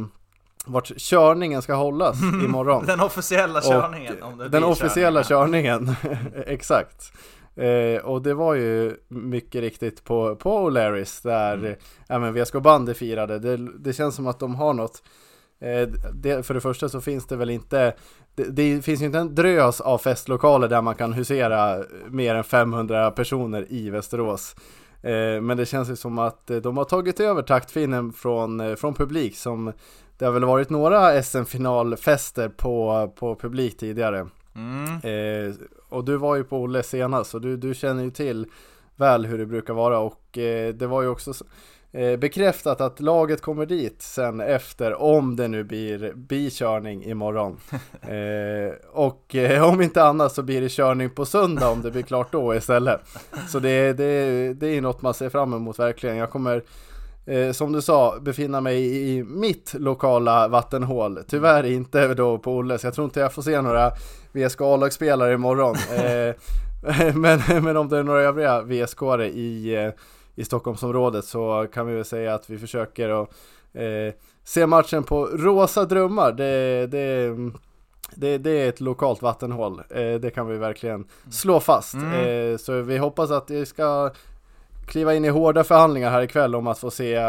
vart 0.66 0.92
körningen 0.98 1.62
ska 1.62 1.74
hållas 1.74 2.22
imorgon. 2.46 2.86
Den 2.86 3.00
officiella 3.00 3.62
körningen. 3.62 4.16
den 4.50 4.64
officiella 4.64 5.24
körningen, 5.24 5.96
exakt. 6.46 7.12
Eh, 7.56 8.02
och 8.02 8.22
det 8.22 8.34
var 8.34 8.56
ju 8.56 8.96
mycket 9.08 9.62
riktigt 9.62 10.04
på, 10.04 10.36
på 10.36 10.70
O'Larrys 10.70 11.24
där 11.24 11.54
mm. 11.54 11.76
även 12.10 12.34
VSK 12.34 12.54
Bandy 12.54 12.94
firade. 12.94 13.40
Det, 13.40 13.58
det 13.58 13.94
känns 13.94 14.16
som 14.16 14.28
att 14.28 14.40
de 14.40 14.56
har 14.56 14.74
något 14.74 15.04
eh, 15.60 15.88
det, 16.14 16.46
för 16.46 16.54
det 16.54 16.62
första 16.62 16.90
så 16.90 17.02
finns 17.02 17.26
det 17.26 17.36
väl 17.36 17.50
inte 17.50 17.94
det, 18.36 18.44
det, 18.44 18.82
finns 18.82 19.02
ju 19.02 19.06
inte 19.06 19.20
en 19.20 19.36
drös 19.36 19.82
av 19.82 19.98
festlokaler 19.98 20.68
där 20.68 20.82
man 20.82 20.96
kan 20.96 21.14
husera 21.14 21.84
mer 22.10 22.36
än 22.36 22.44
500 22.44 23.12
personer 23.12 23.66
i 23.70 23.90
Västerås. 23.90 24.56
Eh, 25.02 25.42
men 25.42 25.58
det 25.58 25.66
känns 25.66 25.90
ju 25.90 25.96
som 25.96 26.20
att 26.20 26.48
de 26.64 26.78
har 26.78 26.84
tagit 26.84 27.20
över 27.20 27.42
taktfinnen 27.42 28.14
från, 28.14 28.60
eh, 28.60 28.76
från 28.76 28.94
publik 28.94 29.38
som 29.38 29.74
det 30.18 30.26
har 30.26 30.32
väl 30.32 30.46
varit 30.46 30.70
några 30.70 31.24
SM-finalfester 31.24 32.50
på, 32.50 33.08
på 33.16 33.36
publik 33.36 33.78
tidigare. 33.78 34.28
Mm. 34.56 34.86
Eh, 34.86 35.54
och 35.92 36.06
du 36.06 36.18
var 36.18 36.36
ju 36.36 36.44
på 36.44 36.58
Olle 36.58 36.84
senast, 36.84 37.32
så 37.32 37.40
du, 37.40 37.58
du 37.58 37.74
känner 37.74 38.04
ju 38.04 38.12
till 38.12 38.46
väl 38.96 39.26
hur 39.26 39.38
det 39.38 39.46
brukar 39.46 39.74
vara 39.74 40.00
och 40.00 40.38
eh, 40.38 40.74
det 40.74 40.88
var 40.88 41.02
ju 41.02 41.08
också 41.08 41.34
eh, 41.92 42.20
bekräftat 42.20 42.82
att 42.82 43.00
laget 43.00 43.42
kommer 43.42 43.66
dit 43.66 44.02
sen 44.02 44.42
efter 44.42 45.02
om 45.02 45.36
det 45.36 45.48
nu 45.48 45.64
blir 45.64 46.14
bikörning 46.14 47.04
imorgon. 47.04 47.58
eh, 48.02 48.74
och 48.92 49.36
eh, 49.36 49.70
om 49.70 49.82
inte 49.82 50.04
annat 50.04 50.32
så 50.32 50.44
blir 50.44 50.62
det 50.62 50.70
körning 50.70 51.10
på 51.10 51.26
söndag 51.26 51.70
om 51.70 51.82
det 51.82 51.92
blir 51.92 52.04
klart 52.04 52.32
då 52.32 52.56
istället. 52.56 53.02
Så 53.48 53.60
det, 53.60 53.94
det, 53.94 54.54
det 54.54 54.68
är 54.68 54.82
något 54.82 55.02
man 55.02 55.14
ser 55.14 55.30
fram 55.30 55.54
emot 55.54 55.80
verkligen. 55.80 56.16
Jag 56.16 56.30
kommer 56.30 56.64
eh, 57.26 57.52
som 57.52 57.72
du 57.72 57.82
sa, 57.82 58.20
befinna 58.22 58.62
mig 58.62 59.10
i 59.10 59.24
mitt 59.24 59.74
lokala 59.74 60.48
vattenhål. 60.48 61.20
Tyvärr 61.28 61.64
inte 61.64 62.14
då 62.14 62.38
på 62.38 62.56
Olles. 62.56 62.84
Jag 62.84 62.94
tror 62.94 63.06
inte 63.06 63.20
jag 63.20 63.34
får 63.34 63.42
se 63.42 63.62
några 63.62 63.92
VSK 64.32 64.62
A-lagsspelare 64.62 65.34
imorgon. 65.34 65.76
eh, 65.96 66.36
men, 67.16 67.42
men 67.64 67.78
om 67.78 67.90
det 67.90 67.98
är 67.98 68.04
några 68.04 68.22
övriga 68.22 68.62
vsk 68.62 69.02
i, 69.34 69.76
eh, 69.76 69.92
i 70.36 70.46
Stockholmsområdet 70.46 71.26
så 71.26 71.68
kan 71.74 71.88
vi 71.88 71.96
väl 71.96 72.06
säga 72.06 72.34
att 72.34 72.50
vi 72.50 72.58
försöker 72.58 73.24
att 73.24 73.30
eh, 73.74 74.14
se 74.44 74.66
matchen 74.68 75.04
på 75.04 75.26
Rosa 75.26 75.86
Drömmar. 75.86 76.32
Det, 76.32 76.88
det, 76.88 77.36
det, 78.16 78.38
det 78.38 78.50
är 78.52 78.70
ett 78.70 78.82
lokalt 78.82 79.22
vattenhål, 79.22 79.82
eh, 79.90 80.14
det 80.14 80.34
kan 80.36 80.48
vi 80.48 80.58
verkligen 80.58 81.06
slå 81.32 81.60
fast. 81.60 81.94
Mm. 81.94 82.52
Eh, 82.52 82.58
så 82.58 82.82
vi 82.82 82.98
hoppas 82.98 83.32
att 83.32 83.48
det 83.48 83.66
ska 83.66 84.12
kliva 84.86 85.16
in 85.16 85.26
i 85.26 85.30
hårda 85.30 85.64
förhandlingar 85.64 86.12
här 86.12 86.22
ikväll 86.22 86.56
om 86.56 86.68
att 86.68 86.80
få 86.80 86.92
se, 86.92 87.20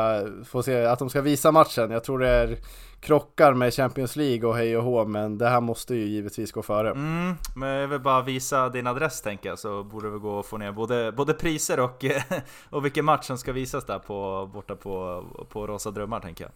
få 0.45 0.63
se 0.63 0.85
att 0.85 0.99
de 0.99 1.11
ska 1.11 1.21
visa 1.21 1.53
matchen. 1.53 1.91
Jag 1.91 2.05
tror 2.05 2.19
det 2.19 2.29
är 2.29 2.59
krockar 3.03 3.55
med 3.55 3.75
Champions 3.75 4.17
League 4.17 4.49
och 4.49 4.57
hej 4.57 4.77
och 4.77 4.85
hå, 4.85 5.05
men 5.05 5.39
det 5.39 5.49
här 5.49 5.61
måste 5.61 5.95
ju 5.95 6.05
givetvis 6.07 6.53
gå 6.53 6.63
före. 6.63 6.91
Mm, 6.91 7.35
men 7.57 7.69
jag 7.69 7.89
vill 7.89 8.01
bara 8.01 8.23
visa 8.23 8.69
din 8.69 8.87
adress 8.87 9.23
tänker 9.23 9.49
jag, 9.49 9.59
så 9.59 9.85
borde 9.85 10.11
det 10.11 10.19
gå 10.19 10.39
att 10.39 10.47
få 10.47 10.59
ner 10.59 10.73
både, 10.73 11.13
både 11.13 11.35
priser 11.35 11.81
och, 11.81 12.05
och 12.71 12.85
vilken 12.85 13.05
match 13.05 13.27
som 13.27 13.39
ska 13.39 13.53
visas 13.53 13.85
där 13.85 13.99
på, 13.99 14.51
borta 14.53 14.77
på, 14.77 15.25
på 15.49 15.67
Rosa 15.67 15.91
Drömmar 15.91 16.21
tänker 16.21 16.45
jag. 16.45 16.53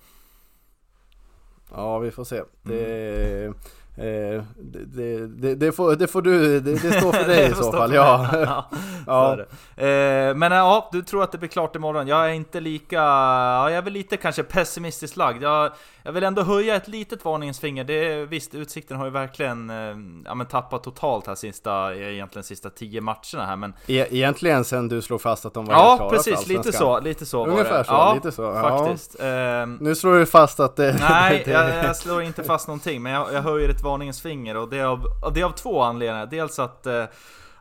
Ja, 1.74 1.98
vi 1.98 2.11
får 2.11 2.24
se. 2.24 2.42
Det, 2.62 3.44
mm. 3.44 3.54
Eh, 3.98 4.42
det, 4.56 5.26
det, 5.26 5.54
det, 5.54 5.72
får, 5.72 5.96
det 5.96 6.06
får 6.06 6.22
du, 6.22 6.61
det, 6.61 6.72
det 6.72 6.92
står 6.92 7.12
för 7.12 7.24
dig 7.24 7.50
i 7.50 7.54
så 7.54 7.72
fall. 7.72 7.94
Ja. 7.94 8.28
ja, 8.32 8.70
ja. 9.06 9.38
Eh, 9.85 10.35
men 10.35 10.52
ja, 10.52 10.88
du 10.92 11.02
tror 11.02 11.22
att 11.22 11.32
det 11.32 11.38
blir 11.38 11.48
klart 11.48 11.76
imorgon. 11.76 12.09
Jag 12.09 12.26
är 12.26 12.32
inte 12.32 12.61
lika, 12.61 12.96
ja, 12.96 13.70
jag 13.70 13.78
är 13.78 13.82
väl 13.82 13.92
lite 13.92 14.16
kanske 14.16 14.42
pessimistiskt 14.42 15.16
lagd. 15.16 15.42
Jag, 15.42 15.72
jag 16.07 16.12
vill 16.12 16.25
ändå 16.25 16.42
höja 16.42 16.77
ett 16.77 16.88
litet 16.88 17.25
varningens 17.25 17.61
finger. 17.61 17.85
Det, 17.85 18.27
visst, 18.27 18.55
Utsikten 18.55 18.97
har 18.97 19.05
ju 19.05 19.11
verkligen 19.11 19.71
eh, 19.71 19.77
ja, 20.25 20.35
men 20.35 20.47
tappat 20.47 20.85
totalt 20.85 21.27
här 21.27 21.35
sista, 21.35 21.95
egentligen 21.95 22.45
sista 22.45 22.71
tio 22.71 23.01
matcherna 23.01 23.47
här. 23.47 23.57
Men... 23.57 23.75
E 23.87 24.07
egentligen 24.11 24.64
sen 24.64 24.88
du 24.88 25.03
slog 25.03 25.21
fast 25.21 25.47
att 25.47 25.55
de 25.55 25.64
var 25.64 25.75
ja, 25.75 25.97
klara 25.97 26.11
precis, 26.11 26.47
lite 26.47 26.73
så, 26.73 27.01
lite 27.01 27.27
så 27.27 27.47
Ungefär 27.47 27.71
var 27.71 27.79
det. 27.79 27.85
så, 27.85 27.92
ja, 27.92 28.14
lite 28.14 28.33
så. 28.33 28.53
Faktiskt. 28.53 29.16
Ja. 29.19 29.66
nu 29.66 29.95
slår 29.95 30.14
du 30.14 30.27
fast 30.27 30.61
att 30.61 30.77
det... 30.77 30.97
Nej, 31.01 31.45
jag, 31.47 31.85
jag, 31.85 31.97
slår 31.97 32.23
inte 32.23 32.42
fast 32.42 32.69
någonting, 32.69 33.03
men 33.03 33.12
jag, 33.12 33.33
jag 33.33 33.42
höjer 33.42 33.69
ett 33.69 33.83
varningens 33.83 34.23
finger 34.23 34.57
och 34.57 34.69
det 34.69 34.79
är 34.79 34.85
av, 34.85 35.07
det 35.35 35.40
är 35.40 35.45
av 35.45 35.53
två 35.53 35.83
anledningar. 35.83 36.27
Dels 36.27 36.59
att 36.59 36.87
eh, 36.87 37.05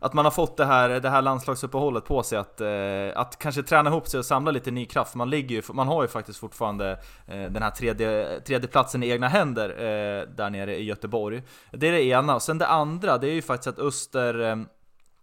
att 0.06 0.13
man 0.13 0.26
har 0.26 0.32
fått 0.32 0.58
det 0.58 0.65
här, 0.65 0.89
det 0.89 1.10
här 1.10 1.22
landslagsuppehållet 1.22 2.06
på 2.06 2.24
sig 2.24 2.38
att, 2.38 2.62
eh, 2.62 2.68
att 3.15 3.39
kanske 3.39 3.63
träna 3.63 3.89
ihop 3.89 4.08
sig 4.08 4.18
och 4.18 4.26
samla 4.26 4.52
lite 4.52 4.72
ny 4.72 4.86
kraft. 4.86 5.15
Man, 5.15 5.30
ligger 5.30 5.56
ju, 5.56 5.62
man 5.74 5.88
har 5.88 6.02
ju 6.02 6.08
faktiskt 6.08 6.39
fortfarande 6.39 6.91
eh, 7.28 7.52
den 7.52 7.63
här 7.63 7.72
tredje, 7.72 8.39
tredje 8.39 8.68
platsen 8.68 9.04
i 9.04 9.10
egna 9.10 9.28
händer 9.28 9.70
eh, 9.70 10.36
där 10.36 10.50
nere 10.50 10.78
i 10.78 10.84
Göteborg. 10.84 11.44
Det 11.72 11.88
är 11.88 11.91
det 11.91 12.04
ena. 12.04 12.36
Och 12.36 12.41
sen 12.41 12.58
det 12.58 12.68
andra, 12.68 13.18
det 13.18 13.28
är 13.28 13.34
ju 13.34 13.41
faktiskt 13.41 13.68
att 13.68 13.80
Öster 13.80 14.39
eh, 14.41 14.56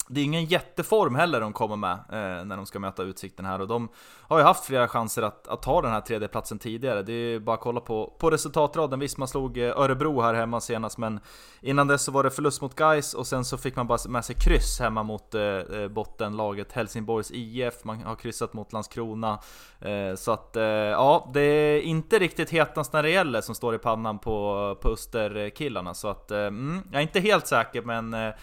det 0.08 0.20
är 0.20 0.24
ingen 0.24 0.44
jätteform 0.44 1.14
heller 1.14 1.40
de 1.40 1.52
kommer 1.52 1.76
med 1.76 1.92
eh, 1.92 2.44
när 2.44 2.56
de 2.56 2.66
ska 2.66 2.78
möta 2.78 3.02
Utsikten 3.02 3.44
här 3.44 3.60
och 3.60 3.68
de 3.68 3.88
har 4.20 4.38
ju 4.38 4.44
haft 4.44 4.64
flera 4.64 4.88
chanser 4.88 5.22
att, 5.22 5.48
att 5.48 5.62
ta 5.62 5.82
den 5.82 5.90
här 5.90 6.00
tredje 6.00 6.28
platsen 6.28 6.58
tidigare. 6.58 7.02
Det 7.02 7.12
är 7.12 7.30
ju 7.30 7.40
bara 7.40 7.54
att 7.54 7.60
kolla 7.60 7.80
på, 7.80 8.16
på 8.18 8.30
resultatraden. 8.30 9.00
Visst, 9.00 9.18
man 9.18 9.28
slog 9.28 9.58
eh, 9.58 9.78
Örebro 9.78 10.20
här 10.20 10.34
hemma 10.34 10.60
senast, 10.60 10.98
men 10.98 11.20
innan 11.60 11.86
dess 11.86 12.04
så 12.04 12.12
var 12.12 12.24
det 12.24 12.30
förlust 12.30 12.62
mot 12.62 12.80
Geis 12.80 13.14
och 13.14 13.26
sen 13.26 13.44
så 13.44 13.58
fick 13.58 13.76
man 13.76 13.86
bara 13.86 13.98
med 14.08 14.24
sig 14.24 14.36
kryss 14.36 14.80
hemma 14.80 15.02
mot 15.02 15.34
eh, 15.34 15.42
eh 15.42 15.88
bottenlaget 15.88 16.72
Helsingborgs 16.72 17.30
IF. 17.30 17.84
Man 17.84 18.02
har 18.02 18.14
kryssat 18.14 18.52
mot 18.52 18.72
Landskrona. 18.72 19.38
Eh, 19.80 20.14
så 20.16 20.32
att 20.32 20.56
eh, 20.56 20.64
ja, 20.64 21.30
det 21.34 21.40
är 21.40 21.80
inte 21.80 22.18
riktigt 22.18 22.50
hetast 22.50 22.92
när 22.92 23.02
det 23.02 23.10
gäller 23.10 23.40
som 23.40 23.54
står 23.54 23.74
i 23.74 23.78
pannan 23.78 24.18
på, 24.18 24.78
på 24.80 24.88
Österkillarna. 24.88 25.94
Så 25.94 26.08
att 26.08 26.30
eh, 26.30 26.38
mm, 26.38 26.80
jag 26.90 26.98
är 26.98 27.02
inte 27.02 27.20
helt 27.20 27.46
säker, 27.46 27.82
men 27.82 28.14
Eh, 28.14 28.34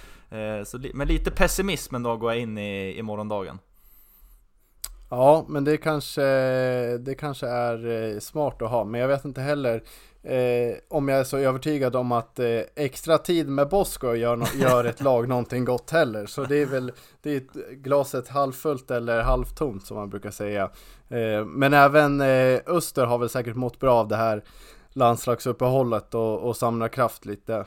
så, 0.65 0.79
med 0.93 1.07
lite 1.07 1.31
pessimism 1.31 1.95
ändå 1.95 2.17
går 2.17 2.31
jag 2.31 2.41
in 2.41 2.57
i, 2.57 2.97
i 2.97 3.01
morgondagen. 3.01 3.59
Ja, 5.09 5.45
men 5.47 5.63
det 5.63 5.77
kanske, 5.77 6.21
det 6.97 7.15
kanske 7.19 7.47
är 7.47 7.87
eh, 7.87 8.19
smart 8.19 8.61
att 8.61 8.69
ha. 8.69 8.83
Men 8.83 9.01
jag 9.01 9.07
vet 9.07 9.25
inte 9.25 9.41
heller 9.41 9.83
eh, 10.23 10.77
om 10.89 11.07
jag 11.07 11.19
är 11.19 11.23
så 11.23 11.37
övertygad 11.37 11.95
om 11.95 12.11
att 12.11 12.39
eh, 12.39 12.59
extra 12.75 13.17
tid 13.17 13.49
med 13.49 13.69
Bosko 13.69 14.15
gör, 14.15 14.35
no- 14.35 14.55
gör 14.61 14.85
ett 14.85 15.01
lag 15.01 15.27
någonting 15.27 15.65
gott 15.65 15.89
heller. 15.89 16.25
Så 16.25 16.43
det 16.43 16.55
är 16.55 16.65
väl 16.65 16.91
det 17.21 17.35
är 17.35 17.73
glaset 17.73 18.27
halvfullt 18.27 18.91
eller 18.91 19.21
halvtomt 19.21 19.85
som 19.85 19.97
man 19.97 20.09
brukar 20.09 20.31
säga. 20.31 20.63
Eh, 21.09 21.45
men 21.45 21.73
även 21.73 22.21
eh, 22.21 22.59
Öster 22.65 23.05
har 23.05 23.17
väl 23.17 23.29
säkert 23.29 23.55
mått 23.55 23.79
bra 23.79 23.95
av 23.95 24.07
det 24.07 24.15
här 24.15 24.43
landslagsuppehållet 24.93 26.13
och, 26.15 26.39
och 26.39 26.57
samla 26.57 26.89
kraft 26.89 27.25
lite. 27.25 27.65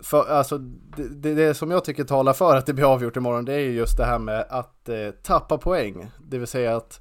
För, 0.00 0.30
alltså, 0.30 0.58
det, 0.58 1.08
det, 1.08 1.34
det 1.34 1.54
som 1.54 1.70
jag 1.70 1.84
tycker 1.84 2.04
talar 2.04 2.32
för 2.32 2.56
att 2.56 2.66
det 2.66 2.74
blir 2.74 2.92
avgjort 2.92 3.16
imorgon 3.16 3.44
det 3.44 3.52
är 3.54 3.60
ju 3.60 3.72
just 3.72 3.96
det 3.96 4.04
här 4.04 4.18
med 4.18 4.46
att 4.50 4.88
eh, 4.88 5.10
tappa 5.22 5.58
poäng. 5.58 6.10
Det 6.28 6.38
vill 6.38 6.46
säga 6.46 6.76
att 6.76 7.00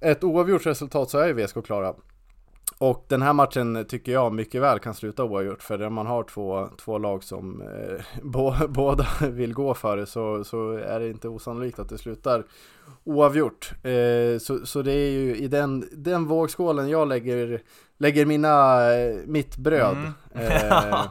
ett 0.00 0.24
oavgjort 0.24 0.66
resultat 0.66 1.10
så 1.10 1.18
är 1.18 1.26
ju 1.26 1.32
VSK 1.32 1.64
klara. 1.64 1.94
Och 2.78 3.04
den 3.08 3.22
här 3.22 3.32
matchen 3.32 3.84
tycker 3.88 4.12
jag 4.12 4.32
mycket 4.32 4.62
väl 4.62 4.78
kan 4.78 4.94
sluta 4.94 5.24
oavgjort 5.24 5.62
för 5.62 5.78
när 5.78 5.90
man 5.90 6.06
har 6.06 6.22
två, 6.22 6.68
två 6.84 6.98
lag 6.98 7.24
som 7.24 7.62
eh, 7.62 8.04
bo, 8.22 8.52
båda 8.68 9.06
vill 9.30 9.54
gå 9.54 9.74
för 9.74 9.96
det 9.96 10.06
så, 10.06 10.44
så 10.44 10.72
är 10.72 11.00
det 11.00 11.08
inte 11.08 11.28
osannolikt 11.28 11.78
att 11.78 11.88
det 11.88 11.98
slutar 11.98 12.44
oavgjort. 13.04 13.72
Eh, 13.82 14.38
så, 14.38 14.66
så 14.66 14.82
det 14.82 14.92
är 14.92 15.10
ju 15.10 15.36
i 15.36 15.48
den, 15.48 15.88
den 15.92 16.26
vågskålen 16.26 16.88
jag 16.88 17.08
lägger, 17.08 17.62
lägger 17.98 18.26
mina, 18.26 18.84
eh, 18.94 19.16
mitt 19.26 19.56
bröd. 19.56 19.96
Mm. 19.96 20.12
Eh, 20.34 21.04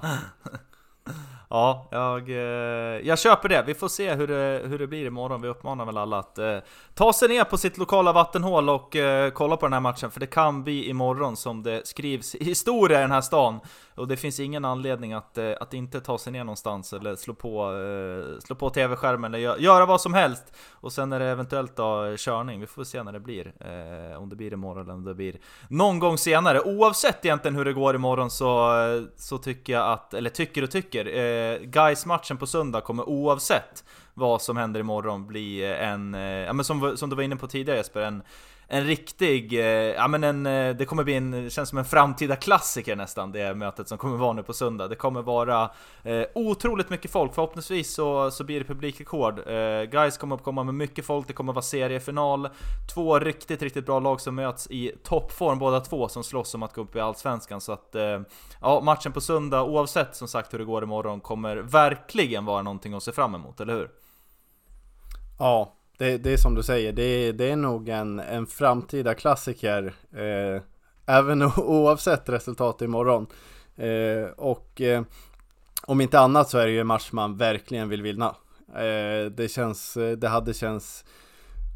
Ja, 1.53 1.87
jag, 1.91 2.29
eh, 2.29 3.07
jag 3.07 3.19
köper 3.19 3.49
det. 3.49 3.63
Vi 3.67 3.73
får 3.73 3.87
se 3.87 4.13
hur 4.13 4.27
det, 4.27 4.61
hur 4.65 4.79
det 4.79 4.87
blir 4.87 5.05
imorgon. 5.05 5.41
Vi 5.41 5.47
uppmanar 5.47 5.85
väl 5.85 5.97
alla 5.97 6.19
att 6.19 6.37
eh, 6.37 6.57
ta 6.93 7.13
sig 7.13 7.27
ner 7.27 7.43
på 7.43 7.57
sitt 7.57 7.77
lokala 7.77 8.13
vattenhål 8.13 8.69
och 8.69 8.95
eh, 8.95 9.31
kolla 9.31 9.57
på 9.57 9.65
den 9.65 9.73
här 9.73 9.79
matchen. 9.79 10.11
För 10.11 10.19
det 10.19 10.27
kan 10.27 10.63
bli 10.63 10.89
imorgon 10.89 11.37
som 11.37 11.63
det 11.63 11.87
skrivs 11.87 12.35
historia 12.35 12.99
i 12.99 13.01
den 13.01 13.11
här 13.11 13.21
stan. 13.21 13.59
Och 13.95 14.07
det 14.07 14.17
finns 14.17 14.39
ingen 14.39 14.65
anledning 14.65 15.13
att, 15.13 15.37
eh, 15.37 15.51
att 15.59 15.73
inte 15.73 16.01
ta 16.01 16.17
sig 16.17 16.33
ner 16.33 16.43
någonstans 16.43 16.93
eller 16.93 17.15
slå 17.15 17.33
på, 17.33 17.73
eh, 17.73 18.39
slå 18.39 18.55
på 18.55 18.69
TV-skärmen 18.69 19.33
eller 19.33 19.43
gö 19.43 19.55
göra 19.59 19.85
vad 19.85 20.01
som 20.01 20.13
helst. 20.13 20.43
Och 20.71 20.93
sen 20.93 21.13
är 21.13 21.19
det 21.19 21.25
eventuellt 21.25 21.75
då 21.75 22.15
körning. 22.17 22.59
Vi 22.59 22.67
får 22.67 22.83
se 22.83 23.03
när 23.03 23.11
det 23.11 23.19
blir. 23.19 23.53
Eh, 23.59 24.21
om 24.21 24.29
det 24.29 24.35
blir 24.35 24.53
imorgon 24.53 24.83
eller 24.83 24.93
om 24.93 25.03
det 25.03 25.13
blir 25.13 25.35
någon 25.69 25.99
gång 25.99 26.17
senare. 26.17 26.61
Oavsett 26.61 27.25
egentligen 27.25 27.55
hur 27.55 27.65
det 27.65 27.73
går 27.73 27.95
imorgon 27.95 28.29
så, 28.29 28.71
så 29.15 29.37
tycker 29.37 29.73
jag 29.73 29.91
att, 29.91 30.13
eller 30.13 30.29
tycker 30.29 30.63
och 30.63 30.71
tycker, 30.71 31.05
eh, 31.05 31.40
eh, 31.41 31.59
guys 31.61 32.05
matchen 32.05 32.37
på 32.37 32.47
söndag 32.47 32.81
kommer 32.81 33.09
oavsett 33.09 33.83
vad 34.13 34.41
som 34.41 34.57
händer 34.57 34.79
imorgon 34.79 35.27
bli 35.27 35.65
en, 35.65 36.13
eh, 36.13 36.21
ja 36.21 36.53
men 36.53 36.65
som, 36.65 36.97
som 36.97 37.09
du 37.09 37.15
var 37.15 37.23
inne 37.23 37.35
på 37.35 37.47
tidigare 37.47 37.77
Jesper, 37.77 38.01
en, 38.01 38.23
en 38.73 38.83
riktig, 38.83 39.53
eh, 39.53 39.65
ja 39.93 40.07
men 40.07 40.23
en, 40.23 40.45
eh, 40.45 40.75
det 40.75 40.85
kommer 40.85 41.03
bli 41.03 41.15
en, 41.15 41.49
känns 41.49 41.69
som 41.69 41.77
en 41.77 41.85
framtida 41.85 42.35
klassiker 42.35 42.95
nästan, 42.95 43.31
det 43.31 43.53
mötet 43.53 43.87
som 43.87 43.97
kommer 43.97 44.17
vara 44.17 44.33
nu 44.33 44.43
på 44.43 44.53
söndag. 44.53 44.87
Det 44.87 44.95
kommer 44.95 45.21
vara 45.21 45.71
eh, 46.03 46.23
otroligt 46.35 46.89
mycket 46.89 47.11
folk, 47.11 47.33
förhoppningsvis 47.33 47.93
så, 47.93 48.31
så 48.31 48.43
blir 48.43 48.59
det 48.59 48.65
publikrekord. 48.65 49.39
Eh, 49.39 49.83
guys 49.83 50.17
kommer 50.17 50.35
att 50.35 50.43
komma 50.43 50.63
med 50.63 50.75
mycket 50.75 51.05
folk, 51.05 51.27
det 51.27 51.33
kommer 51.33 51.53
vara 51.53 51.61
seriefinal. 51.61 52.49
Två 52.93 53.19
riktigt, 53.19 53.61
riktigt 53.61 53.85
bra 53.85 53.99
lag 53.99 54.21
som 54.21 54.35
möts 54.35 54.67
i 54.67 54.91
toppform 55.03 55.59
båda 55.59 55.79
två, 55.79 56.07
som 56.07 56.23
slåss 56.23 56.55
om 56.55 56.63
att 56.63 56.73
gå 56.73 56.81
upp 56.81 56.95
i 56.95 56.99
Allsvenskan. 56.99 57.61
Så 57.61 57.71
att, 57.71 57.95
eh, 57.95 58.21
ja, 58.61 58.81
matchen 58.83 59.11
på 59.11 59.21
söndag, 59.21 59.63
oavsett 59.63 60.15
som 60.15 60.27
sagt 60.27 60.53
hur 60.53 60.59
det 60.59 60.65
går 60.65 60.83
imorgon, 60.83 61.19
kommer 61.19 61.57
verkligen 61.57 62.45
vara 62.45 62.61
någonting 62.61 62.93
att 62.93 63.03
se 63.03 63.11
fram 63.11 63.35
emot, 63.35 63.59
eller 63.59 63.73
hur? 63.73 63.89
Ja, 65.39 65.73
det, 66.01 66.17
det 66.17 66.33
är 66.33 66.37
som 66.37 66.55
du 66.55 66.63
säger, 66.63 66.93
det, 66.93 67.31
det 67.31 67.51
är 67.51 67.55
nog 67.55 67.89
en, 67.89 68.19
en 68.19 68.47
framtida 68.47 69.13
klassiker 69.13 69.93
eh, 70.13 70.61
Även 71.05 71.41
oavsett 71.57 72.29
resultat 72.29 72.81
imorgon. 72.81 73.27
Eh, 73.75 74.29
Och 74.37 74.81
eh, 74.81 75.03
om 75.83 76.01
inte 76.01 76.19
annat 76.19 76.49
så 76.49 76.57
är 76.57 76.65
det 76.65 76.71
ju 76.71 76.79
en 76.79 76.87
match 76.87 77.09
man 77.11 77.37
verkligen 77.37 77.89
vill 77.89 78.01
vinna. 78.01 78.35
Eh, 78.75 79.31
Det 79.31 79.51
känns, 79.51 79.97
det 80.17 80.27
hade 80.27 80.53
känts 80.53 81.05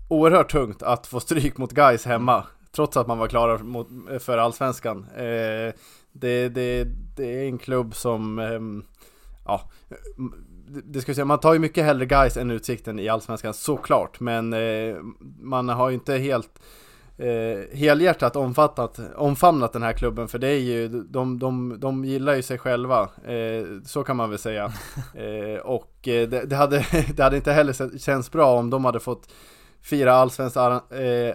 oerhört 0.10 0.52
tungt 0.52 0.84
att 0.84 1.08
få 1.08 1.20
stryk 1.20 1.58
mot 1.58 1.72
guys 1.72 2.06
hemma 2.06 2.44
Trots 2.72 2.98
att 2.98 3.08
man 3.08 3.18
var 3.18 3.28
klara 3.28 3.58
mot, 3.58 3.88
för 4.20 4.38
allsvenskan. 4.38 5.06
Eh, 5.16 5.74
det, 6.12 6.50
det, 6.50 6.88
det 7.16 7.44
är 7.44 7.48
en 7.48 7.58
klubb 7.58 7.96
som 7.96 8.40
eh, 8.40 8.60
Ja 9.46 9.70
det 10.68 11.02
ska 11.02 11.14
säga, 11.14 11.26
man 11.26 11.40
tar 11.40 11.54
ju 11.54 11.60
mycket 11.60 11.86
hellre 11.86 12.06
guys 12.06 12.38
än 12.38 12.52
Utsikten 12.52 13.00
i 13.00 13.10
Allsvenskan 13.10 13.54
såklart, 13.54 14.20
men 14.20 14.54
eh, 14.54 14.96
man 15.40 15.70
har 15.70 15.90
ju 15.90 15.96
inte 15.96 16.18
helt 16.18 16.60
eh, 17.18 17.78
helhjärtat 17.78 18.36
omfattat, 18.36 19.00
omfamnat 19.16 19.74
den 19.74 19.84
här 19.84 19.94
klubben 19.94 20.28
för 20.28 20.40
det 20.40 20.48
är 20.48 20.60
ju, 20.60 20.88
de, 20.88 21.40
de, 21.40 21.80
de 21.80 22.06
gillar 22.06 22.36
ju 22.36 22.42
sig 22.42 22.58
själva, 22.58 23.02
eh, 23.02 23.66
så 23.86 24.04
kan 24.04 24.18
man 24.18 24.30
väl 24.30 24.40
säga. 24.40 24.72
Eh, 25.16 25.60
och 25.60 26.08
eh, 26.08 26.30
det, 26.30 26.46
det, 26.46 26.56
hade, 26.56 26.86
det 27.16 27.24
hade 27.24 27.36
inte 27.36 27.52
heller 27.52 27.98
känts 27.98 28.32
bra 28.32 28.60
om 28.60 28.70
de 28.70 28.86
hade 28.86 29.00
fått 29.00 29.34
fira 29.82 30.14
allsvenskt 30.14 30.58
eh, 30.58 30.74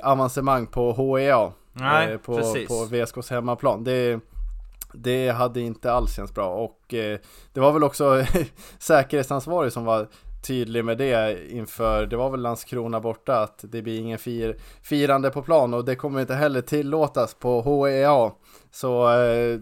avancemang 0.03 0.67
på 0.67 0.93
HEA. 0.93 1.53
Nej, 1.73 2.19
på, 2.19 2.37
precis. 2.37 2.69
på 2.69 2.85
VSKs 2.85 3.31
hemmaplan. 3.31 3.85
Det, 3.85 4.21
det 4.95 5.29
hade 5.31 5.61
inte 5.61 5.93
alls 5.93 6.17
känts 6.17 6.35
bra 6.35 6.47
och 6.55 6.95
eh, 6.95 7.19
det 7.53 7.61
var 7.61 7.73
väl 7.73 7.85
också 7.85 8.25
säkerhetsansvarig 8.79 9.73
som 9.73 9.85
var 9.85 10.07
tydlig 10.47 10.85
med 10.85 10.99
det 10.99 11.51
inför, 11.51 12.07
det 12.07 12.17
var 12.17 12.31
väl 12.31 12.41
Landskrona 12.41 13.01
borta 13.01 13.41
att 13.43 13.59
det 13.69 13.83
blir 13.83 14.01
ingen 14.01 14.19
fir, 14.19 14.57
firande 14.83 15.31
på 15.31 15.43
plan 15.43 15.75
och 15.75 15.85
det 15.85 15.97
kommer 15.97 16.21
inte 16.21 16.35
heller 16.35 16.61
tillåtas 16.61 17.35
på 17.35 17.63
HEA. 17.63 18.31
Så 18.73 19.11
eh, 19.21 19.59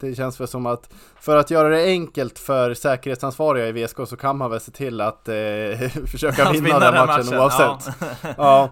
det 0.00 0.14
känns 0.14 0.40
väl 0.40 0.48
som 0.48 0.66
att 0.66 0.90
för 1.20 1.36
att 1.36 1.50
göra 1.50 1.68
det 1.68 1.84
enkelt 1.84 2.38
för 2.38 2.74
säkerhetsansvariga 2.74 3.68
i 3.68 3.72
VSK 3.72 3.96
så 4.06 4.16
kan 4.16 4.36
man 4.36 4.50
väl 4.50 4.60
se 4.60 4.70
till 4.72 5.00
att 5.00 5.28
eh, 5.28 5.34
försöka 6.06 6.42
Att 6.48 6.54
vinna, 6.54 6.64
vinna 6.64 6.78
den 6.80 6.94
den 6.94 7.06
matchen, 7.06 7.26
matchen, 7.26 7.38
oavsett. 7.38 7.94
ja. 8.22 8.34
Ja. 8.36 8.70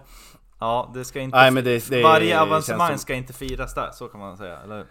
Ja, 0.59 0.91
det 0.93 1.05
ska 1.05 1.19
inte... 1.19 1.37
Nej, 1.51 1.63
det- 1.63 1.89
det 1.89 2.03
varje 2.03 2.41
avancemang 2.41 2.89
som- 2.89 2.97
ska 2.97 3.13
inte 3.13 3.33
firas 3.33 3.73
där, 3.73 3.89
så 3.93 4.07
kan 4.07 4.19
man 4.19 4.37
säga, 4.37 4.57
eller 4.63 4.75
hur? 4.77 4.85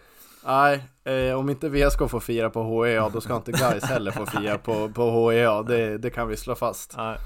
Nej, 0.45 0.83
eh, 1.03 1.39
om 1.39 1.49
inte 1.49 1.69
VSK 1.69 2.09
får 2.09 2.19
fira 2.19 2.49
på 2.49 2.83
HEA 2.83 3.09
då 3.09 3.21
ska 3.21 3.35
inte 3.35 3.51
guys 3.51 3.83
heller 3.83 4.11
få 4.11 4.25
fira 4.25 4.57
på, 4.57 4.89
på 4.89 5.31
HEA, 5.31 5.63
det, 5.63 5.97
det 5.97 6.09
kan 6.09 6.27
vi 6.27 6.37
slå 6.37 6.55
fast. 6.55 6.93
Nej, 6.97 7.17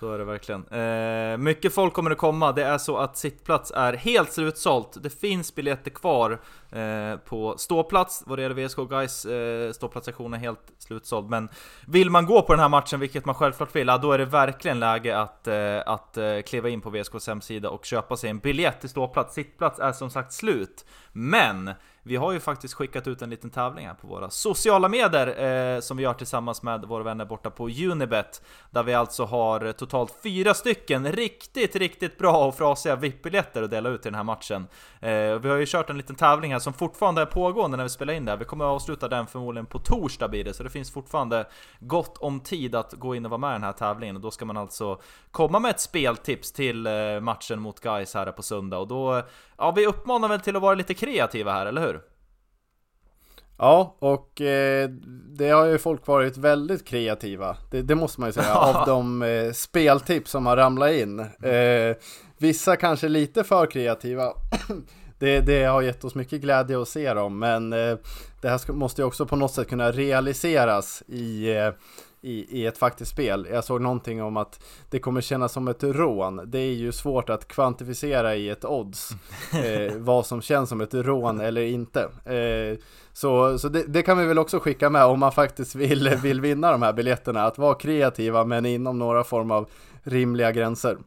så 0.00 0.12
är 0.12 0.18
det 0.18 0.24
verkligen. 0.24 0.66
Eh, 0.66 1.38
mycket 1.38 1.74
folk 1.74 1.92
kommer 1.92 2.10
att 2.10 2.18
komma. 2.18 2.52
Det 2.52 2.64
är 2.64 2.78
så 2.78 2.96
att 2.96 3.16
sittplats 3.16 3.72
är 3.74 3.92
helt 3.92 4.32
slutsålt. 4.32 5.02
Det 5.02 5.10
finns 5.10 5.54
biljetter 5.54 5.90
kvar 5.90 6.40
eh, 6.70 7.16
på 7.16 7.54
ståplats. 7.58 8.22
Vad 8.26 8.38
det 8.38 8.42
gäller 8.42 8.66
VSK 8.66 8.78
Guys 8.90 9.24
eh, 9.24 9.72
ståplatssektion 9.72 10.34
är 10.34 10.38
helt 10.38 10.72
slutsåld. 10.78 11.30
Men 11.30 11.48
vill 11.86 12.10
man 12.10 12.26
gå 12.26 12.42
på 12.42 12.52
den 12.52 12.60
här 12.60 12.68
matchen, 12.68 13.00
vilket 13.00 13.24
man 13.24 13.34
självklart 13.34 13.76
vill, 13.76 13.88
ja, 13.88 13.98
då 13.98 14.12
är 14.12 14.18
det 14.18 14.24
verkligen 14.24 14.80
läge 14.80 15.18
att, 15.18 15.48
eh, 15.48 15.80
att 15.86 16.16
eh, 16.16 16.40
kliva 16.40 16.68
in 16.68 16.80
på 16.80 16.90
VSKs 16.90 17.26
hemsida 17.26 17.70
och 17.70 17.84
köpa 17.84 18.16
sig 18.16 18.30
en 18.30 18.38
biljett 18.38 18.80
till 18.80 18.90
ståplats. 18.90 19.34
Sittplats 19.34 19.78
är 19.78 19.92
som 19.92 20.10
sagt 20.10 20.32
slut. 20.32 20.84
Men 21.12 21.70
vi 22.08 22.16
har 22.16 22.32
ju 22.32 22.40
faktiskt 22.40 22.74
skickat 22.74 23.06
ut 23.06 23.22
en 23.22 23.30
liten 23.30 23.50
tävling 23.50 23.86
här 23.86 23.94
på 23.94 24.06
våra 24.06 24.30
sociala 24.30 24.88
medier 24.88 25.74
eh, 25.74 25.80
som 25.80 25.96
vi 25.96 26.02
gör 26.02 26.14
tillsammans 26.14 26.62
med 26.62 26.84
våra 26.84 27.02
vänner 27.02 27.24
borta 27.24 27.50
på 27.50 27.68
Unibet. 27.68 28.42
Där 28.70 28.82
vi 28.82 28.94
alltså 28.94 29.24
har 29.24 29.72
totalt 29.72 30.14
fyra 30.22 30.54
stycken 30.54 31.12
riktigt, 31.12 31.76
riktigt 31.76 32.18
bra 32.18 32.46
och 32.46 32.54
frasiga 32.54 32.96
VIP-biljetter 32.96 33.62
att 33.62 33.70
dela 33.70 33.88
ut 33.88 34.02
till 34.02 34.12
den 34.12 34.16
här 34.16 34.24
matchen. 34.24 34.66
Eh, 35.00 35.10
vi 35.10 35.48
har 35.48 35.56
ju 35.56 35.66
kört 35.66 35.90
en 35.90 35.96
liten 35.96 36.16
tävling 36.16 36.52
här 36.52 36.58
som 36.58 36.72
fortfarande 36.72 37.22
är 37.22 37.26
pågående 37.26 37.76
när 37.76 37.84
vi 37.84 37.90
spelar 37.90 38.12
in 38.12 38.24
det 38.24 38.30
här. 38.30 38.38
Vi 38.38 38.44
kommer 38.44 38.64
att 38.64 38.74
avsluta 38.74 39.08
den 39.08 39.26
förmodligen 39.26 39.66
på 39.66 39.78
torsdag 39.78 40.28
blir 40.28 40.44
det, 40.44 40.54
så 40.54 40.62
det 40.62 40.70
finns 40.70 40.90
fortfarande 40.90 41.46
gott 41.80 42.18
om 42.18 42.40
tid 42.40 42.74
att 42.74 42.92
gå 42.92 43.14
in 43.14 43.24
och 43.24 43.30
vara 43.30 43.38
med 43.38 43.50
i 43.50 43.52
den 43.52 43.62
här 43.62 43.72
tävlingen. 43.72 44.16
Och 44.16 44.22
då 44.22 44.30
ska 44.30 44.44
man 44.44 44.56
alltså 44.56 45.00
komma 45.30 45.58
med 45.58 45.70
ett 45.70 45.80
speltips 45.80 46.52
till 46.52 46.86
eh, 46.86 47.20
matchen 47.20 47.60
mot 47.60 47.80
Guys 47.80 48.14
här 48.14 48.32
på 48.32 48.42
söndag. 48.42 48.78
Och 48.78 48.88
då, 48.88 49.22
ja 49.58 49.70
vi 49.70 49.86
uppmanar 49.86 50.28
väl 50.28 50.40
till 50.40 50.56
att 50.56 50.62
vara 50.62 50.74
lite 50.74 50.94
kreativa 50.94 51.52
här, 51.52 51.66
eller 51.66 51.80
hur? 51.80 52.00
Ja, 53.58 53.96
och 53.98 54.40
eh, 54.40 54.88
det 55.38 55.48
har 55.48 55.64
ju 55.64 55.78
folk 55.78 56.06
varit 56.06 56.36
väldigt 56.36 56.86
kreativa. 56.86 57.56
Det, 57.70 57.82
det 57.82 57.94
måste 57.94 58.20
man 58.20 58.28
ju 58.28 58.32
säga, 58.32 58.54
av 58.54 58.86
de 58.86 59.22
eh, 59.22 59.52
speltips 59.52 60.30
som 60.30 60.46
har 60.46 60.56
ramlat 60.56 60.92
in. 60.92 61.20
Eh, 61.20 61.96
vissa 62.38 62.76
kanske 62.76 63.08
lite 63.08 63.44
för 63.44 63.66
kreativa. 63.66 64.32
det, 65.18 65.40
det 65.40 65.64
har 65.64 65.82
gett 65.82 66.04
oss 66.04 66.14
mycket 66.14 66.40
glädje 66.40 66.82
att 66.82 66.88
se 66.88 67.14
dem, 67.14 67.38
men 67.38 67.72
eh, 67.72 67.96
det 68.40 68.48
här 68.48 68.58
ska, 68.58 68.72
måste 68.72 69.02
ju 69.02 69.06
också 69.06 69.26
på 69.26 69.36
något 69.36 69.52
sätt 69.52 69.68
kunna 69.68 69.92
realiseras 69.92 71.02
i 71.06 71.56
eh, 71.56 71.70
i, 72.20 72.60
i 72.60 72.66
ett 72.66 72.78
faktiskt 72.78 73.10
spel. 73.10 73.48
Jag 73.50 73.64
såg 73.64 73.80
någonting 73.80 74.22
om 74.22 74.36
att 74.36 74.64
det 74.90 74.98
kommer 74.98 75.20
kännas 75.20 75.52
som 75.52 75.68
ett 75.68 75.82
rån. 75.82 76.40
Det 76.46 76.58
är 76.58 76.74
ju 76.74 76.92
svårt 76.92 77.30
att 77.30 77.48
kvantifiera 77.48 78.34
i 78.34 78.48
ett 78.48 78.64
odds 78.64 79.10
eh, 79.64 79.96
vad 79.96 80.26
som 80.26 80.42
känns 80.42 80.68
som 80.68 80.80
ett 80.80 80.94
rån 80.94 81.40
eller 81.40 81.62
inte. 81.62 82.00
Eh, 82.24 82.78
så 83.12 83.58
så 83.58 83.68
det, 83.68 83.82
det, 83.82 84.02
kan 84.02 84.18
vi 84.18 84.26
väl 84.26 84.38
också 84.38 84.58
skicka 84.58 84.90
med 84.90 85.04
om 85.04 85.20
man 85.20 85.32
faktiskt 85.32 85.74
vill, 85.74 86.08
vill 86.22 86.40
vinna 86.40 86.72
de 86.72 86.82
här 86.82 86.92
biljetterna. 86.92 87.44
Att 87.44 87.58
vara 87.58 87.74
kreativa 87.74 88.44
men 88.44 88.66
inom 88.66 88.98
några 88.98 89.24
form 89.24 89.50
av 89.50 89.68
rimliga 90.02 90.52
gränser. 90.52 90.98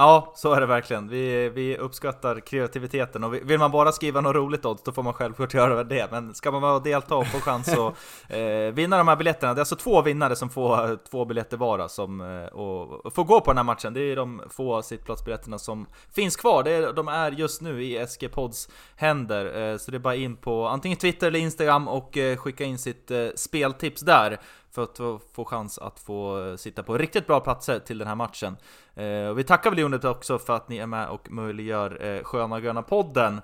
Ja, 0.00 0.32
så 0.34 0.52
är 0.52 0.60
det 0.60 0.66
verkligen. 0.66 1.08
Vi, 1.08 1.48
vi 1.48 1.76
uppskattar 1.76 2.40
kreativiteten 2.40 3.24
och 3.24 3.34
vill 3.34 3.58
man 3.58 3.70
bara 3.70 3.92
skriva 3.92 4.20
något 4.20 4.34
roligt 4.34 4.64
odds 4.64 4.82
då 4.82 4.92
får 4.92 5.02
man 5.02 5.12
självklart 5.12 5.54
göra 5.60 5.84
det. 5.84 6.08
Men 6.10 6.34
ska 6.34 6.50
man 6.50 6.62
vara 6.62 6.74
och 6.74 6.82
delta 6.82 7.16
och 7.16 7.26
få 7.26 7.40
chans 7.40 7.68
att 7.68 7.94
eh, 8.28 8.74
vinna 8.74 8.98
de 8.98 9.08
här 9.08 9.16
biljetterna, 9.16 9.54
det 9.54 9.58
är 9.58 9.60
alltså 9.60 9.76
två 9.76 10.02
vinnare 10.02 10.36
som 10.36 10.50
får 10.50 10.98
två 11.10 11.24
biljetter 11.24 11.56
vara 11.56 11.88
som, 11.88 12.20
eh, 12.20 12.44
och, 12.44 13.06
och 13.06 13.14
får 13.14 13.24
gå 13.24 13.40
på 13.40 13.50
den 13.50 13.56
här 13.56 13.64
matchen. 13.64 13.94
Det 13.94 14.00
är 14.00 14.16
de 14.16 14.42
få 14.50 14.82
sittplatsbiljetterna 14.82 15.58
som 15.58 15.86
finns 16.14 16.36
kvar. 16.36 16.62
Det 16.62 16.70
är, 16.70 16.92
de 16.92 17.08
är 17.08 17.30
just 17.32 17.60
nu 17.60 17.84
i 17.84 18.06
SG 18.06 18.28
Pods 18.28 18.68
händer, 18.96 19.72
eh, 19.72 19.76
så 19.76 19.90
det 19.90 19.96
är 19.96 19.98
bara 19.98 20.14
in 20.14 20.36
på 20.36 20.66
antingen 20.66 20.98
Twitter 20.98 21.26
eller 21.26 21.40
Instagram 21.40 21.88
och 21.88 22.16
eh, 22.16 22.36
skicka 22.36 22.64
in 22.64 22.78
sitt 22.78 23.10
eh, 23.10 23.26
speltips 23.34 24.00
där 24.00 24.40
för 24.72 24.82
att 24.82 25.22
få 25.32 25.44
chans 25.44 25.78
att 25.78 25.98
få 25.98 26.48
eh, 26.48 26.56
sitta 26.56 26.82
på 26.82 26.98
riktigt 26.98 27.26
bra 27.26 27.40
platser 27.40 27.78
till 27.78 27.98
den 27.98 28.08
här 28.08 28.14
matchen. 28.14 28.56
Eh, 28.94 29.26
och 29.28 29.38
vi 29.38 29.44
tackar 29.44 29.70
väl 29.70 29.78
Unit 29.78 30.04
också 30.04 30.38
för 30.38 30.56
att 30.56 30.68
ni 30.68 30.78
är 30.78 30.86
med 30.86 31.08
och 31.08 31.30
möjliggör 31.30 32.04
eh, 32.04 32.22
Sköna 32.22 32.60
Gröna 32.60 32.82
podden. 32.82 33.40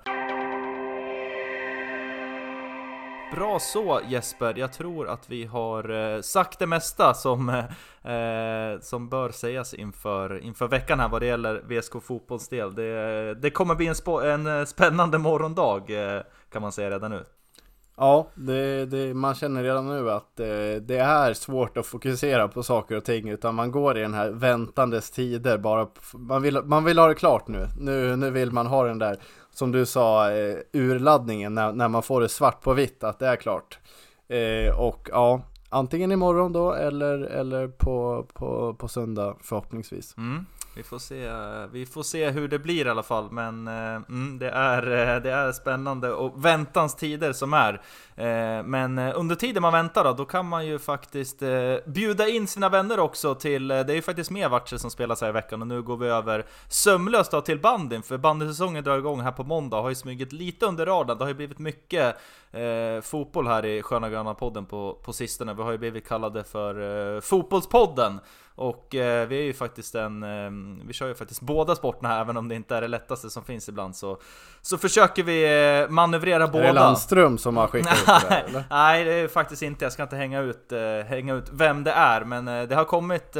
Bra 3.35 3.59
så 3.59 4.01
Jesper, 4.07 4.53
jag 4.57 4.73
tror 4.73 5.07
att 5.07 5.29
vi 5.29 5.45
har 5.45 6.21
sagt 6.21 6.59
det 6.59 6.67
mesta 6.67 7.13
som, 7.13 7.49
eh, 7.49 8.79
som 8.81 9.09
bör 9.09 9.29
sägas 9.29 9.73
inför, 9.73 10.39
inför 10.39 10.67
veckan 10.67 10.99
här 10.99 11.09
vad 11.09 11.21
det 11.21 11.25
gäller 11.25 11.61
VSK 11.67 12.03
fotbollsdel. 12.03 12.75
Det, 12.75 13.33
det 13.35 13.49
kommer 13.49 13.75
bli 13.75 13.87
en, 13.87 13.95
spå, 13.95 14.21
en 14.21 14.67
spännande 14.67 15.17
morgondag 15.17 15.81
kan 16.51 16.61
man 16.61 16.71
säga 16.71 16.89
redan 16.89 17.11
nu. 17.11 17.25
Ja, 17.99 18.27
det, 18.35 18.85
det, 18.85 19.13
man 19.13 19.35
känner 19.35 19.63
redan 19.63 19.87
nu 19.87 20.11
att 20.11 20.39
eh, 20.39 20.81
det 20.81 20.97
är 20.97 21.33
svårt 21.33 21.77
att 21.77 21.85
fokusera 21.85 22.47
på 22.47 22.63
saker 22.63 22.95
och 22.95 23.03
ting 23.03 23.29
utan 23.29 23.55
man 23.55 23.71
går 23.71 23.97
i 23.97 24.01
den 24.01 24.13
här 24.13 24.29
väntandes 24.29 25.11
tider 25.11 25.57
bara 25.57 25.87
man 26.13 26.41
vill, 26.41 26.61
man 26.63 26.83
vill 26.83 26.99
ha 26.99 27.07
det 27.07 27.15
klart 27.15 27.47
nu. 27.47 27.67
nu. 27.79 28.15
Nu 28.15 28.29
vill 28.29 28.51
man 28.51 28.67
ha 28.67 28.83
den 28.83 28.99
där, 28.99 29.17
som 29.51 29.71
du 29.71 29.85
sa, 29.85 30.31
eh, 30.31 30.57
urladdningen 30.73 31.53
när, 31.53 31.71
när 31.71 31.87
man 31.87 32.03
får 32.03 32.21
det 32.21 32.29
svart 32.29 32.61
på 32.61 32.73
vitt 32.73 33.03
att 33.03 33.19
det 33.19 33.27
är 33.27 33.35
klart. 33.35 33.79
Eh, 34.27 34.79
och 34.79 35.09
ja, 35.11 35.41
antingen 35.69 36.11
imorgon 36.11 36.53
då 36.53 36.73
eller, 36.73 37.19
eller 37.19 37.67
på, 37.67 38.25
på, 38.33 38.73
på 38.73 38.87
söndag 38.87 39.35
förhoppningsvis. 39.41 40.17
Mm. 40.17 40.45
Vi 40.77 40.83
får, 40.83 40.99
se, 40.99 41.29
vi 41.71 41.85
får 41.85 42.03
se 42.03 42.29
hur 42.29 42.47
det 42.47 42.59
blir 42.59 42.85
i 42.85 42.89
alla 42.89 43.03
fall, 43.03 43.31
men 43.31 43.67
eh, 43.67 43.95
mm, 43.95 44.39
det, 44.39 44.49
är, 44.49 44.91
eh, 44.91 45.21
det 45.21 45.31
är 45.31 45.51
spännande 45.51 46.11
och 46.11 46.45
väntans 46.45 46.95
tider 46.95 47.33
som 47.33 47.53
är. 47.53 47.73
Eh, 48.15 48.63
men 48.63 48.97
under 48.99 49.35
tiden 49.35 49.61
man 49.61 49.73
väntar 49.73 50.03
då, 50.03 50.13
då 50.13 50.25
kan 50.25 50.45
man 50.45 50.65
ju 50.65 50.79
faktiskt 50.79 51.39
bjuda 51.85 52.27
in 52.27 52.47
sina 52.47 52.69
vänner 52.69 52.99
också 52.99 53.35
till, 53.35 53.67
det 53.67 53.75
är 53.75 53.95
ju 53.95 54.01
faktiskt 54.01 54.31
mer 54.31 54.49
matcher 54.49 54.77
som 54.77 54.91
spelas 54.91 55.21
här 55.21 55.29
i 55.29 55.31
veckan 55.31 55.61
och 55.61 55.67
nu 55.67 55.81
går 55.81 55.97
vi 55.97 56.07
över 56.07 56.45
sömlöst 56.67 57.31
då 57.31 57.41
till 57.41 57.59
bandyn, 57.59 58.03
för 58.03 58.17
bandysäsongen 58.17 58.83
drar 58.83 58.97
igång 58.97 59.21
här 59.21 59.31
på 59.31 59.43
måndag, 59.43 59.81
har 59.81 59.89
ju 59.89 59.95
smugit 59.95 60.33
lite 60.33 60.65
under 60.65 60.85
radarn, 60.85 61.17
det 61.17 61.23
har 61.23 61.29
ju 61.29 61.35
blivit 61.35 61.59
mycket 61.59 62.17
eh, 62.51 63.01
fotboll 63.01 63.47
här 63.47 63.65
i 63.65 63.81
Sköna 63.81 64.09
Gröna 64.09 64.33
podden 64.33 64.65
på, 64.65 64.99
på 65.03 65.13
sistone, 65.13 65.53
vi 65.53 65.63
har 65.63 65.71
ju 65.71 65.77
blivit 65.77 66.07
kallade 66.07 66.43
för 66.43 67.15
eh, 67.15 67.21
Fotbollspodden 67.21 68.19
och 68.57 68.95
eh, 68.95 69.27
vi 69.27 69.39
är 69.39 69.43
ju 69.43 69.53
faktiskt 69.53 69.95
en, 69.95 70.23
eh, 70.23 70.51
vi 70.87 70.93
kör 70.93 71.07
ju 71.07 71.15
faktiskt 71.15 71.41
båda 71.41 71.75
sporterna 71.75 72.09
här, 72.09 72.21
även 72.21 72.37
om 72.37 72.47
det 72.47 72.55
inte 72.55 72.75
är 72.75 72.81
det 72.81 72.87
lättaste 72.87 73.29
som 73.29 73.43
finns 73.43 73.69
ibland 73.69 73.95
så, 73.95 74.19
så 74.61 74.77
försöker 74.77 75.23
vi 75.23 75.43
eh, 75.83 75.89
manövrera 75.89 76.47
båda. 76.47 76.63
Är 76.63 76.67
det 76.67 76.73
Landström 76.73 77.37
som 77.37 77.57
har 77.57 77.67
skickat 77.67 77.97
ut 77.99 78.05
det 78.05 78.11
här, 78.11 78.43
eller? 78.47 78.63
Nej, 78.69 79.03
det 79.03 79.13
är 79.13 79.27
faktiskt 79.27 79.61
inte, 79.61 79.85
jag 79.85 79.91
ska 79.91 80.03
inte 80.03 80.15
hänga 80.15 80.39
ut, 80.41 80.71
eh, 80.71 80.79
hänga 81.07 81.33
ut 81.33 81.49
vem 81.53 81.83
det 81.83 81.91
är, 81.91 82.23
men 82.23 82.47
eh, 82.47 82.63
det 82.63 82.75
har 82.75 82.85
kommit 82.85 83.37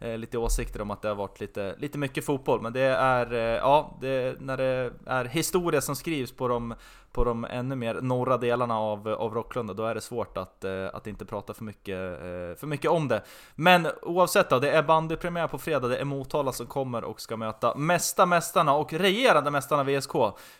lite 0.00 0.38
åsikter 0.38 0.82
om 0.82 0.90
att 0.90 1.02
det 1.02 1.08
har 1.08 1.14
varit 1.14 1.40
lite, 1.40 1.74
lite 1.78 1.98
mycket 1.98 2.24
fotboll, 2.24 2.62
men 2.62 2.72
det 2.72 2.80
är, 2.80 3.32
ja, 3.56 3.98
det, 4.00 4.40
när 4.40 4.56
det 4.56 4.92
är 5.06 5.24
historia 5.24 5.80
som 5.80 5.96
skrivs 5.96 6.32
på 6.32 6.48
de 6.48 6.74
på 7.14 7.24
de 7.24 7.44
ännu 7.44 7.76
mer 7.76 7.94
norra 7.94 8.36
delarna 8.36 8.78
av, 8.78 9.08
av 9.08 9.34
Rocklunda, 9.34 9.74
då 9.74 9.84
är 9.86 9.94
det 9.94 10.00
svårt 10.00 10.36
att, 10.36 10.64
eh, 10.64 10.86
att 10.92 11.06
inte 11.06 11.24
prata 11.24 11.54
för 11.54 11.64
mycket, 11.64 11.98
eh, 11.98 12.58
för 12.60 12.66
mycket 12.66 12.90
om 12.90 13.08
det. 13.08 13.22
Men 13.54 13.88
oavsett 14.02 14.50
då, 14.50 14.58
det 14.58 14.70
är 14.70 14.82
bandypremiär 14.82 15.48
på 15.48 15.58
fredag, 15.58 15.88
det 15.88 15.96
är 15.96 16.04
Motala 16.04 16.52
som 16.52 16.66
kommer 16.66 17.04
och 17.04 17.20
ska 17.20 17.36
möta 17.36 17.74
mesta 17.74 18.26
Mästarna 18.26 18.74
och 18.74 18.92
regerande 18.92 19.50
Mästarna 19.50 19.84
VSK. 19.84 20.12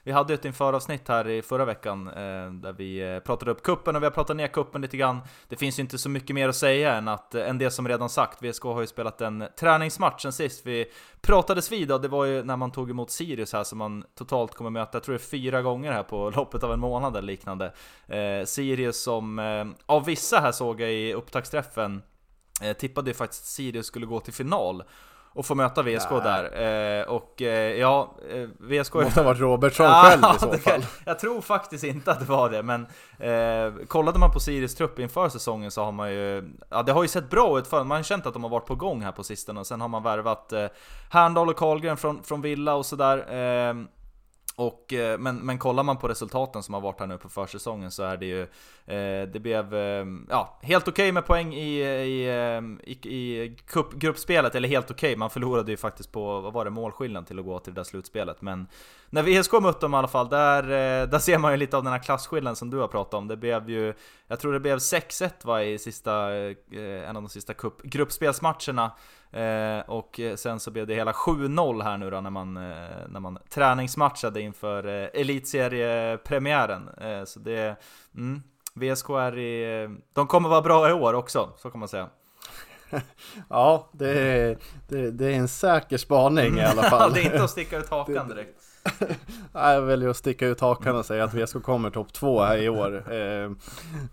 Vi 0.02 0.12
hade 0.12 0.34
ett 0.34 0.44
införavsnitt 0.44 1.08
här 1.08 1.28
i 1.28 1.42
förra 1.42 1.64
veckan 1.64 2.08
eh, 2.08 2.52
där 2.52 2.72
vi 2.72 3.20
pratade 3.24 3.50
upp 3.50 3.62
kuppen 3.62 3.96
och 3.96 4.02
vi 4.02 4.06
har 4.06 4.10
pratat 4.10 4.36
ner 4.36 4.48
kuppen 4.48 4.82
lite 4.82 4.96
grann. 4.96 5.20
Det 5.48 5.56
finns 5.56 5.78
ju 5.78 5.80
inte 5.80 5.98
så 5.98 6.08
mycket 6.08 6.34
mer 6.34 6.48
att 6.48 6.56
säga 6.56 6.94
än, 6.94 7.08
att, 7.08 7.34
än 7.34 7.58
det 7.58 7.70
som 7.70 7.88
redan 7.88 8.08
sagt. 8.08 8.42
VSK 8.42 8.62
har 8.62 8.80
ju 8.80 8.86
spelat 8.86 9.20
en 9.20 9.44
träningsmatch 9.58 10.22
sen 10.22 10.32
sist 10.32 10.66
vi 10.66 10.86
pratades 11.20 11.72
vid 11.72 11.92
och 11.92 12.00
det 12.00 12.08
var 12.08 12.24
ju 12.24 12.42
när 12.42 12.56
man 12.56 12.70
tog 12.70 12.90
emot 12.90 13.10
Sirius 13.10 13.52
här 13.52 13.64
som 13.64 13.78
man 13.78 14.04
totalt 14.14 14.54
kommer 14.54 14.70
möta, 14.70 14.96
jag 14.96 15.02
tror 15.02 15.12
det 15.12 15.16
är 15.16 15.28
fyra 15.28 15.62
gånger 15.62 15.92
här 15.92 16.02
på 16.02 16.30
loppet 16.44 16.62
av 16.62 16.72
en 16.72 16.80
månad 16.80 17.16
eller 17.16 17.26
liknande. 17.26 17.72
Eh, 18.06 18.44
Sirius 18.44 19.02
som 19.02 19.38
eh, 19.38 19.64
av 19.86 20.04
vissa 20.04 20.40
här 20.40 20.52
såg 20.52 20.80
jag 20.80 20.92
i 20.92 21.14
upptaktsträffen 21.14 22.02
eh, 22.62 22.72
tippade 22.72 23.10
ju 23.10 23.14
faktiskt 23.14 23.42
att 23.42 23.48
Sirius 23.48 23.86
skulle 23.86 24.06
gå 24.06 24.20
till 24.20 24.32
final 24.32 24.82
och 25.34 25.46
få 25.46 25.54
möta 25.54 25.82
VSK 25.82 26.10
Nej. 26.10 26.20
där. 26.22 26.44
Eh, 27.00 27.06
och 27.08 27.42
eh, 27.42 27.80
ja, 27.80 28.14
eh, 28.30 28.48
VSK... 28.58 28.94
Måste 28.94 29.20
ha 29.20 29.24
varit 29.24 29.40
Robertsson 29.40 29.86
själv 29.86 30.22
i 30.36 30.38
så 30.38 30.52
fall. 30.70 30.80
Det, 30.80 30.86
jag 31.04 31.18
tror 31.18 31.40
faktiskt 31.40 31.84
inte 31.84 32.12
att 32.12 32.20
det 32.20 32.24
var 32.24 32.50
det, 32.50 32.62
men 32.62 32.86
eh, 33.18 33.86
kollade 33.86 34.18
man 34.18 34.30
på 34.30 34.40
Sirius 34.40 34.74
trupp 34.74 34.98
inför 34.98 35.28
säsongen 35.28 35.70
så 35.70 35.84
har 35.84 35.92
man 35.92 36.12
ju... 36.12 36.50
Ja, 36.68 36.82
det 36.82 36.92
har 36.92 37.02
ju 37.02 37.08
sett 37.08 37.30
bra 37.30 37.58
ut 37.58 37.66
för 37.66 37.84
Man 37.84 37.96
har 37.96 38.02
känt 38.02 38.26
att 38.26 38.32
de 38.32 38.42
har 38.42 38.50
varit 38.50 38.66
på 38.66 38.74
gång 38.74 39.02
här 39.02 39.12
på 39.12 39.24
sistone 39.24 39.60
och 39.60 39.66
sen 39.66 39.80
har 39.80 39.88
man 39.88 40.02
värvat 40.02 40.52
eh, 40.52 40.66
Härndal 41.10 41.48
och 41.48 41.56
Karlgren 41.56 41.96
från, 41.96 42.22
från 42.22 42.42
Villa 42.42 42.74
och 42.74 42.86
sådär. 42.86 43.16
Och, 44.56 44.92
eh, 44.92 45.18
men, 45.18 45.36
men 45.36 45.58
kollar 45.58 45.82
man 45.82 45.96
på 45.96 46.08
resultaten 46.08 46.62
som 46.62 46.74
har 46.74 46.80
varit 46.80 47.00
här 47.00 47.06
nu 47.06 47.18
på 47.18 47.28
försäsongen 47.28 47.90
så 47.90 48.02
är 48.02 48.16
det 48.16 48.26
ju 48.26 48.42
eh, 48.86 49.28
Det 49.28 49.42
blev 49.42 49.74
eh, 49.74 50.06
ja, 50.28 50.58
helt 50.62 50.88
okej 50.88 51.02
okay 51.02 51.12
med 51.12 51.26
poäng 51.26 51.54
i, 51.54 51.80
i, 51.80 52.28
eh, 52.28 52.90
i, 52.90 53.14
i 53.14 53.56
cup, 53.66 53.92
gruppspelet, 53.94 54.54
eller 54.54 54.68
helt 54.68 54.90
okej, 54.90 55.08
okay. 55.08 55.18
man 55.18 55.30
förlorade 55.30 55.70
ju 55.70 55.76
faktiskt 55.76 56.12
på, 56.12 56.40
vad 56.40 56.52
var 56.52 56.64
det, 56.64 56.70
målskillnad 56.70 57.26
till 57.26 57.38
att 57.38 57.44
gå 57.44 57.58
till 57.58 57.74
det 57.74 57.80
där 57.80 57.84
slutspelet 57.84 58.42
Men 58.42 58.66
när 59.14 59.22
VSK 59.22 59.52
mötte 59.52 59.80
dem 59.80 59.94
i 59.94 59.96
alla 59.96 60.08
fall, 60.08 60.28
där, 60.28 60.62
eh, 60.62 61.08
där 61.08 61.18
ser 61.18 61.38
man 61.38 61.52
ju 61.52 61.56
lite 61.56 61.76
av 61.76 61.84
den 61.84 61.92
här 61.92 62.02
klasskillnaden 62.02 62.56
som 62.56 62.70
du 62.70 62.76
har 62.76 62.88
pratat 62.88 63.14
om 63.14 63.28
Det 63.28 63.36
blev 63.36 63.70
ju, 63.70 63.94
jag 64.26 64.40
tror 64.40 64.52
det 64.52 64.60
blev 64.60 64.78
6-1 64.78 65.30
va 65.42 65.62
i 65.62 65.78
sista, 65.78 66.32
en 66.32 67.16
av 67.16 67.22
de 67.22 67.28
sista 67.28 67.54
cup, 67.54 67.82
gruppspelsmatcherna 67.82 68.90
Eh, 69.34 69.80
och 69.86 70.20
sen 70.36 70.60
så 70.60 70.70
blev 70.70 70.86
det 70.86 70.94
hela 70.94 71.12
7-0 71.12 71.82
här 71.82 71.98
nu 71.98 72.10
då 72.10 72.20
när 72.20 72.30
man, 72.30 72.56
eh, 72.56 73.08
när 73.08 73.20
man 73.20 73.38
träningsmatchade 73.48 74.40
inför 74.40 74.86
eh, 74.86 75.20
Elitseriepremiären. 75.20 76.88
Eh, 76.88 77.24
så 77.24 77.40
det, 77.40 77.76
mm, 78.14 78.42
VSK 78.74 79.10
är 79.10 79.38
i, 79.38 79.88
de 80.12 80.26
kommer 80.26 80.48
vara 80.48 80.62
bra 80.62 80.90
i 80.90 80.92
år 80.92 81.14
också, 81.14 81.52
så 81.56 81.70
kan 81.70 81.80
man 81.80 81.88
säga. 81.88 82.08
ja, 83.48 83.88
det 83.92 84.10
är, 84.10 84.58
det, 84.88 85.10
det, 85.10 85.26
är 85.26 85.36
en 85.36 85.48
säker 85.48 85.96
spaning 85.96 86.58
i 86.58 86.64
alla 86.64 86.82
fall. 86.90 87.12
det 87.12 87.20
är 87.20 87.24
inte 87.24 87.44
att 87.44 87.50
sticka 87.50 87.78
ut 87.78 87.90
hakan 87.90 88.28
direkt. 88.28 88.63
jag 89.52 89.82
väljer 89.82 90.08
att 90.08 90.16
sticka 90.16 90.46
ut 90.46 90.60
hakan 90.60 90.96
och 90.96 91.06
säga 91.06 91.24
att 91.24 91.34
VSK 91.34 91.62
kommer 91.62 91.90
topp 91.90 92.12
två 92.12 92.42
här 92.42 92.58
i 92.58 92.68
år. 92.68 93.04
Eh, 93.14 93.50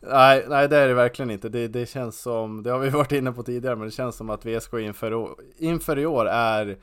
nej, 0.02 0.46
nej, 0.50 0.68
det 0.68 0.78
är 0.78 0.88
det 0.88 0.94
verkligen 0.94 1.32
inte. 1.32 1.50
Det, 1.50 1.68
det, 1.68 1.86
känns 1.86 2.22
som, 2.22 2.64
det 2.64 2.72
har 2.72 2.80
vi 2.80 2.90
varit 3.00 3.12
inne 3.12 3.32
på 3.32 3.44
tidigare, 3.44 3.76
men 3.76 3.86
det 3.86 3.92
känns 3.92 4.16
som 4.16 4.30
att 4.30 4.46
VSK 4.46 4.74
inför, 4.74 5.28
inför 5.58 6.00
i 6.00 6.06
år 6.06 6.28
är 6.28 6.78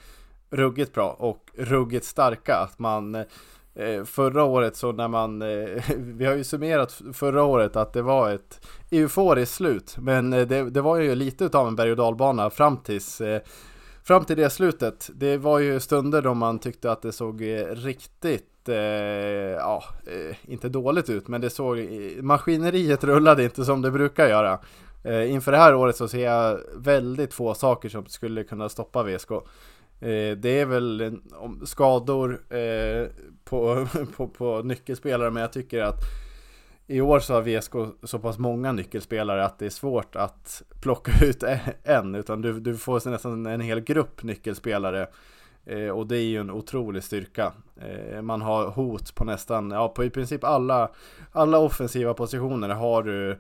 ruggigt 0.51 0.95
bra 0.95 1.11
och 1.19 1.51
ruggigt 1.59 2.05
starka. 2.05 2.57
Att 2.57 2.79
man 2.79 3.15
eh, 3.15 4.05
Förra 4.05 4.45
året 4.45 4.77
så 4.77 4.93
när 4.93 5.09
man, 5.09 5.43
eh, 5.43 5.83
vi 5.97 6.25
har 6.25 6.35
ju 6.35 6.45
summerat 6.45 7.03
förra 7.13 7.43
året 7.43 7.77
att 7.77 7.93
det 7.93 8.03
var 8.03 8.31
ett 8.31 8.67
euforiskt 8.91 9.55
slut 9.55 9.97
Men 9.99 10.33
eh, 10.33 10.47
det, 10.47 10.71
det 10.71 10.81
var 10.81 10.97
ju 10.97 11.15
lite 11.15 11.45
utav 11.45 11.69
en 11.69 11.77
berg 11.77 11.91
och 11.91 11.97
dalbana 11.97 12.51
fram 12.51 12.77
tills 12.77 13.23
Fram 14.09 14.25
till 14.25 14.37
det 14.37 14.51
slutet, 14.51 15.11
det 15.15 15.37
var 15.37 15.59
ju 15.59 15.81
stunder 15.81 16.23
då 16.23 16.35
man 16.35 16.59
tyckte 16.59 16.93
att 16.93 17.03
det 17.03 17.13
såg 17.13 17.43
eh, 17.43 17.67
riktigt, 17.67 18.69
eh, 18.69 18.77
ja, 18.77 19.85
eh, 20.07 20.37
inte 20.53 20.69
dåligt 20.69 21.11
ut, 21.11 21.29
men 21.29 21.41
det 21.41 21.51
såg, 21.51 21.79
eh, 21.79 22.23
maskineriet 22.23 23.05
rullade 23.05 23.45
inte 23.45 23.65
som 23.65 23.83
det 23.83 23.91
brukar 23.91 24.29
göra. 24.29 24.59
Eh, 25.05 25.33
inför 25.33 25.53
det 25.53 25.59
här 25.59 25.75
året 25.75 25.97
så 25.97 26.09
ser 26.09 26.25
jag 26.25 26.61
väldigt 26.77 27.35
få 27.35 27.55
saker 27.55 27.89
som 27.89 28.07
skulle 28.07 28.45
kunna 28.45 28.69
stoppa 28.69 29.03
VSK. 29.03 29.31
Eh, 29.31 30.37
det 30.37 30.61
är 30.61 30.67
väl 30.67 31.19
skador 31.65 32.55
eh, 32.55 33.09
på, 33.45 33.87
på, 34.17 34.29
på 34.29 34.63
nyckelspelare, 34.63 35.31
men 35.31 35.41
jag 35.41 35.53
tycker 35.53 35.83
att 35.83 36.01
i 36.91 37.01
år 37.01 37.21
så 37.21 37.35
har 37.35 37.43
VSK 37.43 37.73
så 38.03 38.19
pass 38.19 38.39
många 38.39 38.73
nyckelspelare 38.73 39.45
att 39.45 39.59
det 39.59 39.67
är 39.67 39.71
svårt 39.71 40.17
att 40.17 40.63
plocka 40.81 41.13
ut 41.25 41.43
en, 41.85 42.15
utan 42.15 42.43
du, 42.43 42.61
du 42.61 42.77
får 42.77 43.11
nästan 43.11 43.47
en 43.47 43.61
hel 43.61 43.81
grupp 43.81 44.23
nyckelspelare. 44.23 45.07
Eh, 45.67 45.89
och 45.89 46.07
det 46.07 46.17
är 46.17 46.25
ju 46.25 46.41
en 46.41 46.51
otrolig 46.51 47.05
styrka. 47.05 47.53
Eh, 47.77 48.23
man 48.23 48.43
har 48.43 48.67
hot 48.67 49.15
på 49.15 49.25
nästan, 49.25 49.71
ja 49.71 49.89
på 49.89 50.05
i 50.05 50.11
princip 50.11 50.45
alla, 50.45 50.91
alla 51.33 51.59
offensiva 51.59 52.15
positioner 52.15 52.69
har 52.69 53.03
du, 53.03 53.39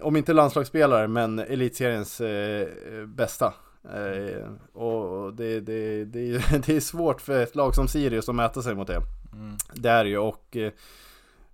om 0.00 0.16
inte 0.16 0.32
landslagsspelare, 0.32 1.08
men 1.08 1.38
elitseriens 1.38 2.20
eh, 2.20 2.68
bästa. 3.06 3.54
Eh, 3.84 4.80
och 4.82 5.34
det, 5.34 5.60
det, 5.60 6.04
det, 6.04 6.42
det 6.66 6.76
är 6.76 6.80
svårt 6.80 7.20
för 7.20 7.42
ett 7.42 7.54
lag 7.54 7.74
som 7.74 7.88
Sirius 7.88 8.28
att 8.28 8.34
mäta 8.34 8.62
sig 8.62 8.74
mot 8.74 8.86
det. 8.86 9.00
Mm. 9.32 9.56
Det 9.74 9.88
är 9.88 10.04
ju 10.04 10.18
och 10.18 10.56
eh, 10.56 10.72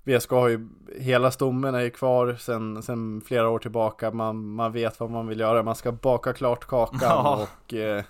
VSK 0.06 0.30
har 0.30 0.48
ju 0.48 0.68
hela 0.98 1.30
stommen 1.30 1.74
är 1.74 1.80
ju 1.80 1.90
kvar 1.90 2.36
sen, 2.38 2.82
sen 2.82 3.20
flera 3.26 3.48
år 3.48 3.58
tillbaka. 3.58 4.10
Man, 4.10 4.48
man 4.48 4.72
vet 4.72 5.00
vad 5.00 5.10
man 5.10 5.26
vill 5.26 5.40
göra. 5.40 5.62
Man 5.62 5.74
ska 5.74 5.92
baka 5.92 6.32
klart 6.32 6.64
kakan 6.66 6.98
Ja. 7.02 7.46
och 7.66 7.74
eh, 7.74 8.04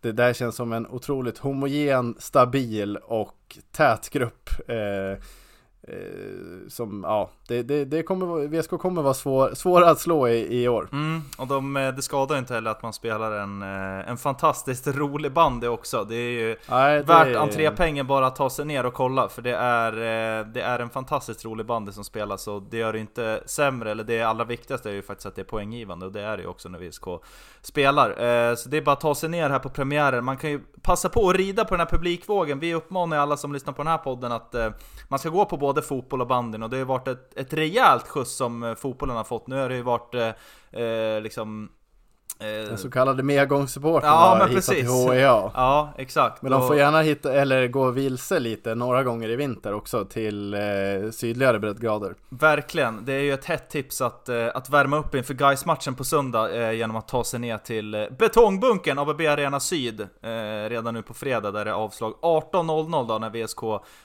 det 0.00 0.12
där 0.12 0.32
känns 0.32 0.56
som 0.56 0.72
en 0.72 0.86
otroligt 0.86 1.38
homogen, 1.38 2.14
stabil 2.18 2.96
och 2.96 3.58
tät 3.72 4.10
grupp. 4.10 4.50
Eh, 4.68 5.22
som, 6.68 7.04
ja, 7.06 7.30
det, 7.48 7.62
det, 7.62 7.84
det 7.84 8.02
kommer, 8.02 8.46
VSK 8.48 8.70
kommer 8.70 9.02
vara 9.02 9.14
svår, 9.14 9.54
svåra 9.54 9.90
att 9.90 9.98
slå 10.00 10.28
i, 10.28 10.62
i 10.62 10.68
år. 10.68 10.88
Mm, 10.92 11.20
och 11.38 11.46
de, 11.46 11.76
eh, 11.76 11.94
det 11.94 12.02
skadar 12.02 12.38
inte 12.38 12.54
heller 12.54 12.70
att 12.70 12.82
man 12.82 12.92
spelar 12.92 13.32
en, 13.32 13.62
eh, 13.62 14.10
en 14.10 14.16
fantastiskt 14.16 14.86
rolig 14.96 15.32
bandy 15.32 15.66
också. 15.66 16.04
Det 16.04 16.14
är 16.16 16.30
ju 16.30 16.56
Nej, 16.70 16.96
det- 16.96 17.02
värt 17.02 17.36
entrépengen 17.36 18.06
bara 18.06 18.26
att 18.26 18.36
ta 18.36 18.50
sig 18.50 18.64
ner 18.64 18.86
och 18.86 18.94
kolla, 18.94 19.28
för 19.28 19.42
det 19.42 19.54
är, 19.56 19.92
eh, 19.92 20.46
det 20.46 20.60
är 20.60 20.78
en 20.78 20.90
fantastiskt 20.90 21.44
rolig 21.44 21.66
bandy 21.66 21.92
som 21.92 22.04
spelas 22.04 22.48
och 22.48 22.62
det 22.62 22.76
gör 22.76 22.92
det 22.92 22.98
inte 22.98 23.42
sämre, 23.46 23.90
eller 23.90 24.04
det 24.04 24.22
allra 24.22 24.44
viktigaste 24.44 24.90
är 24.90 24.94
ju 24.94 25.02
faktiskt 25.02 25.26
att 25.26 25.34
det 25.34 25.42
är 25.42 25.44
poänggivande 25.44 26.06
och 26.06 26.12
det 26.12 26.22
är 26.22 26.36
det 26.36 26.42
ju 26.42 26.48
också 26.48 26.68
när 26.68 26.78
VSK 26.78 27.04
spelar. 27.62 28.10
Eh, 28.10 28.54
Så 28.54 28.68
det 28.68 28.76
är 28.76 28.82
bara 28.82 28.92
att 28.92 29.00
ta 29.00 29.14
sig 29.14 29.28
ner 29.28 29.50
här 29.50 29.58
på 29.58 29.68
premiären, 29.68 30.24
man 30.24 30.36
kan 30.36 30.50
ju 30.50 30.60
passa 30.82 31.08
på 31.08 31.28
att 31.30 31.36
rida 31.36 31.64
på 31.64 31.70
den 31.74 31.80
här 31.80 31.86
publikvågen. 31.86 32.58
Vi 32.58 32.74
uppmanar 32.74 33.16
alla 33.18 33.36
som 33.36 33.52
lyssnar 33.52 33.72
på 33.72 33.82
den 33.82 33.90
här 33.90 33.98
podden 33.98 34.32
att 34.32 34.54
eh, 34.54 34.70
man 35.08 35.18
ska 35.18 35.28
gå 35.28 35.44
på 35.44 35.56
både 35.56 35.77
fotboll 35.82 36.20
och 36.20 36.26
bandyn 36.26 36.62
och 36.62 36.70
det 36.70 36.76
har 36.76 36.78
ju 36.78 36.84
varit 36.84 37.08
ett, 37.08 37.38
ett 37.38 37.52
rejält 37.52 38.08
skjuts 38.08 38.36
som 38.36 38.62
eh, 38.62 38.74
fotbollen 38.74 39.16
har 39.16 39.24
fått. 39.24 39.46
Nu 39.46 39.56
har 39.56 39.68
det 39.68 39.76
ju 39.76 39.82
varit 39.82 40.14
eh, 40.14 40.82
eh 40.82 41.20
liksom 41.20 41.68
den 42.38 42.78
så 42.78 42.90
kallade 42.90 43.22
medgångssupporten 43.22 44.08
Ja, 44.08 44.16
har 44.16 44.38
men 44.38 44.48
hittat 44.48 44.64
till 44.64 44.84
precis. 44.84 45.06
HEA. 45.08 45.50
Ja, 45.54 45.92
exakt. 45.96 46.42
Men 46.42 46.52
de 46.52 46.66
får 46.66 46.76
gärna 46.76 47.00
hitta, 47.00 47.32
eller 47.32 47.68
gå 47.68 47.90
vilse 47.90 48.38
lite 48.38 48.74
några 48.74 49.02
gånger 49.02 49.28
i 49.28 49.36
vinter 49.36 49.74
också 49.74 50.04
till 50.04 50.54
eh, 50.54 50.60
sydligare 51.12 51.58
breddgrader. 51.58 52.14
Verkligen, 52.28 53.04
det 53.04 53.12
är 53.12 53.20
ju 53.20 53.32
ett 53.32 53.44
hett 53.44 53.70
tips 53.70 54.00
att, 54.00 54.28
eh, 54.28 54.46
att 54.54 54.70
värma 54.70 54.98
upp 54.98 55.14
inför 55.14 55.34
guys 55.34 55.64
matchen 55.66 55.94
på 55.94 56.04
söndag 56.04 56.50
eh, 56.56 56.72
genom 56.72 56.96
att 56.96 57.08
ta 57.08 57.24
sig 57.24 57.40
ner 57.40 57.58
till 57.58 57.94
eh, 57.94 58.04
Betongbunkern, 58.18 58.98
ABB 58.98 59.20
Arena 59.20 59.60
Syd, 59.60 60.00
eh, 60.00 60.06
redan 60.68 60.94
nu 60.94 61.02
på 61.02 61.14
fredag 61.14 61.50
där 61.50 61.64
det 61.64 61.70
är 61.70 61.74
avslag 61.74 62.14
18.00 62.22 63.08
då 63.08 63.18
när 63.18 63.30
VSK 63.30 63.62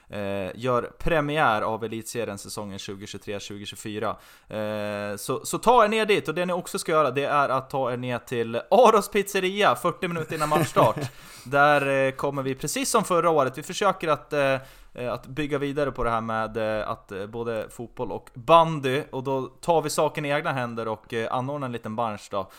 eh, 0.10 0.62
gör 0.62 0.92
premiär 1.00 1.62
av 1.62 1.84
Elitserien 1.84 2.38
säsongen 2.38 2.78
2023-2024. 2.78 5.12
Eh, 5.12 5.16
så, 5.18 5.46
så 5.46 5.58
ta 5.58 5.84
er 5.84 5.88
ner 5.88 6.06
dit, 6.06 6.28
och 6.28 6.36
det 6.36 6.46
ni 6.46 6.54
också 6.54 6.80
ska 6.80 6.92
göra 6.92 7.12
det 7.12 7.24
är 7.26 7.50
att 7.50 7.70
ta 7.70 7.94
er 7.94 7.98
ner 7.98 8.20
till 8.28 8.62
Aros 8.72 9.10
pizzeria 9.10 9.76
40 9.76 10.08
minuter 10.08 10.36
innan 10.36 10.50
matchstart. 10.50 10.98
Där 11.44 12.08
eh, 12.08 12.12
kommer 12.12 12.44
vi, 12.44 12.56
precis 12.56 12.90
som 12.90 13.04
förra 13.04 13.30
året, 13.30 13.58
vi 13.58 13.64
försöker 13.64 14.08
att 14.08 14.34
eh, 14.34 14.58
eh, 14.94 15.14
att 15.14 15.28
bygga 15.28 15.58
vidare 15.58 15.92
på 15.92 16.04
det 16.04 16.10
här 16.10 16.22
med 16.22 16.58
att 16.88 17.12
både 17.30 17.68
fotboll 17.70 18.12
och 18.12 18.30
bandy 18.34 19.04
och 19.12 19.24
då 19.24 19.42
tar 19.42 19.82
vi 19.82 19.90
saken 19.90 20.26
i 20.26 20.30
egna 20.30 20.52
händer 20.52 20.88
och 20.88 21.14
anordnar 21.30 21.66
en 21.66 21.72
liten 21.72 21.96
bunch 21.96 22.28
då 22.32 22.50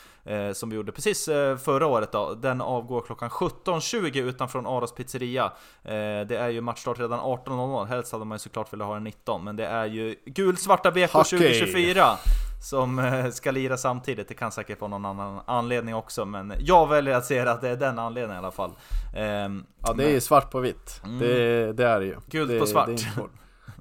som 0.53 0.71
vi 0.71 0.77
gjorde 0.77 0.93
precis 0.93 1.25
förra 1.65 1.87
året 1.87 2.13
då. 2.13 2.35
Den 2.35 2.61
avgår 2.61 3.01
klockan 3.01 3.29
17.20 3.29 4.23
utanför 4.23 4.77
Aros 4.77 4.95
pizzeria. 4.95 5.53
Det 5.83 6.37
är 6.37 6.49
ju 6.49 6.61
matchstart 6.61 7.01
redan 7.01 7.21
18.00, 7.21 7.87
helst 7.87 8.13
hade 8.13 8.25
man 8.25 8.37
ju 8.37 8.39
såklart 8.39 8.73
velat 8.73 8.87
ha 8.87 8.95
den 8.95 9.05
19 9.05 9.45
men 9.45 9.57
det 9.57 9.67
är 9.67 9.87
ju 9.87 10.17
gulsvarta 10.27 10.91
BK 10.91 11.13
Hockey. 11.13 11.39
2024 11.39 12.17
som 12.65 12.99
eh, 12.99 13.31
ska 13.31 13.51
lira 13.51 13.77
samtidigt. 13.77 14.29
Det 14.29 14.35
kan 14.35 14.53
säkert 14.53 14.81
vara 14.81 14.89
någon 14.89 15.05
annan 15.05 15.41
anledning 15.47 15.95
också 15.95 16.25
men 16.25 16.53
jag 16.59 16.89
väljer 16.89 17.15
att 17.15 17.25
se 17.25 17.39
att 17.41 17.61
det 17.61 17.69
är 17.69 17.77
den 17.77 17.99
anledningen 17.99 18.37
i 18.37 18.39
alla 18.39 18.51
fall. 18.53 18.71
Ehm, 19.17 19.65
Ja 19.87 19.93
det 19.93 20.05
är 20.05 20.11
ju 20.11 20.21
svart 20.21 20.51
på 20.51 20.61
vitt. 20.61 21.01
Mm. 21.05 21.19
Det, 21.19 21.73
det 21.73 21.87
är 21.87 22.01
det 22.01 22.07
ju. 22.07 22.17
Gult 22.27 22.51
det, 22.51 22.59
på 22.59 22.67
svart. 22.67 22.89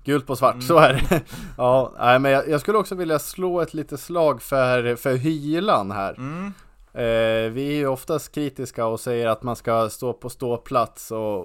Gult 0.03 0.27
på 0.27 0.35
svart, 0.35 0.53
Mm. 0.53 0.61
så 0.67 0.77
är 0.77 0.93
det. 0.93 1.21
Ja, 1.57 1.91
nej, 1.99 2.19
men 2.19 2.31
jag, 2.31 2.49
jag 2.49 2.61
skulle 2.61 2.77
också 2.77 2.95
vilja 2.95 3.19
slå 3.19 3.61
ett 3.61 3.73
litet 3.73 3.99
slag 3.99 4.41
för, 4.41 4.95
för 4.95 5.13
hylan 5.15 5.91
här. 5.91 6.13
Mm. 6.13 6.53
Eh, 6.93 7.51
vi 7.51 7.67
är 7.67 7.75
ju 7.75 7.87
oftast 7.87 8.35
kritiska 8.35 8.85
och 8.85 8.99
säger 8.99 9.27
att 9.27 9.43
man 9.43 9.55
ska 9.55 9.89
stå 9.89 10.13
på 10.13 10.29
ståplats 10.29 11.11
och, 11.11 11.39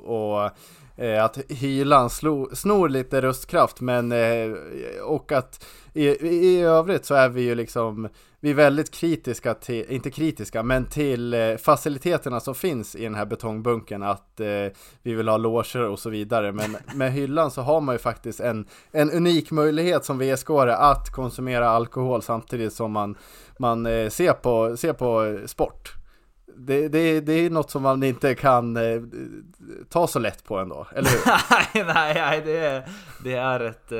och 0.44 0.50
att 0.98 1.38
hylan 1.48 2.10
snor 2.10 2.88
lite 2.88 3.22
röstkraft 3.22 3.80
men 3.80 4.12
eh, 4.12 4.50
och 5.04 5.32
att 5.32 5.66
i, 5.92 6.06
i 6.26 6.60
övrigt 6.60 7.04
så 7.04 7.14
är 7.14 7.28
vi 7.28 7.42
ju 7.42 7.54
liksom 7.54 8.08
vi 8.40 8.50
är 8.50 8.54
väldigt 8.54 8.90
kritiska 8.90 9.54
till, 9.54 9.84
inte 9.88 10.10
kritiska, 10.10 10.62
men 10.62 10.84
till 10.84 11.34
eh, 11.34 11.56
faciliteterna 11.56 12.40
som 12.40 12.54
finns 12.54 12.96
i 12.96 13.02
den 13.02 13.14
här 13.14 13.26
betongbunken 13.26 14.02
att 14.02 14.40
eh, 14.40 14.46
vi 15.02 15.14
vill 15.14 15.28
ha 15.28 15.36
loger 15.36 15.88
och 15.88 15.98
så 15.98 16.10
vidare. 16.10 16.52
Men 16.52 16.76
med 16.94 17.12
hyllan 17.12 17.50
så 17.50 17.62
har 17.62 17.80
man 17.80 17.94
ju 17.94 17.98
faktiskt 17.98 18.40
en, 18.40 18.66
en 18.92 19.10
unik 19.10 19.50
möjlighet 19.50 20.04
som 20.04 20.18
vsk 20.18 20.50
att 20.50 21.12
konsumera 21.12 21.68
alkohol 21.68 22.22
samtidigt 22.22 22.72
som 22.72 22.92
man, 22.92 23.16
man 23.58 23.86
eh, 23.86 24.08
ser, 24.08 24.32
på, 24.32 24.76
ser 24.76 24.92
på 24.92 25.38
sport. 25.46 25.97
Det, 26.56 26.88
det, 26.88 27.20
det 27.20 27.32
är 27.32 27.50
något 27.50 27.70
som 27.70 27.82
man 27.82 28.02
inte 28.02 28.34
kan 28.34 28.76
eh, 28.76 29.02
ta 29.88 30.06
så 30.06 30.18
lätt 30.18 30.44
på 30.44 30.58
ändå, 30.58 30.86
eller 30.92 31.10
hur? 31.10 31.20
nej, 31.84 31.94
nej, 31.94 32.14
nej, 32.14 32.42
det 32.44 32.58
är, 32.58 32.88
det 33.24 33.34
är 33.34 33.60
ett... 33.60 33.92
Eh, 33.92 33.98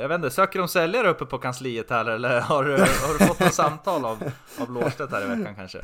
jag 0.00 0.08
vet 0.08 0.14
inte, 0.16 0.30
söker 0.30 0.58
de 0.58 0.68
säljare 0.68 1.10
uppe 1.10 1.24
på 1.24 1.38
kansliet 1.38 1.90
här 1.90 2.04
eller 2.04 2.40
har 2.40 2.64
du, 2.64 2.72
har 2.72 3.18
du 3.18 3.26
fått 3.26 3.40
något 3.40 3.54
samtal 3.54 4.04
av, 4.04 4.30
av 4.60 4.72
Lårstedt 4.72 5.12
här 5.12 5.24
i 5.24 5.36
veckan 5.36 5.54
kanske? 5.54 5.78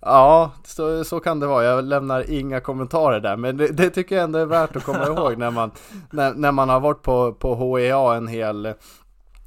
Ja, 0.00 0.52
så, 0.64 1.04
så 1.04 1.20
kan 1.20 1.40
det 1.40 1.46
vara. 1.46 1.64
Jag 1.64 1.84
lämnar 1.84 2.30
inga 2.30 2.60
kommentarer 2.60 3.20
där, 3.20 3.36
men 3.36 3.56
det, 3.56 3.68
det 3.68 3.90
tycker 3.90 4.14
jag 4.14 4.24
ändå 4.24 4.38
är 4.38 4.46
värt 4.46 4.76
att 4.76 4.84
komma 4.84 5.06
ihåg 5.06 5.38
när 5.38 5.50
man, 5.50 5.70
när, 6.10 6.34
när 6.34 6.52
man 6.52 6.68
har 6.68 6.80
varit 6.80 7.02
på, 7.02 7.32
på 7.32 7.54
HEA 7.54 8.14
en 8.14 8.28
hel, 8.28 8.74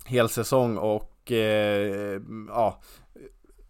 hel 0.06 0.30
säsong 0.30 0.78
och 0.78 1.32
eh, 1.32 2.22
ja, 2.48 2.82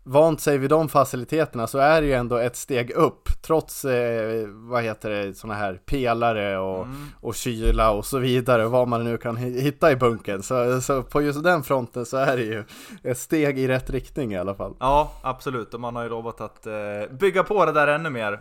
vant 0.07 0.41
sig 0.41 0.57
vid 0.57 0.69
de 0.69 0.89
faciliteterna 0.89 1.67
så 1.67 1.77
är 1.77 2.01
det 2.01 2.07
ju 2.07 2.13
ändå 2.13 2.37
ett 2.37 2.55
steg 2.55 2.91
upp 2.91 3.29
trots, 3.41 3.85
eh, 3.85 4.47
vad 4.47 4.83
heter 4.83 5.09
det, 5.09 5.33
sådana 5.37 5.59
här 5.59 5.79
pelare 5.85 6.57
och, 6.59 6.83
Mm. 6.85 7.07
och 7.21 7.35
kyla 7.35 7.91
och 7.91 8.05
så 8.05 8.19
vidare, 8.19 8.65
vad 8.65 8.87
man 8.87 9.03
nu 9.03 9.17
kan 9.17 9.37
hi- 9.37 9.59
hitta 9.61 9.91
i 9.91 9.95
bunken. 9.95 10.43
Så, 10.43 10.81
så 10.81 11.03
på 11.03 11.21
just 11.21 11.43
den 11.43 11.63
fronten 11.63 12.05
så 12.05 12.17
är 12.17 12.37
det 12.37 12.43
ju 12.43 12.63
ett 13.03 13.17
steg 13.17 13.59
i 13.59 13.67
rätt 13.67 13.89
riktning 13.89 14.33
i 14.33 14.37
alla 14.37 14.55
fall. 14.55 14.73
Ja, 14.79 15.11
absolut. 15.21 15.73
Och 15.73 15.79
man 15.79 15.95
har 15.95 16.03
ju 16.03 16.09
lovat 16.09 16.41
att 16.41 16.67
eh, 16.67 16.73
bygga 17.19 17.43
på 17.43 17.65
det 17.65 17.71
där 17.71 17.87
ännu 17.87 18.09
mer. 18.09 18.33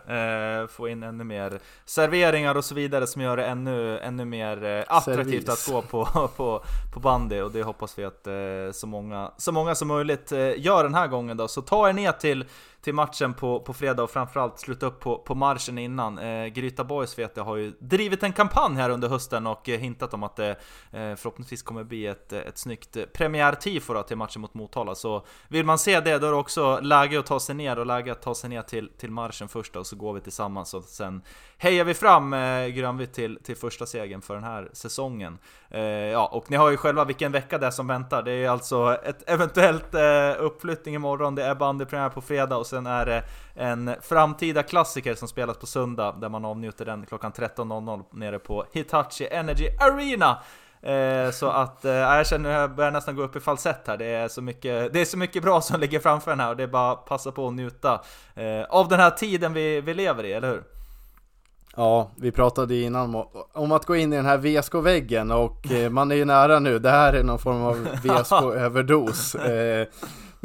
Eh, 0.61 0.67
få 0.67 0.87
in 0.87 1.03
ännu 1.03 1.23
mer 1.23 1.59
serveringar 1.85 2.55
och 2.57 2.65
så 2.65 2.75
vidare 2.75 3.07
som 3.07 3.21
gör 3.21 3.37
det 3.37 3.45
ännu, 3.45 3.99
ännu 3.99 4.25
mer 4.25 4.63
eh, 4.63 4.83
attraktivt 4.87 5.45
Servis. 5.45 5.67
att 5.67 5.73
gå 5.73 5.81
på, 5.81 6.29
på, 6.37 6.63
på 6.93 6.99
bandy. 6.99 7.41
Och 7.41 7.51
det 7.51 7.63
hoppas 7.63 7.99
vi 7.99 8.03
att 8.05 8.27
eh, 8.27 8.33
så, 8.73 8.87
många, 8.87 9.31
så 9.37 9.51
många 9.51 9.75
som 9.75 9.87
möjligt 9.87 10.31
eh, 10.31 10.59
gör 10.59 10.83
den 10.83 10.93
här 10.93 11.07
gången 11.07 11.37
då. 11.37 11.47
Så 11.55 11.61
ta 11.63 11.85
er 11.89 11.93
ner 11.95 12.11
till, 12.11 12.43
till 12.85 12.93
matchen 12.93 13.33
på, 13.33 13.59
på 13.59 13.73
fredag 13.73 14.03
och 14.03 14.09
framförallt 14.09 14.59
sluta 14.59 14.85
upp 14.85 14.99
på, 14.99 15.17
på 15.17 15.35
marschen 15.35 15.77
innan. 15.77 16.17
Eh, 16.17 16.45
Gryta 16.45 16.83
Boys 16.83 17.19
vet 17.19 17.37
jag 17.37 17.43
har 17.43 17.55
ju 17.55 17.73
drivit 17.79 18.23
en 18.23 18.33
kampanj 18.33 18.75
här 18.75 18.89
under 18.89 19.09
hösten 19.09 19.47
och 19.47 19.69
eh, 19.69 19.79
hintat 19.79 20.13
om 20.13 20.23
att 20.23 20.35
det 20.35 20.49
eh, 20.91 21.15
förhoppningsvis 21.15 21.63
kommer 21.63 21.83
bli 21.83 22.07
ett, 22.07 22.33
eh, 22.33 22.39
ett 22.39 22.57
snyggt 22.57 22.97
premiärtifo 23.13 24.03
till 24.03 24.17
matchen 24.17 24.41
mot 24.41 24.53
Motala. 24.53 24.95
Så 24.95 25.25
vill 25.47 25.65
man 25.65 25.77
se 25.77 25.99
det 25.99 26.17
då 26.17 26.27
är 26.27 26.31
det 26.31 26.37
också 26.37 26.79
läge 26.79 27.19
att 27.19 27.25
ta 27.25 27.39
sig 27.39 27.55
ner 27.55 27.79
och 27.79 27.85
läge 27.85 28.11
att 28.11 28.21
ta 28.21 28.35
sig 28.35 28.49
ner 28.49 28.61
till, 28.61 28.91
till 28.97 29.11
marschen 29.11 29.47
först 29.47 29.73
då, 29.73 29.79
och 29.79 29.87
så 29.87 29.95
går 29.95 30.13
vi 30.13 30.21
tillsammans 30.21 30.73
och 30.73 30.83
sen 30.83 31.21
hejar 31.57 31.85
vi 31.85 31.93
fram 31.93 32.33
eh, 32.33 32.67
Grönvitt 32.67 33.13
till, 33.13 33.39
till 33.43 33.55
första 33.55 33.85
segern 33.85 34.21
för 34.21 34.33
den 34.33 34.43
här 34.43 34.69
säsongen. 34.73 35.37
Eh, 35.69 35.81
ja, 35.81 36.25
och 36.27 36.51
ni 36.51 36.57
har 36.57 36.71
ju 36.71 36.77
själva 36.77 37.05
vilken 37.05 37.31
vecka 37.31 37.57
det 37.57 37.67
är 37.67 37.71
som 37.71 37.87
väntar. 37.87 38.23
Det 38.23 38.31
är 38.31 38.49
alltså 38.49 38.97
ett 39.03 39.29
eventuellt 39.29 39.95
eh, 39.95 40.33
uppflyttning 40.39 40.95
imorgon, 40.95 41.35
det 41.35 41.43
är 41.43 41.55
bandypremiär 41.55 42.09
på 42.09 42.21
fredag 42.21 42.57
och 42.57 42.67
sen 42.75 42.87
är 42.87 43.05
det 43.05 43.23
en 43.53 43.95
framtida 44.01 44.63
klassiker 44.63 45.15
som 45.15 45.27
spelas 45.27 45.57
på 45.57 45.65
söndag 45.65 46.15
där 46.21 46.29
man 46.29 46.45
avnjuter 46.45 46.85
den 46.85 47.05
klockan 47.05 47.31
13.00 47.31 48.03
nere 48.11 48.39
på 48.39 48.65
Hitachi 48.71 49.27
Energy 49.31 49.67
Arena. 49.79 50.37
Eh, 50.81 51.31
så 51.31 51.49
att, 51.49 51.85
eh, 51.85 51.91
jag 51.91 52.27
känner 52.27 52.49
att 52.49 52.55
jag 52.55 52.75
börjar 52.75 52.91
nästan 52.91 53.15
gå 53.15 53.23
upp 53.23 53.35
i 53.35 53.39
falsett 53.39 53.87
här. 53.87 53.97
Det 53.97 54.05
är, 54.05 54.27
så 54.27 54.41
mycket, 54.41 54.93
det 54.93 55.01
är 55.01 55.05
så 55.05 55.17
mycket 55.17 55.43
bra 55.43 55.61
som 55.61 55.79
ligger 55.79 55.99
framför 55.99 56.31
den 56.31 56.39
här 56.39 56.49
och 56.49 56.57
det 56.57 56.63
är 56.63 56.67
bara 56.67 56.91
att 56.91 57.05
passa 57.05 57.31
på 57.31 57.47
att 57.47 57.53
njuta 57.53 58.01
eh, 58.35 58.63
av 58.69 58.87
den 58.87 58.99
här 58.99 59.11
tiden 59.11 59.53
vi, 59.53 59.81
vi 59.81 59.93
lever 59.93 60.23
i, 60.23 60.33
eller 60.33 60.47
hur? 60.47 60.63
Ja, 61.75 62.11
vi 62.15 62.31
pratade 62.31 62.75
innan 62.75 63.25
om, 63.53 63.71
att 63.71 63.85
gå 63.85 63.95
in 63.95 64.13
i 64.13 64.15
den 64.15 64.25
här 64.25 64.37
VSK-väggen 64.37 65.31
och 65.31 65.71
eh, 65.71 65.89
man 65.89 66.11
är 66.11 66.15
ju 66.15 66.25
nära 66.25 66.59
nu. 66.59 66.79
Det 66.79 66.89
här 66.89 67.13
är 67.13 67.23
någon 67.23 67.39
form 67.39 67.63
av 67.63 67.87
VSK-överdos. 68.03 69.35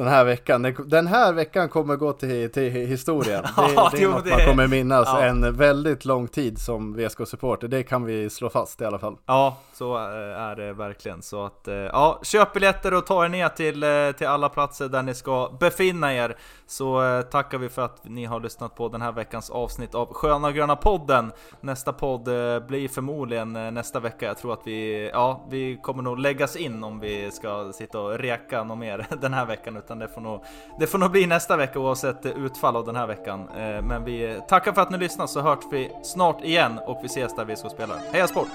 Den 0.01 0.09
här 0.09 0.25
veckan. 0.25 0.75
Den- 0.87 1.07
här 1.07 1.33
veckan 1.33 1.69
kommer 1.69 1.97
gå 1.97 2.13
till, 2.13 2.53
till 2.53 2.71
historien. 2.73 3.43
Det, 3.57 3.73
Ja, 3.75 3.89
det 3.93 3.99
är 3.99 4.03
jo, 4.03 4.11
något 4.11 4.25
det- 4.25 4.31
man 4.31 4.41
kommer 4.47 4.67
minnas 4.67 5.09
ja. 5.09 5.21
en 5.25 5.57
väldigt 5.57 6.05
lång 6.05 6.29
tid 6.29 6.59
som 6.59 6.97
VSK-supporter. 6.97 7.69
Det 7.69 7.83
kan 7.83 8.05
vi 8.05 8.31
slå 8.31 8.49
fast 8.51 8.81
i 8.81 8.85
alla 8.85 8.99
fall. 8.99 9.17
Ja, 9.27 9.57
så 9.73 9.97
eh, 9.97 10.03
är 10.43 10.57
det 10.57 10.73
verkligen. 10.73 11.23
Så 11.23 11.45
att, 11.45 11.69
eh, 11.69 11.75
ja, 11.75 12.21
köp 12.23 12.53
biljetter 12.53 12.95
och 12.95 13.07
ta 13.07 13.25
er 13.25 13.29
ner 13.29 13.49
till, 13.49 13.83
eh, 13.83 13.89
till 14.19 14.27
alla 14.27 14.49
platser 14.49 14.89
där 14.89 15.03
ni 15.03 15.15
ska 15.15 15.51
befinna 15.61 16.15
er. 16.15 16.37
Så 16.67 17.23
tackar 17.31 17.59
vi 17.59 17.69
för 17.69 17.83
att 17.83 18.01
ni 18.05 18.25
har 18.25 18.41
lyssnat 18.41 18.75
på 18.75 18.89
den 18.89 19.03
här 19.03 19.13
veckans 19.13 19.51
avsnitt 19.51 19.95
av 19.95 20.13
Sköna 20.13 20.53
Gröna 20.53 20.77
podden. 20.77 21.33
Nästa 21.61 21.93
podd 21.93 22.25
blir 22.69 22.89
förmodligen 22.89 23.53
nästa 23.53 24.01
vecka. 24.01 24.27
Jag 24.27 24.39
tror 24.39 24.53
att 24.53 24.61
vi, 24.65 25.11
ja, 25.13 25.47
vi 25.51 25.79
kommer 25.83 26.03
nog 26.03 26.19
läggas 26.19 26.57
in 26.57 26.85
om 26.85 27.01
vi 27.01 27.31
ska 27.31 27.73
sitta 27.73 28.01
och 28.01 28.19
reka 28.19 28.65
något 28.65 28.79
mer 28.79 29.07
den 29.21 29.35
här 29.35 29.47
veckan. 29.47 29.77
Utan 29.91 29.99
det 29.99 30.09
får 30.09 30.21
nog, 30.21 30.41
det 30.79 30.87
får 30.87 30.99
nog 30.99 31.11
bli 31.11 31.27
nästa 31.27 31.57
vecka 31.57 31.79
oavsett 31.79 32.27
utfall 32.27 32.77
av 32.77 32.87
den 32.87 32.97
här 32.97 33.07
veckan. 33.07 33.49
Eh, 33.57 33.83
men 33.83 34.05
vi 34.05 34.41
tackar 34.49 34.73
för 34.73 34.83
att 34.83 34.91
ni 34.91 34.99
lyssnar 34.99 35.27
så 35.27 35.41
hörs 35.41 35.59
vi 35.71 35.91
snart 36.03 36.45
igen 36.45 36.79
och 36.87 36.99
vi 37.03 37.07
ses 37.07 37.37
där 37.37 37.45
vi 37.45 37.57
ska 37.57 37.69
spela. 37.69 37.95
Heja 38.13 38.29
sport! 38.29 38.49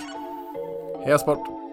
Heja 1.06 1.18
sport! 1.18 1.65